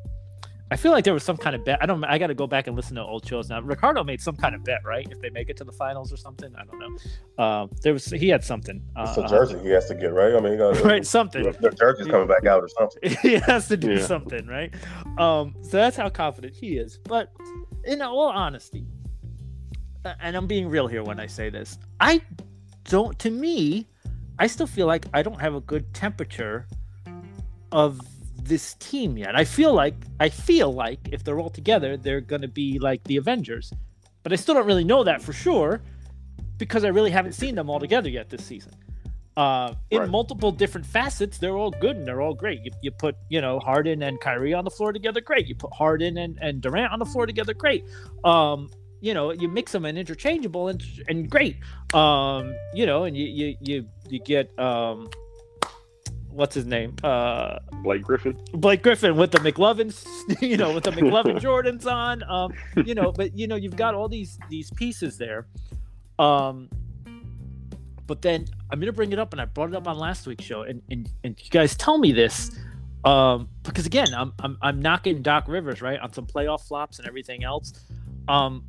[0.71, 1.77] I feel like there was some kind of bet.
[1.81, 2.03] I don't.
[2.03, 3.61] I got to go back and listen to old shows now.
[3.61, 5.07] Ricardo made some kind of bet, right?
[5.11, 7.43] If they make it to the finals or something, I don't know.
[7.43, 8.81] Uh, there was he had something.
[8.97, 10.33] It's Uh, a jersey he has to get, right?
[10.33, 11.05] I mean, he got, right?
[11.05, 11.43] Something.
[11.61, 13.15] The jersey's coming back out or something.
[13.21, 14.05] he has to do Yeah.
[14.05, 14.73] something, right?
[15.19, 16.97] Um, so that's how confident he is.
[16.97, 17.31] But
[17.83, 18.87] in all honesty,
[20.03, 22.21] uh, and I'm being real here when I say this, I
[22.85, 23.17] don't.
[23.19, 23.87] To me,
[24.39, 26.67] I still feel like I don't have a good temperature
[27.71, 27.99] of
[28.41, 29.35] this team yet.
[29.35, 33.03] I feel like I feel like if they're all together, they're going to be like
[33.05, 33.71] the Avengers.
[34.23, 35.81] But I still don't really know that for sure
[36.57, 38.71] because I really haven't seen them all together yet this season.
[39.37, 40.09] Uh, in Right.
[40.09, 42.61] multiple different facets, they're all good and they're all great.
[42.63, 45.45] You, you put, you know, Harden and Kyrie on the floor together, great.
[45.47, 47.83] You put Harden and, and Durant on the floor together, great.
[48.23, 48.69] Um,
[49.05, 51.57] you know, you mix them and interchangeable and and great.
[51.93, 55.07] Um, you know, and you you you, you get um,
[56.31, 56.95] what's his name?
[57.03, 58.35] Uh, Blake Griffin.
[58.53, 60.07] Blake Griffin with the McLovins,
[60.41, 62.53] you know, with the McLovin Jordans on, um,
[62.83, 65.45] you know, but you know, you've got all these these pieces there.
[66.17, 66.67] Um,
[68.07, 70.45] but then I'm gonna bring it up, and I brought it up on last week's
[70.45, 72.57] show, and and, and you guys tell me this,
[73.03, 77.07] um, because again, I'm, I'm I'm knocking Doc Rivers right on some playoff flops and
[77.07, 77.71] everything else,
[78.27, 78.63] um.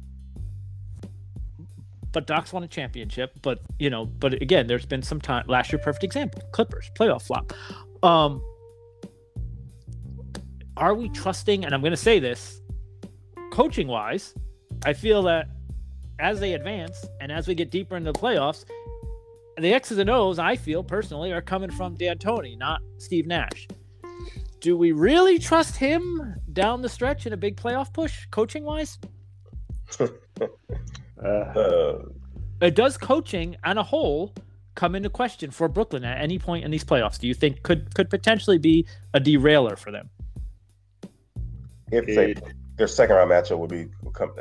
[2.16, 5.44] But Doc's won a championship, but you know, but again, there's been some time.
[5.48, 7.52] Last year, perfect example: Clippers playoff flop.
[8.02, 8.40] Um,
[10.76, 12.60] are we trusting and i'm going to say this
[13.50, 14.34] coaching wise
[14.84, 15.48] i feel that
[16.18, 18.64] as they advance and as we get deeper into the playoffs
[19.58, 23.66] the x's and o's i feel personally are coming from D'Antoni, not steve nash
[24.60, 28.98] do we really trust him down the stretch in a big playoff push coaching wise
[31.22, 32.02] Uh, Uh,
[32.62, 34.32] Uh, does coaching on a whole
[34.74, 37.94] come into question for brooklyn at any point in these playoffs do you think could
[37.94, 40.08] could potentially be a derailer for them
[41.92, 42.42] if they, it-
[42.76, 44.32] their second round matchup would be would come.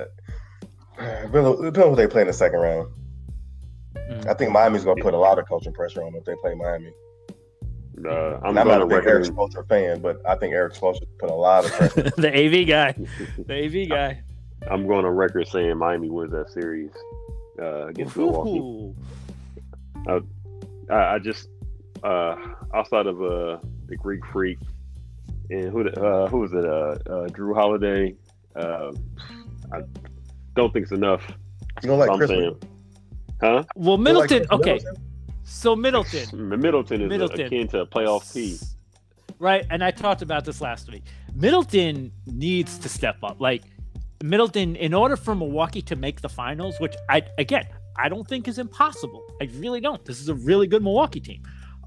[0.98, 2.90] Depends who they play in the second round.
[3.96, 4.28] Mm.
[4.28, 6.36] I think Miami's going to put a lot of coaching pressure on them if they
[6.42, 6.92] play Miami.
[8.06, 9.36] uh, I'm I'm going not to a big Eric record.
[9.36, 12.12] Spoelstra fan, but I think Erik Spoelstra put a lot of pressure.
[12.18, 12.92] the av guy
[13.48, 14.22] the av guy
[14.69, 16.91] I'm going on record saying Miami wins that series
[17.61, 18.60] uh, against Milwaukee.
[18.60, 18.95] Ooh.
[20.90, 21.49] I, I just
[22.03, 22.36] uh,
[22.73, 23.57] outside of uh,
[23.88, 24.60] the Greek Freak
[25.49, 26.65] and who the- uh, who was it?
[26.65, 26.69] Uh,
[27.14, 28.15] uh, Jrue Holiday.
[28.56, 28.91] Uh,
[29.73, 29.82] I
[30.56, 31.26] don't think it's enough.
[31.84, 32.30] You don't like I'm Chris?
[32.30, 32.56] saying,
[33.41, 33.64] huh?
[33.76, 34.48] Well, You don't like Middleton.
[34.52, 35.03] Okay, Middleton?
[35.44, 37.45] so Middleton, Middleton is Middleton.
[37.48, 38.57] akin to a playoff P.
[39.40, 39.65] right?
[39.69, 41.03] And I talked about this last week.
[41.34, 43.41] Middleton needs to step up.
[43.41, 43.64] Like
[44.24, 47.68] Middleton, in order for Milwaukee to make the finals, which I again
[47.98, 49.24] I don't think is impossible.
[49.42, 50.04] I really don't.
[50.06, 51.44] This is a really good Milwaukee team.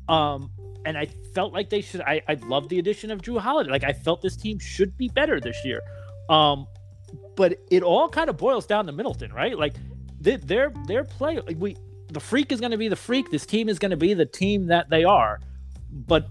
[0.09, 0.51] Um,
[0.85, 2.01] and I felt like they should.
[2.01, 3.71] I I love the addition of Jrue Holiday.
[3.71, 5.83] Like I felt this team should be better this year.
[6.29, 6.67] Um,
[7.37, 9.57] but it all kind of boils down to Middleton, right?
[9.59, 9.75] Like
[10.21, 11.41] they, their their play.
[11.41, 11.77] Like we
[12.09, 13.31] the freak is going to be the freak.
[13.31, 15.41] This team is going to be the team that they are.
[15.91, 16.29] But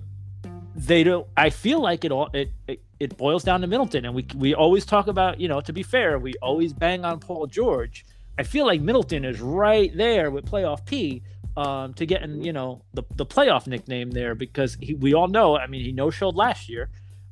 [0.75, 1.27] they don't.
[1.35, 4.53] I feel like it all it, it it boils down to Middleton, and we we
[4.53, 8.05] always talk about you know to be fair, we always bang on Paul George.
[8.39, 11.23] I feel like Middleton is right there with playoff P
[11.57, 15.57] um, to getting you know the the playoff nickname there because he, we all know.
[15.57, 16.89] I mean, he no showed last year,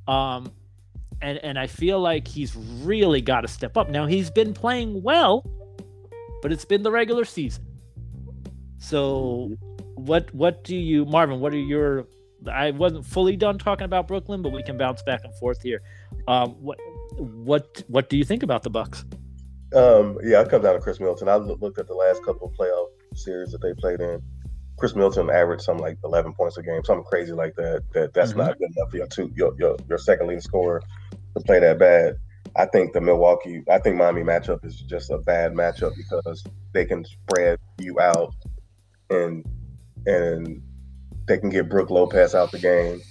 [0.08, 0.52] um,
[1.22, 3.90] and and I feel like he's really got to step up.
[3.90, 5.46] Now he's been playing well,
[6.42, 7.66] but it's been the regular season.
[8.80, 9.56] So,
[9.96, 11.40] what what do you, Marvin?
[11.40, 12.08] What are your
[12.50, 15.82] I wasn't fully done talking about Brooklyn, but we can bounce back and forth here.
[16.28, 16.78] Um, what
[17.18, 19.06] what what do you think about the Bucks?
[19.76, 21.28] Um, yeah, I come down to Khris Middleton.
[21.28, 24.22] I looked at the last couple of playoff series that they played in.
[24.78, 27.84] Khris Middleton averaged something like 11 points a game, something crazy like that.
[27.94, 28.38] That that's Mhm.
[28.38, 30.82] not good enough for your two your, your your second leading scorer
[31.36, 32.18] to play that bad.
[32.58, 36.44] I think the Milwaukee, I think Miami matchup is just a bad matchup because
[36.74, 38.34] they can spread you out
[39.10, 39.46] and
[40.06, 40.62] and
[41.28, 43.02] they can get Brook Lopez out the game.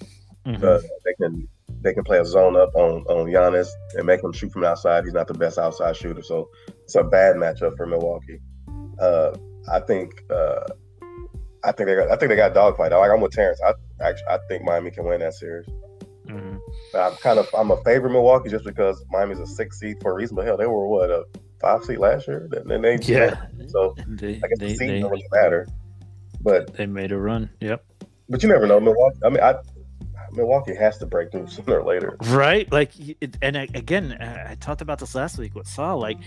[0.46, 0.62] Mhm.
[0.62, 1.48] Uh, they can
[1.82, 5.04] they can play a zone up on on Giannis and make him shoot from outside.
[5.04, 6.48] He's not the best outside shooter, so
[6.84, 8.40] it's a bad matchup for Milwaukee.
[8.98, 9.36] Uh,
[9.70, 10.60] I think uh,
[11.64, 12.92] I think they got I think they got dogfight.
[12.92, 13.60] Like I'm with Terrence.
[13.66, 13.72] I
[14.02, 15.66] actually I think Miami can win that series.
[16.26, 16.58] Mhm.
[16.94, 20.14] I'm kind of I'm a favorite Milwaukee just because Miami's a six seed for a
[20.14, 20.36] reason.
[20.36, 21.24] But hell, they were what a
[21.60, 22.48] five seed last year.
[22.50, 23.46] Then they Yeah.
[23.68, 25.66] So They, I guess they, the seed they, don't really matter.
[26.42, 27.50] But they made a run.
[27.60, 27.84] Yep.
[28.28, 28.80] But you never know.
[28.80, 29.18] Milwaukee.
[29.24, 29.54] I mean, I
[30.32, 32.16] Milwaukee has to break through sooner or later.
[32.26, 32.70] Right.
[32.70, 32.92] Like,
[33.42, 35.98] and again, uh, I talked about this last week with Saul.
[35.98, 36.18] Like,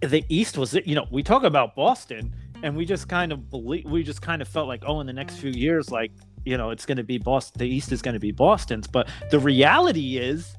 [0.00, 3.84] the East was, you know, we talk about Boston, and we just kind of believe,
[3.84, 6.12] we just kind of felt like, oh, in the next few years, like,
[6.44, 7.58] you know, it's going to be Boston.
[7.58, 8.86] The East is going to be Boston's.
[8.86, 10.56] But the reality is,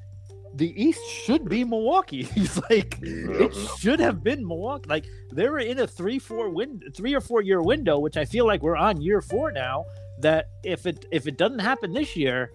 [0.54, 2.22] the East should be Milwaukee.
[2.34, 4.88] He's like, it should have been Milwaukee.
[4.88, 8.24] Like they were in a three, four win, three or four year window, which I
[8.24, 9.84] feel like we're on year four now.
[10.20, 12.52] That if it if it doesn't happen this year,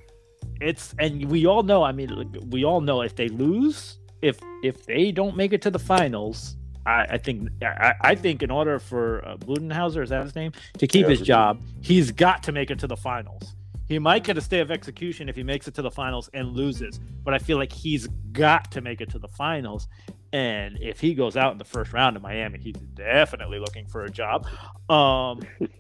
[0.60, 1.84] it's and we all know.
[1.84, 2.10] I mean,
[2.50, 6.56] we all know if they lose, if if they don't make it to the finals,
[6.86, 10.52] I, I think I, I think in order for uh, Budenholzer, is that his name,
[10.80, 11.10] to keep Yeah.
[11.10, 13.56] his job, he's got to make it to the finals.
[13.88, 16.54] He might get a stay of execution if he makes it to the finals and
[16.54, 19.88] loses, but I feel like he's got to make it to the finals.
[20.34, 24.06] And if he goes out in the first round in Miami, he's definitely looking for
[24.06, 24.48] a job.
[24.90, 25.42] Um,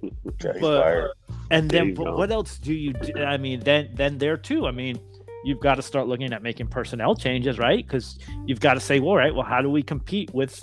[0.43, 1.11] Yeah, But-
[1.51, 3.13] and There then but what else do you do?
[3.23, 4.67] I mean, then then there too.
[4.67, 4.99] I mean,
[5.43, 7.85] you've got to start looking at making personnel changes, right?
[7.85, 10.59] Because you've got to say, well, all right, well, how do we compete with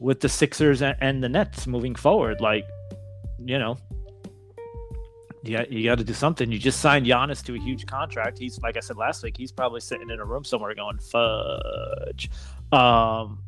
[0.00, 2.40] with the Sixers and, and the Nets moving forward?
[2.40, 2.64] Like,
[3.44, 3.76] you know,
[5.42, 6.50] yeah, you got to do something.
[6.50, 8.38] You just signed Giannis to a huge contract.
[8.38, 12.30] He's like I said last week, he's probably sitting in a room somewhere going fudge.
[12.72, 13.38] Um,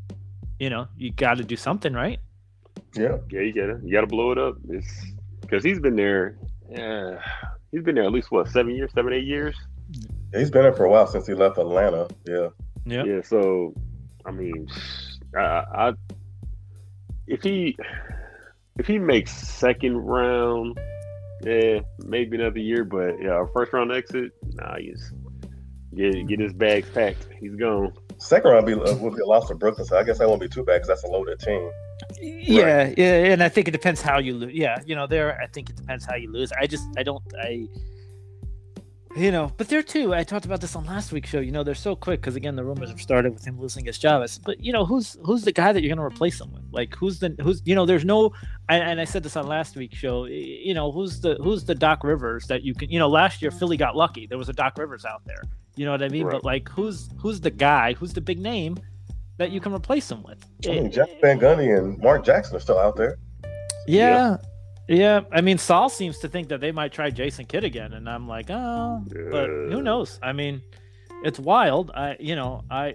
[0.59, 2.21] you know, you got to do something, right?
[2.95, 4.57] Yeah, Yeah, you gotta you gotta blow it up.
[4.69, 5.07] It's
[5.41, 6.39] because he's been there.
[6.71, 7.21] Yeah,
[7.71, 9.57] he's been there at least what seven years, seven eight years.
[10.33, 12.09] he's been there for a while since he left Atlanta.
[12.27, 12.49] Yeah,
[12.87, 13.05] Yeah.
[13.05, 13.21] Yeah.
[13.23, 13.75] So,
[14.25, 14.69] I mean,
[15.37, 15.93] I, I
[17.27, 17.77] if he
[18.79, 20.79] if he makes second round,
[21.43, 22.85] yeah, maybe another year.
[22.85, 25.13] But yeah, first round exit, nah, he's
[25.95, 27.29] get get his bags packed.
[27.39, 27.93] He's gone.
[28.19, 30.41] Second round be, uh, would be a loss to Brooklyn, so I guess that won't
[30.41, 31.71] be too bad because that's a loaded team.
[32.21, 34.53] Yeah, yeah, and I think it depends how you lose.
[34.55, 35.41] Yeah, you know, there.
[35.41, 36.53] I think it depends how you lose.
[36.53, 37.69] I just, I don't, I,
[39.17, 40.15] you know, but there too.
[40.15, 41.41] I talked about this on last week's show.
[41.41, 43.99] You know, they're so quick because again, the rumors have started with him losing his
[43.99, 44.23] job.
[44.23, 46.65] I But you know, who's who's the guy that you're going to replace him with?
[46.71, 48.33] Like, who's the who's you know, there's no.
[48.69, 50.27] And, and I said this on last week's show.
[50.27, 52.91] You know, who's the who's the Doc Rivers that you can?
[52.91, 54.27] You know, last year Philly got lucky.
[54.27, 55.43] There was a Doc Rivers out there.
[55.77, 56.25] You know what I mean?
[56.25, 56.33] Right.
[56.33, 57.95] But like, who's who's the guy?
[57.95, 58.77] Who's the big name?
[59.39, 60.43] That you can replace him with.
[60.65, 63.19] I mean, Jeff Van Gundy and Mark Jackson are still out there.
[63.87, 64.39] Yeah.
[64.89, 65.21] Yeah.
[65.31, 68.27] I mean, Saul seems to think that they might try Jason Kidd again, and I'm
[68.27, 70.19] like, oh, but who knows?
[70.23, 70.63] I mean,
[71.23, 71.91] it's wild.
[71.91, 72.95] I, you know, I,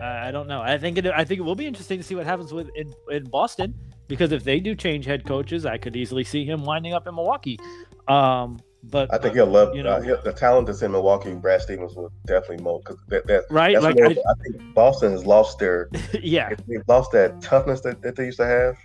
[0.00, 0.60] I I don't know.
[0.60, 1.06] I think it.
[1.06, 3.74] I think it will be interesting to see what happens with in, in Boston
[4.08, 7.14] because if they do change head coaches, I could easily see him winding up in
[7.14, 7.58] Milwaukee.
[8.08, 8.58] Um,
[8.90, 11.34] but I think he'll love You know- uh, he'll- the talent that's in Milwaukee.
[11.34, 15.12] Brad Stevens will definitely mold because that, that right, that's like, I, I think Boston
[15.12, 15.88] has lost their
[16.22, 18.76] yeah, they've lost that toughness that, that they used to have,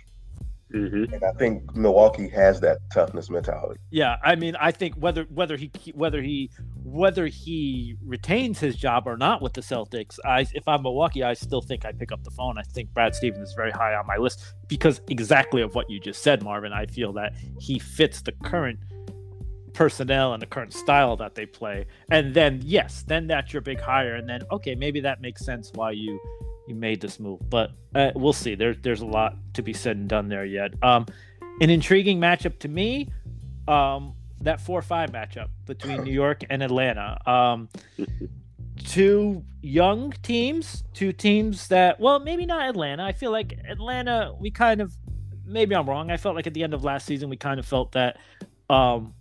[0.72, 1.12] mhm.
[1.12, 3.80] and I think Milwaukee has that toughness mentality.
[3.90, 6.50] Yeah, I mean, I think whether whether he whether he
[6.84, 11.34] whether he retains his job or not with the Celtics, I if I'm Milwaukee, I
[11.34, 12.58] still think I pick up the phone.
[12.58, 15.98] I think Brad Stevens is very high on my list because exactly of what you
[15.98, 16.72] just said, Marvin.
[16.72, 18.78] I feel that he fits the current
[19.74, 21.86] personnel and the current style that they play.
[22.10, 25.70] And then yes, then that's your big hire, and then okay, maybe that makes sense
[25.74, 26.18] why you
[26.66, 27.40] you made this move.
[27.50, 28.54] But uh, we'll see.
[28.54, 30.72] There's there's a lot to be said and done there yet.
[30.82, 31.06] Um,
[31.60, 33.10] an intriguing matchup to me
[33.68, 37.18] um, that four five matchup between New York and Atlanta.
[37.30, 37.68] Um,
[38.84, 43.04] two young teams, two teams that well, maybe not Atlanta.
[43.04, 44.34] I feel like Atlanta.
[44.38, 44.96] We kind of
[45.46, 46.10] maybe I'm wrong.
[46.10, 48.18] I felt like at the end of last season we kind of felt that
[48.70, 49.14] um,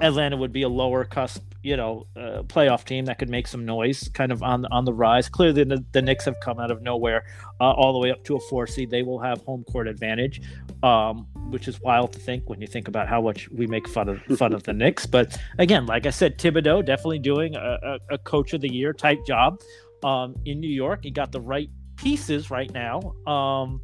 [0.00, 3.64] Atlanta would be a lower cusp, you know, uh, playoff team that could make some
[3.64, 5.28] noise, kind of on on the rise.
[5.28, 7.24] Clearly, the, the Knicks have come out of nowhere,
[7.60, 8.90] uh, all the way up to a four seed.
[8.90, 10.40] They will have home court advantage,
[10.82, 14.08] um, which is wild to think when you think about how much we make fun
[14.08, 15.06] of fun of the Knicks.
[15.06, 18.92] But again, like I said, Thibodeau definitely doing a, a, a coach of the year
[18.92, 19.60] type job
[20.02, 21.00] um, in New York.
[21.04, 23.00] He got the right pieces right now.
[23.26, 23.80] Um,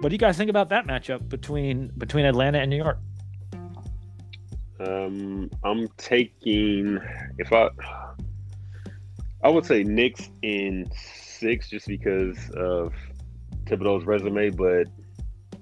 [0.00, 2.98] what do you guys think about that matchup between between Atlanta and New York?
[4.86, 6.98] Um, I'm taking
[7.38, 7.68] if I,
[9.42, 12.92] I would say Knicks in six just because of
[13.64, 14.88] Thibodeau's resume, but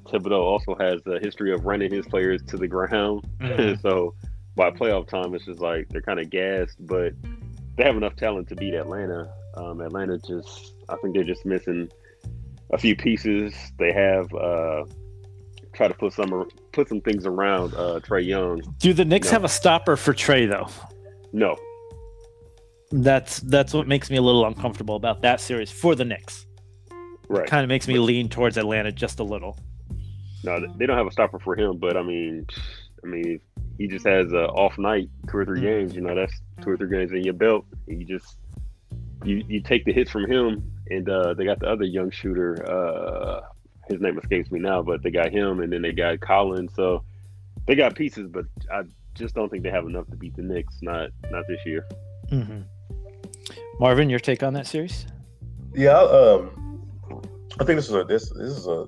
[0.06, 3.26] Thibodeau also has a history of running his players to the ground.
[3.40, 3.80] Mhm.
[3.82, 4.14] so
[4.56, 7.12] by playoff time, it's just like they're kind of gassed, but
[7.76, 9.32] they have enough talent to beat Atlanta.
[9.54, 11.90] Um, Atlanta just, I think they're just missing
[12.72, 13.54] a few pieces.
[13.78, 14.84] They have uh,
[15.80, 18.60] try to put some put some things around uh, Trae Young.
[18.78, 19.32] Do the Knicks No.
[19.32, 20.68] have a stopper for Trae though?
[21.32, 21.56] No,
[22.92, 26.44] That's that's what makes me a little uncomfortable about that series for the Knicks.
[27.28, 27.46] right?
[27.46, 29.58] Kind of makes me lean towards Atlanta just a little.
[30.44, 31.78] No, they don't have a stopper for him.
[31.78, 32.46] But I mean,
[33.02, 33.40] I mean,
[33.78, 35.94] he just has a off night, two or three games.
[35.94, 37.64] You know, that's two or three games in your belt.
[37.86, 38.36] You just
[39.24, 42.50] you you take the hits from him, and uh, they got the other young shooter.
[42.68, 43.40] Uh,
[43.90, 46.72] his name escapes me now, but they got him, and then they got Collins.
[46.74, 47.02] So
[47.66, 48.82] they got pieces, but I
[49.14, 50.76] just don't think they have enough to beat the Knicks.
[50.82, 51.86] Not not this year.
[52.30, 52.60] Mm-hmm.
[53.78, 55.06] Marvin, your take on that series?
[55.74, 56.50] Yeah, um,
[57.60, 58.86] I think this is a this this is a,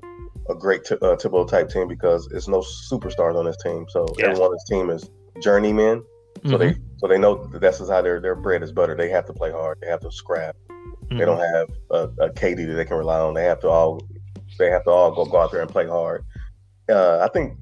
[0.51, 3.87] a great t- uh, Thibodeau type team because it's no superstars on this team.
[3.89, 4.27] So Yeah.
[4.27, 5.11] everyone on this team is
[5.43, 6.05] journeymen.
[6.49, 6.83] So they Mm-hmm.
[6.99, 8.97] so they know that this is how their their bread is butter.
[8.97, 9.79] They have to play hard.
[9.81, 10.57] They have to scrap.
[10.69, 11.19] Mm-hmm.
[11.19, 13.35] They don't have a, a KD that they can rely on.
[13.35, 14.01] They have to all
[14.59, 16.24] they have to all go go out there and play hard.
[16.89, 17.59] Uh, I think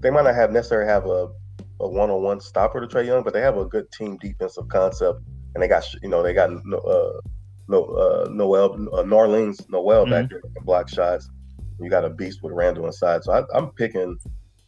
[0.00, 1.28] they might not have necessarily have a
[1.80, 4.68] a one on one stopper to Trae Young, but they have a good team defensive
[4.68, 5.20] concept,
[5.54, 7.20] and they got you know they got no uh,
[7.68, 11.28] no uh, Noel uh, Nerlens Noel back there that can block shots.
[11.80, 14.16] You got a beast with Randall inside, so I, I'm picking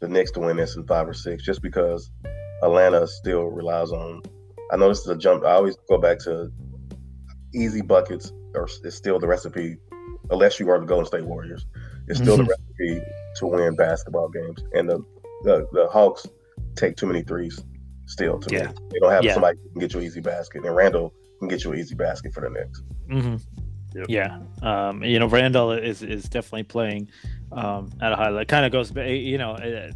[0.01, 2.11] the Knicks to win this in five or six, just because
[2.63, 4.23] Atlanta still relies on.
[4.73, 5.45] I know this is a jump.
[5.45, 6.51] I always go back to
[7.55, 9.77] easy buckets, or is still the recipe,
[10.31, 11.67] unless you are the Golden State Warriors.
[12.09, 12.47] It's still Mhm.
[12.47, 13.07] the recipe
[13.37, 14.99] to win basketball games, and the
[15.45, 16.27] the, the Hawks
[16.75, 17.61] take too many threes.
[18.07, 18.69] Still, to Yeah.
[18.69, 19.35] me, they don't have Yeah.
[19.35, 21.95] somebody who can get you an easy basket, and Randall can get you an easy
[21.95, 22.83] basket for the Knicks.
[23.11, 23.37] hmm
[23.95, 24.07] Yep.
[24.09, 27.09] Yeah, um, you know, Randall is is definitely playing
[27.53, 28.45] um, at a high level.
[28.47, 29.93] Kind of goes, ba- you know, uh,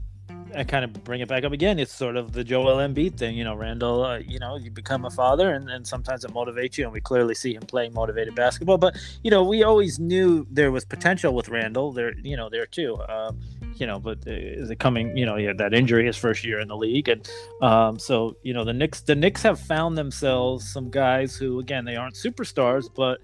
[0.55, 1.79] I kind of bring it back up again.
[1.79, 3.55] It's sort of the Joel Embiid thing, you know.
[3.55, 6.93] Randall, uh, you know, you become a father, and, and sometimes it motivates you, and
[6.93, 8.79] we clearly see him playing motivated basketball.
[8.79, 11.93] But you know, we always knew there was potential with Randall.
[11.93, 12.99] There, you know, there too.
[13.09, 13.41] Um,
[13.77, 15.17] you know, but uh, is it coming?
[15.17, 17.31] You know, he had that injury his first year in the league, and
[17.63, 21.85] um, so you know, the Knicks, the Knicks have found themselves some guys who, again,
[21.85, 23.21] they aren't superstars, but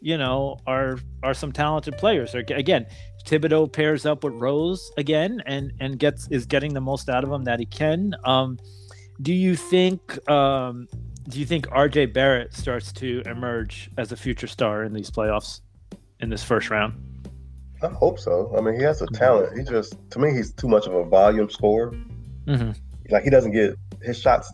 [0.00, 2.34] you know, are are some talented players.
[2.34, 2.86] Or again,
[3.28, 7.30] Thibodeau pairs up with Rose again, and and gets is getting the most out of
[7.30, 8.14] him that he can.
[8.24, 8.58] Um,
[9.20, 10.28] do you think?
[10.30, 10.88] Um,
[11.28, 15.60] do you think RJ Barrett starts to emerge as a future star in these playoffs
[16.20, 16.94] in this first round?
[17.82, 18.52] I hope so.
[18.56, 19.56] I mean, he has a talent.
[19.56, 21.92] He just, to me, he's too much of a volume scorer.
[22.46, 22.72] Mm-hmm.
[23.10, 24.50] Like he doesn't get his shots.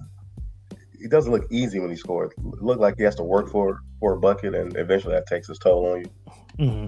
[1.00, 2.32] He doesn't look easy when he scores.
[2.32, 5.48] It look like he has to work for for a bucket, and eventually that takes
[5.48, 6.10] its toll on you.
[6.58, 6.86] Mm-hmm.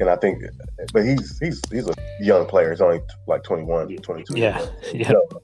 [0.00, 0.42] And I think,
[0.92, 2.70] but he's he's he's a young player.
[2.70, 4.36] He's only like 21, 22.
[4.38, 4.94] Yeah, years old.
[4.94, 5.08] yeah.
[5.08, 5.42] So,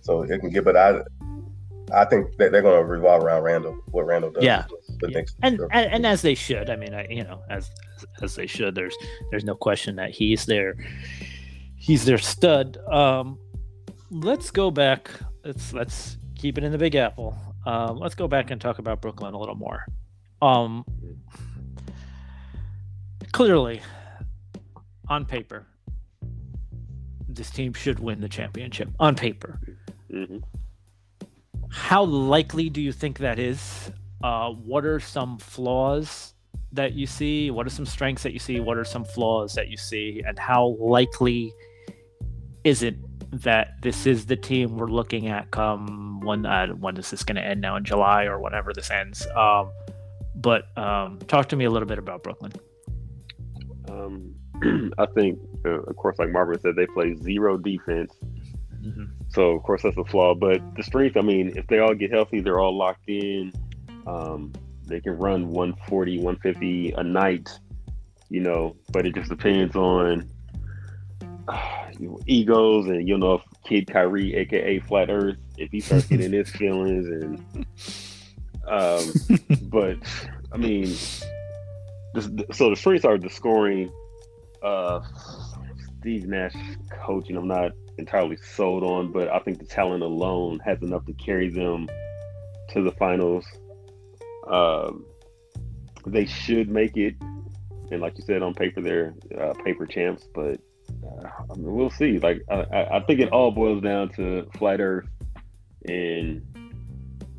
[0.00, 1.00] so it can get, but I
[1.92, 3.78] I think that they're going to revolve around Randall.
[3.90, 4.42] What Randall does.
[4.42, 4.64] Yeah.
[5.00, 5.18] The Yeah.
[5.18, 5.34] Knicks.
[5.42, 6.70] and, and and as they should.
[6.70, 7.70] I mean, I you know, as
[8.22, 8.74] as they should.
[8.74, 8.96] There's
[9.30, 10.76] there's no question that he's their
[11.76, 12.78] he's their stud.
[12.90, 13.38] Um,
[14.10, 15.10] let's go back.
[15.44, 17.36] Let's let's keep it in the Big Apple.
[17.66, 19.84] Um, let's go back and talk about Brooklyn a little more.
[20.42, 20.84] Um,
[23.34, 23.82] clearly,
[25.08, 25.66] on paper,
[27.28, 28.88] this team should win the championship.
[29.00, 29.60] On paper,
[30.10, 30.38] hmm
[31.70, 33.90] how likely do you think that is?
[34.22, 36.34] Uh, what are some flaws
[36.70, 37.50] that you see?
[37.50, 38.60] What are some strengths that you see?
[38.60, 40.22] What are some flaws that you see?
[40.24, 41.52] And how likely
[42.62, 42.94] is it
[43.42, 47.36] that this is the team we're looking at come when uh, when is this going
[47.36, 49.26] to end now in July or whenever this ends?
[49.36, 49.72] Um,
[50.36, 52.52] but um, talk to me a little bit about Brooklyn.
[53.90, 54.34] Um,
[54.98, 58.12] I think, uh, of course, like Marvin said, they play zero defense.
[58.84, 59.08] Mhm.
[59.28, 60.34] So of course that's a flaw.
[60.34, 63.52] But the strength, I mean, if they all get healthy, they're all locked in.
[64.06, 64.52] Um,
[64.86, 67.58] they can run 140, 150 a night,
[68.28, 68.76] you know.
[68.92, 70.28] But it just depends on
[71.48, 71.90] uh,
[72.26, 76.50] egos and you know if Kid Kyrie, aka Flat Earth, if he starts getting his
[76.50, 77.66] feelings and.
[78.66, 79.12] Um,
[79.68, 79.98] but
[80.52, 80.94] I mean,
[82.52, 83.92] so the strengths are the scoring.
[84.62, 85.00] Uh,
[86.00, 86.54] Steve Nash
[86.90, 91.12] coaching, I'm not entirely sold on, but I think the talent alone has enough to
[91.14, 91.88] carry them
[92.70, 93.46] to the finals.
[94.48, 95.06] Um,
[96.06, 97.14] they should make it,
[97.90, 100.26] and like you said, on paper they're uh, paper champs.
[100.34, 100.60] But
[101.04, 102.18] uh, I mean, we'll see.
[102.18, 105.08] Like I, I I think it all boils down to flat Earth
[105.86, 106.42] and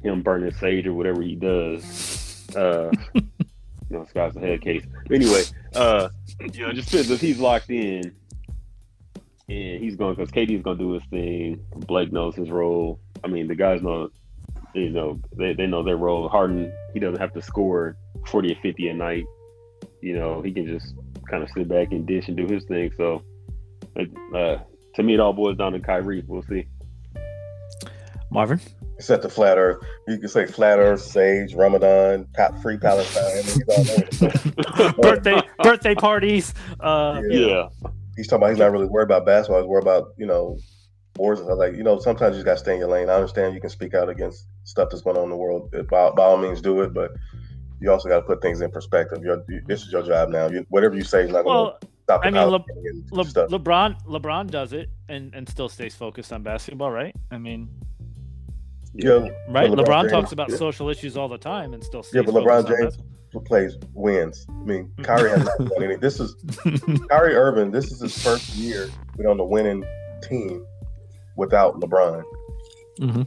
[0.04, 2.48] him burning sage or whatever he does.
[2.56, 2.92] Uh,
[3.90, 4.84] you know, Scott's a head case.
[5.12, 5.44] Anyway,
[5.76, 6.10] uh,
[6.54, 8.16] you know, just if he's locked in
[9.48, 11.64] and he's going because KD's going to do his thing.
[11.76, 13.00] Blake knows his role.
[13.24, 14.10] I mean, the guys know,
[14.74, 16.28] you know, they, they know their role.
[16.28, 17.96] Harden, he doesn't have to score
[18.28, 19.26] 40 or 50 a night.
[20.02, 20.96] You know, he can just
[21.30, 22.92] kind of sit back and dish and do his thing.
[22.98, 23.24] So,
[23.98, 24.58] uh,
[24.96, 26.24] to me, it all boils down to Kyrie.
[26.28, 26.68] We'll see.
[28.32, 28.60] Marvin?
[28.98, 29.86] It's at the flat earth.
[30.08, 33.44] You can say flat earth, sage, Ramadan, top free Palestine.
[35.02, 36.54] birthday birthday parties.
[36.80, 37.40] Uh, yeah.
[37.40, 37.68] yeah.
[38.16, 39.62] He's talking about he's not really worried about basketball.
[39.62, 40.58] He's worried about, you know,
[41.18, 41.42] wars.
[41.42, 43.10] Like, you know, sometimes you just got to stay in your lane.
[43.10, 45.72] I understand you can speak out against stuff that's going on in the world.
[45.90, 46.94] By, by all means, do it.
[46.94, 47.12] But
[47.82, 49.24] you also got to put things in perspective.
[49.24, 50.48] Your, this is your job now.
[50.48, 52.22] You, whatever you say is not going to stop.
[52.24, 52.64] I mean, Le-
[53.12, 57.16] Le- LeBron LeBron does it and, and still stays focused on basketball, right?
[57.32, 57.70] I mean,
[58.96, 59.70] yeah, right.
[59.70, 60.56] LeBron, LeBron talks about yeah.
[60.56, 62.98] social issues all the time and still yeah, but LeBron James
[63.46, 64.46] plays wins.
[64.50, 65.98] I mean, Kyrie has not won any.
[65.98, 66.36] This is
[67.10, 67.72] Kyrie Irving.
[67.72, 69.84] This is his first year with on the winning
[70.24, 70.66] team
[71.36, 72.24] without LeBron,
[73.02, 73.24] mm-hmm.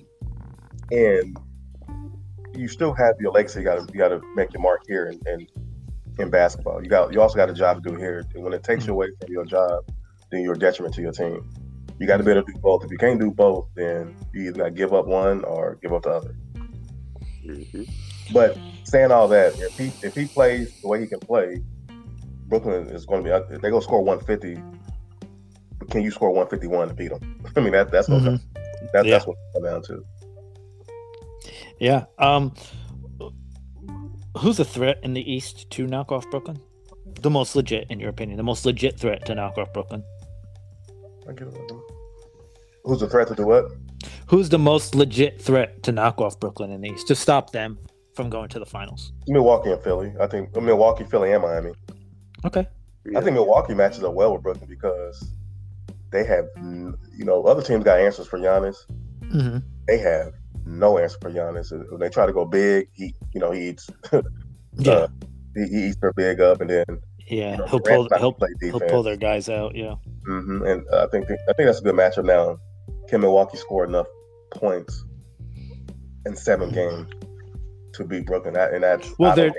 [0.90, 1.38] and
[2.56, 3.60] you still have your legacy.
[3.60, 5.46] You got to you got to make your mark here and in, in,
[6.18, 6.82] in, basketball.
[6.82, 8.24] You got you also got a job to do here.
[8.34, 9.84] And when it takes you away from your job,
[10.30, 11.46] then you're a detriment to your team
[11.98, 12.84] you got to be able to do both.
[12.84, 15.92] If you can't do both, then you either got to give up one or give
[15.92, 16.36] up the other.
[17.44, 17.82] Mm-hmm.
[18.32, 21.62] But saying all that, if he if he plays the way he can play,
[22.46, 23.56] Brooklyn is going to be.
[23.58, 24.62] They're going to score 150.
[25.78, 27.42] But can you score 151 to beat them?
[27.56, 28.36] I mean, that that's what mm-hmm.
[28.92, 29.10] that, yeah.
[29.12, 30.04] that's what it comes down to.
[31.78, 32.04] Yeah.
[32.18, 32.54] Um.
[34.36, 36.60] Who's a threat in the East to knock off Brooklyn?
[37.20, 40.04] The most legit, in your opinion, the most legit threat to knock off Brooklyn.
[41.28, 41.72] I get it.
[42.84, 43.70] Who's the threat to do what?
[44.28, 47.78] Who's the most legit threat to knock off Brooklyn in the East to stop them
[48.14, 49.12] from going to the finals?
[49.26, 50.12] Milwaukee and Philly.
[50.20, 51.72] I think Milwaukee, Philly, and Miami.
[52.44, 52.66] Okay.
[53.16, 55.30] I think Milwaukee matches up well with Brooklyn because
[56.10, 58.76] they have, you know, other teams got answers for Giannis.
[59.22, 59.58] Mm-hmm.
[59.86, 60.32] They have
[60.64, 61.70] no answer for Giannis.
[61.90, 63.90] When they try to go big, he, you know, he eats.
[64.74, 64.92] yeah.
[64.92, 65.08] Uh,
[65.54, 66.84] he, he, eats their big up, and then
[67.30, 69.74] yeah, you know, he'll pull he'll, he'll pull their guys out.
[69.74, 69.94] Yeah.
[70.28, 70.62] Mm-hmm.
[70.66, 72.58] And I think I think that's a good matchup now
[73.08, 74.06] can Milwaukee score enough
[74.50, 75.04] points
[76.26, 77.10] in seven games
[77.94, 78.54] to beat Brooklyn?
[78.54, 79.54] That, and that's well, they're,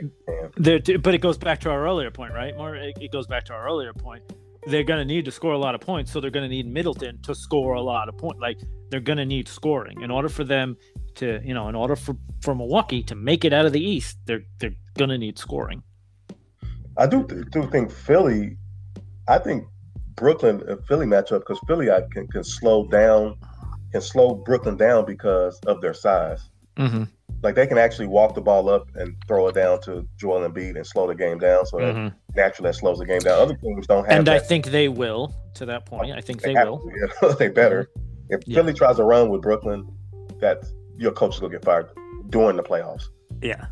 [0.57, 2.55] they're, but it goes back to our earlier point, right?
[2.55, 4.23] More, it goes back to our earlier point.
[4.67, 6.67] They're going to need to score a lot of points, so they're going to need
[6.67, 8.39] Middleton to score a lot of points.
[8.39, 8.59] Like
[8.89, 10.77] they're going to need scoring in order for them
[11.15, 14.17] to, you know, in order for for Milwaukee to make it out of the East,
[14.25, 15.81] they're they're going to need scoring.
[16.99, 18.57] I do do think Philly.
[19.27, 19.65] I think
[20.15, 23.37] Brooklyn and Philly matchup because Philly I can, can slow down,
[23.93, 26.49] can slow Brooklyn down because of their size.
[26.77, 27.03] Mm-hmm.
[27.41, 30.75] Like they can actually walk the ball up and throw it down to Joel Embiid
[30.75, 31.65] and slow the game down.
[31.65, 32.07] So mm-hmm.
[32.07, 33.39] that naturally that slows the game down.
[33.39, 34.17] Other teams don't have.
[34.17, 34.35] And that.
[34.35, 35.33] I think they will.
[35.55, 36.81] To that point, I think they, they will.
[37.21, 37.89] To, they better.
[38.29, 38.55] If yeah.
[38.55, 39.87] Philly tries to run with Brooklyn,
[40.41, 40.65] that
[40.97, 41.89] your coach is gonna get fired
[42.29, 43.05] during the playoffs.
[43.41, 43.67] Yeah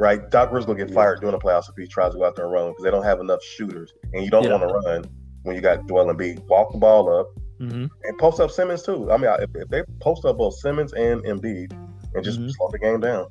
[0.00, 0.30] right?
[0.30, 2.46] Doc Rivers gonna get fired during the playoffs if he tries to go out there
[2.46, 4.52] and run because they don't have enough shooters, and you don't yeah.
[4.52, 5.04] want to run
[5.42, 6.40] when you got Joel Embiid.
[6.48, 7.28] Walk the ball up
[7.60, 7.86] mm-hmm.
[8.02, 9.12] and post up Simmons too.
[9.12, 11.72] I mean, if, if, they post up both Simmons and Embiid
[12.14, 12.48] and just mm-hmm.
[12.48, 13.26] slow the game down,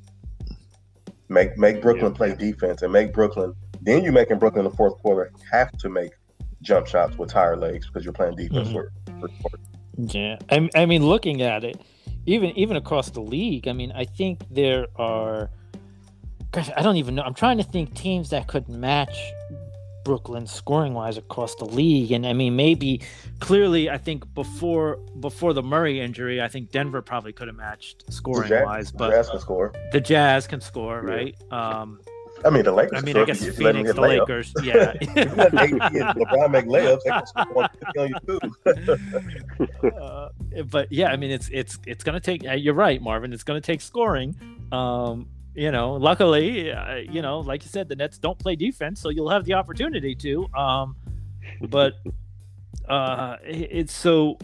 [1.28, 2.16] make make Brooklyn yeah.
[2.16, 3.54] play defense and make Brooklyn.
[3.82, 6.12] Then you making Brooklyn in the fourth quarter have to make
[6.62, 9.20] jump shots with tired legs because you're playing defense mm-hmm.
[9.20, 9.58] for, for
[9.96, 11.80] Yeah, I, I mean, looking at it,
[12.26, 15.50] even even across the league, I mean, I think there are.
[16.52, 17.22] Gosh, I don't even know.
[17.22, 19.16] I'm trying to think teams that could match
[20.04, 22.10] Brooklyn scoring wise across the league.
[22.12, 23.02] And I mean, maybe
[23.38, 28.12] clearly, I think before before the Murray injury, I think Denver probably could have matched
[28.12, 28.90] scoring wise.
[28.90, 29.72] But the Jazz can score.
[29.92, 31.14] The Jazz can score, yeah.
[31.14, 31.36] right?
[31.52, 32.00] Um,
[32.44, 33.02] I mean, the Lakers.
[33.02, 34.52] I mean, I guess Phoenix, the Lakers.
[34.62, 34.92] Yeah.
[35.00, 37.02] LeBron make layups,
[37.94, 38.38] they can you
[39.82, 39.88] too.
[40.00, 40.28] uh,
[40.64, 42.42] but yeah, I mean, it's it's it's gonna take.
[42.42, 43.32] You're right, Marvin.
[43.32, 44.34] It's gonna take scoring.
[44.72, 49.00] Um, you know, luckily, uh, you know, like you said, the Nets don't play defense,
[49.00, 50.46] so you'll have the opportunity to.
[50.54, 50.96] Um,
[51.68, 51.94] but
[52.88, 54.38] uh, it's so.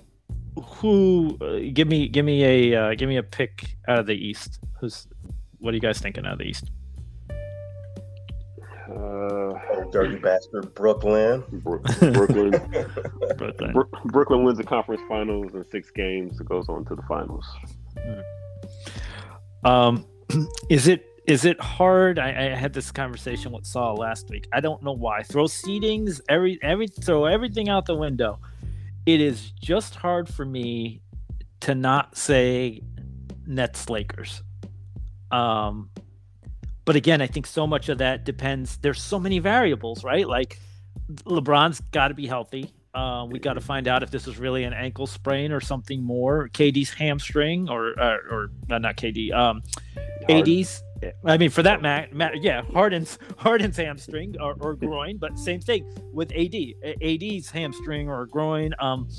[0.63, 1.37] Who?
[1.41, 4.59] Uh, give me, give me a, uh, give me a pick out of the East.
[4.81, 5.07] Who's?
[5.59, 6.71] What are you guys thinking out of the East?
[8.89, 11.43] Uh, oh, dirty bastard, Brooklyn.
[11.51, 12.13] Brooklyn.
[13.37, 13.73] Brooklyn.
[13.73, 16.41] Bro- Brooklyn wins the conference finals in six games.
[16.41, 17.45] It goes on to the finals.
[19.65, 20.07] Um,
[20.69, 22.19] is it is it hard?
[22.19, 24.47] I, I, had this conversation with Saul last week.
[24.53, 25.23] I don't know why.
[25.23, 28.39] Throw seedings, every every throw everything out the window.
[29.07, 31.01] It is just hard for me
[31.61, 32.83] to not say
[33.47, 34.43] Nets Lakers.
[35.31, 35.91] Um,
[36.85, 38.77] but again, I think so much of that depends.
[38.79, 40.27] There's so many variables, right?
[40.27, 40.59] Like
[41.25, 42.73] LeBron's got to be healthy.
[42.97, 46.03] Uh, we got to find out if this is really an ankle sprain or something
[46.03, 46.49] more.
[46.55, 49.63] KD's hamstring, or uh, or uh, not KD, um,
[50.31, 50.83] AD's.
[51.27, 55.85] I mean, for that matter, yeah, Harden's Harden's hamstring or, or groin, but same thing
[56.15, 56.55] with AD.
[57.03, 58.73] AD's hamstring or groin.
[58.79, 59.11] Um,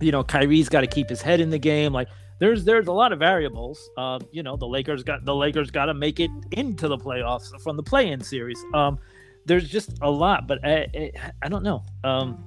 [0.00, 1.92] you know, Kyrie's got to keep his head in the game.
[1.92, 3.90] Like, there's there's a lot of variables.
[3.98, 7.48] Uh, you know, the Lakers got the Lakers got to make it into the playoffs
[7.60, 8.64] from the play-in series.
[8.72, 8.98] Um,
[9.44, 11.82] there's just a lot, but I, I, I don't know.
[12.02, 12.42] Um,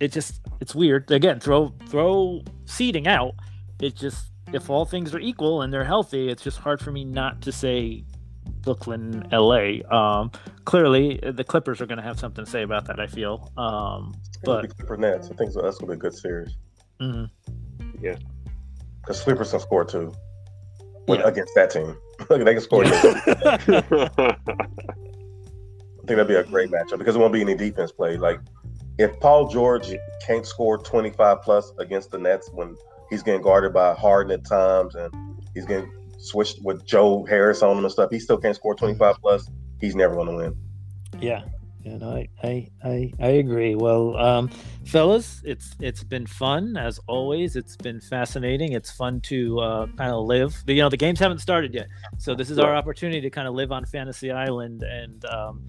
[0.00, 1.10] it just it's weird.
[1.10, 3.34] Again, throw throw seeding out.
[3.80, 7.04] It just if all things are equal and they're healthy, it's just hard for me
[7.04, 8.04] not to say
[8.62, 9.80] Brooklyn, LA.
[9.90, 10.30] Um,
[10.64, 13.00] clearly, the Clippers are going to have something to say about that.
[13.00, 13.52] I feel.
[13.56, 14.14] Um,
[14.44, 15.62] but Clipper Nets, I think so.
[15.62, 16.56] That's going to be a good series.
[17.00, 18.04] Mm-hmm.
[18.04, 18.16] Yeah,
[19.00, 20.12] because Clippers can score too
[21.08, 21.22] yeah.
[21.24, 21.96] against that team.
[22.28, 22.84] they can score.
[22.86, 22.98] I
[26.06, 28.16] think that'd be a great matchup because it won't be any defense play.
[28.16, 28.40] Like
[28.98, 29.94] if Paul George
[30.26, 32.76] can't score 25 plus against the Nets when
[33.10, 35.12] he's getting guarded by Harden at times and
[35.54, 39.16] he's getting switched with Joe Harris on him and stuff, he still can't score 25
[39.20, 39.48] plus.
[39.80, 40.56] He's never going to win.
[41.20, 41.42] Yeah.
[41.84, 43.76] And I, I, I, I agree.
[43.76, 44.48] Well, um,
[44.86, 47.54] fellas, it's it's been fun as always.
[47.54, 48.72] It's been fascinating.
[48.72, 50.64] It's fun to uh, kind of live.
[50.66, 51.86] You know, the games haven't started yet,
[52.18, 55.64] so this is our opportunity to kind of live on Fantasy Island and um,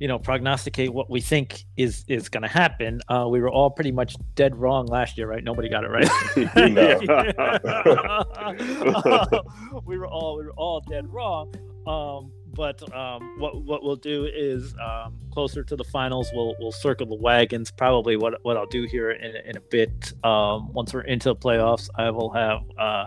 [0.00, 3.00] you know prognosticate what we think is is going to happen.
[3.08, 5.44] Uh, we were all pretty much dead wrong last year, right?
[5.44, 6.10] Nobody got it right.
[9.84, 11.54] we were all we were all dead wrong.
[11.86, 16.72] Um, but um, what what we'll do is um, closer to the finals, we'll we'll
[16.72, 17.70] circle the wagons.
[17.70, 20.14] Probably what what I'll do here in, in a bit.
[20.24, 22.62] Um, once we're into the playoffs, I will have.
[22.78, 23.06] Uh,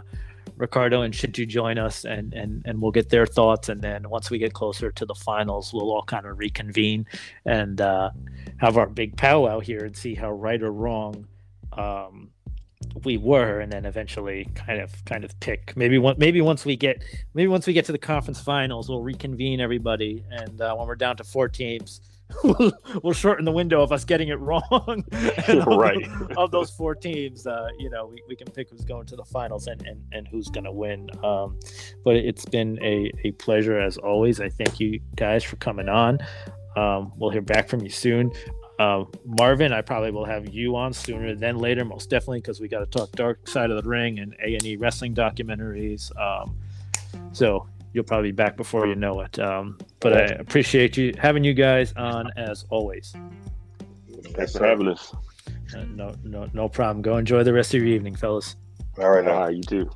[0.58, 3.70] Ricardo and Shinju join us and, and, and we'll get their thoughts.
[3.70, 7.06] And then once we get closer to the finals, we'll all kind of reconvene
[7.46, 8.12] and uh,
[8.58, 11.28] have our big powwow here and see how right or wrong
[11.74, 12.30] um,
[13.04, 13.60] we were.
[13.60, 17.04] And then eventually kind of kind of pick maybe one, maybe once we get
[17.34, 20.24] maybe once we get to the conference finals, we'll reconvene everybody.
[20.30, 22.02] And uh, when we're down to four teams,
[23.04, 25.04] we'll, shorten the window of us getting it wrong.
[25.68, 26.04] right.
[26.04, 29.16] Of, of, those four teams, uh, you know, we, we can pick who's going to
[29.16, 31.10] the finals and, and, and who's going to win.
[31.24, 31.60] Um,
[32.04, 34.40] but it's been a, a pleasure as always.
[34.40, 36.20] I thank you guys for coming on.
[36.76, 38.32] Um, we'll hear back from you soon.
[38.80, 42.68] Uh, Marvin, I probably will have you on sooner than later, most definitely, because we
[42.68, 46.12] got to talk Dark Side of the Ring and A and E wrestling documentaries.
[46.20, 46.58] Um,
[47.32, 49.40] so you'll probably be back before you know it.
[49.40, 53.16] Um, but I appreciate you having you guys on as always.
[54.32, 55.14] Thanks for having us.
[55.76, 57.02] Uh, no, no, no problem.
[57.02, 58.56] Go enjoy the rest of your evening, fellas.
[58.98, 59.48] All right, now.
[59.48, 59.90] You too.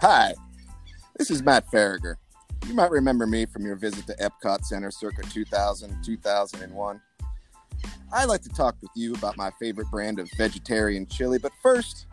[0.00, 0.34] Hi,
[1.16, 2.16] this is Matt Farragher.
[2.66, 7.00] You might remember me from your visit to Epcot Center circa 2000, 2001.
[8.12, 12.06] I'd like to talk with you about my favorite brand of vegetarian chili, but first,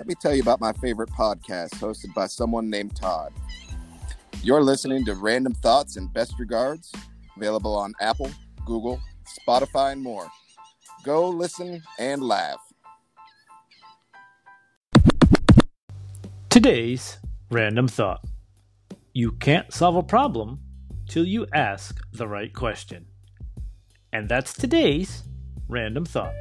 [0.00, 3.34] let me tell you about my favorite podcast hosted by someone named Todd.
[4.42, 6.90] You're listening to Random Thoughts and Best Regards,
[7.36, 8.30] available on Apple,
[8.64, 8.98] Google,
[9.46, 10.26] Spotify, and more.
[11.04, 12.60] Go listen and laugh.
[16.48, 17.18] Today's
[17.50, 18.24] Random Thought
[19.12, 20.60] You can't solve a problem
[21.10, 23.04] till you ask the right question.
[24.14, 25.24] And that's today's
[25.68, 26.32] Random Thought.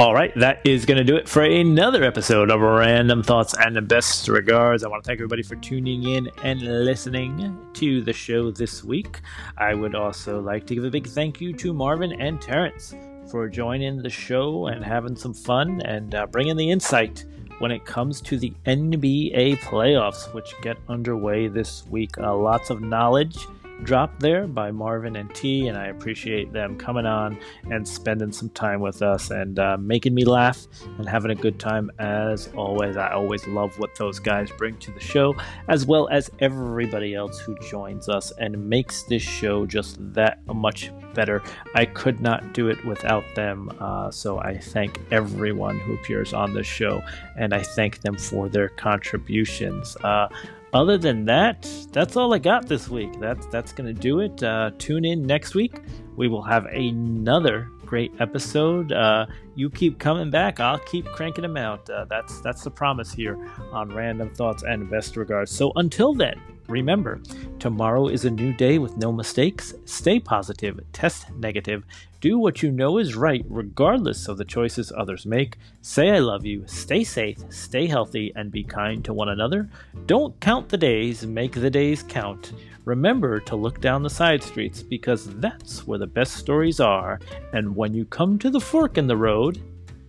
[0.00, 3.74] All right, that is going to do it for another episode of Random Thoughts and
[3.74, 4.84] the Best Regards.
[4.84, 9.20] I want to thank everybody for tuning in and listening to the show this week.
[9.56, 12.94] I would also like to give a big thank you to Marvin and Terrence
[13.28, 17.24] for joining the show and having some fun and uh, bringing the insight
[17.58, 22.16] when it comes to the NBA playoffs, which get underway this week.
[22.18, 23.36] Uh, lots of knowledge
[23.82, 27.38] dropped there by Marvin and T, and I appreciate them coming on
[27.70, 30.66] and spending some time with us and uh, making me laugh
[30.98, 32.96] and having a good time as always.
[32.96, 35.34] I always love what those guys bring to the show,
[35.68, 40.90] as well as everybody else who joins us and makes this show just that much
[41.14, 41.42] better.
[41.74, 46.52] I could not do it without them, uh, so I thank everyone who appears on
[46.52, 47.02] the show
[47.36, 49.96] and I thank them for their contributions.
[50.02, 50.28] Uh,
[50.72, 53.18] other than that, that's all I got this week.
[53.20, 54.42] That's that's gonna do it.
[54.42, 55.80] Uh, tune in next week.
[56.16, 58.92] We will have another great episode.
[58.92, 60.60] Uh, you keep coming back.
[60.60, 61.88] I'll keep cranking them out.
[61.88, 63.38] Uh, that's that's the promise here
[63.72, 65.50] on Random Thoughts and Best Regards.
[65.50, 66.38] So until then,
[66.68, 67.18] Remember,
[67.58, 69.72] tomorrow is a new day with no mistakes.
[69.86, 71.82] Stay positive, test negative,
[72.20, 75.56] do what you know is right, regardless of the choices others make.
[75.80, 79.70] Say I love you, stay safe, stay healthy, and be kind to one another.
[80.06, 82.52] Don't count the days, make the days count.
[82.84, 87.18] Remember to look down the side streets because that's where the best stories are.
[87.52, 89.62] And when you come to the fork in the road,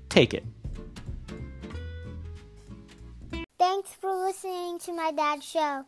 [0.10, 0.45] take it.
[3.57, 5.86] Thanks for listening to my dad's show.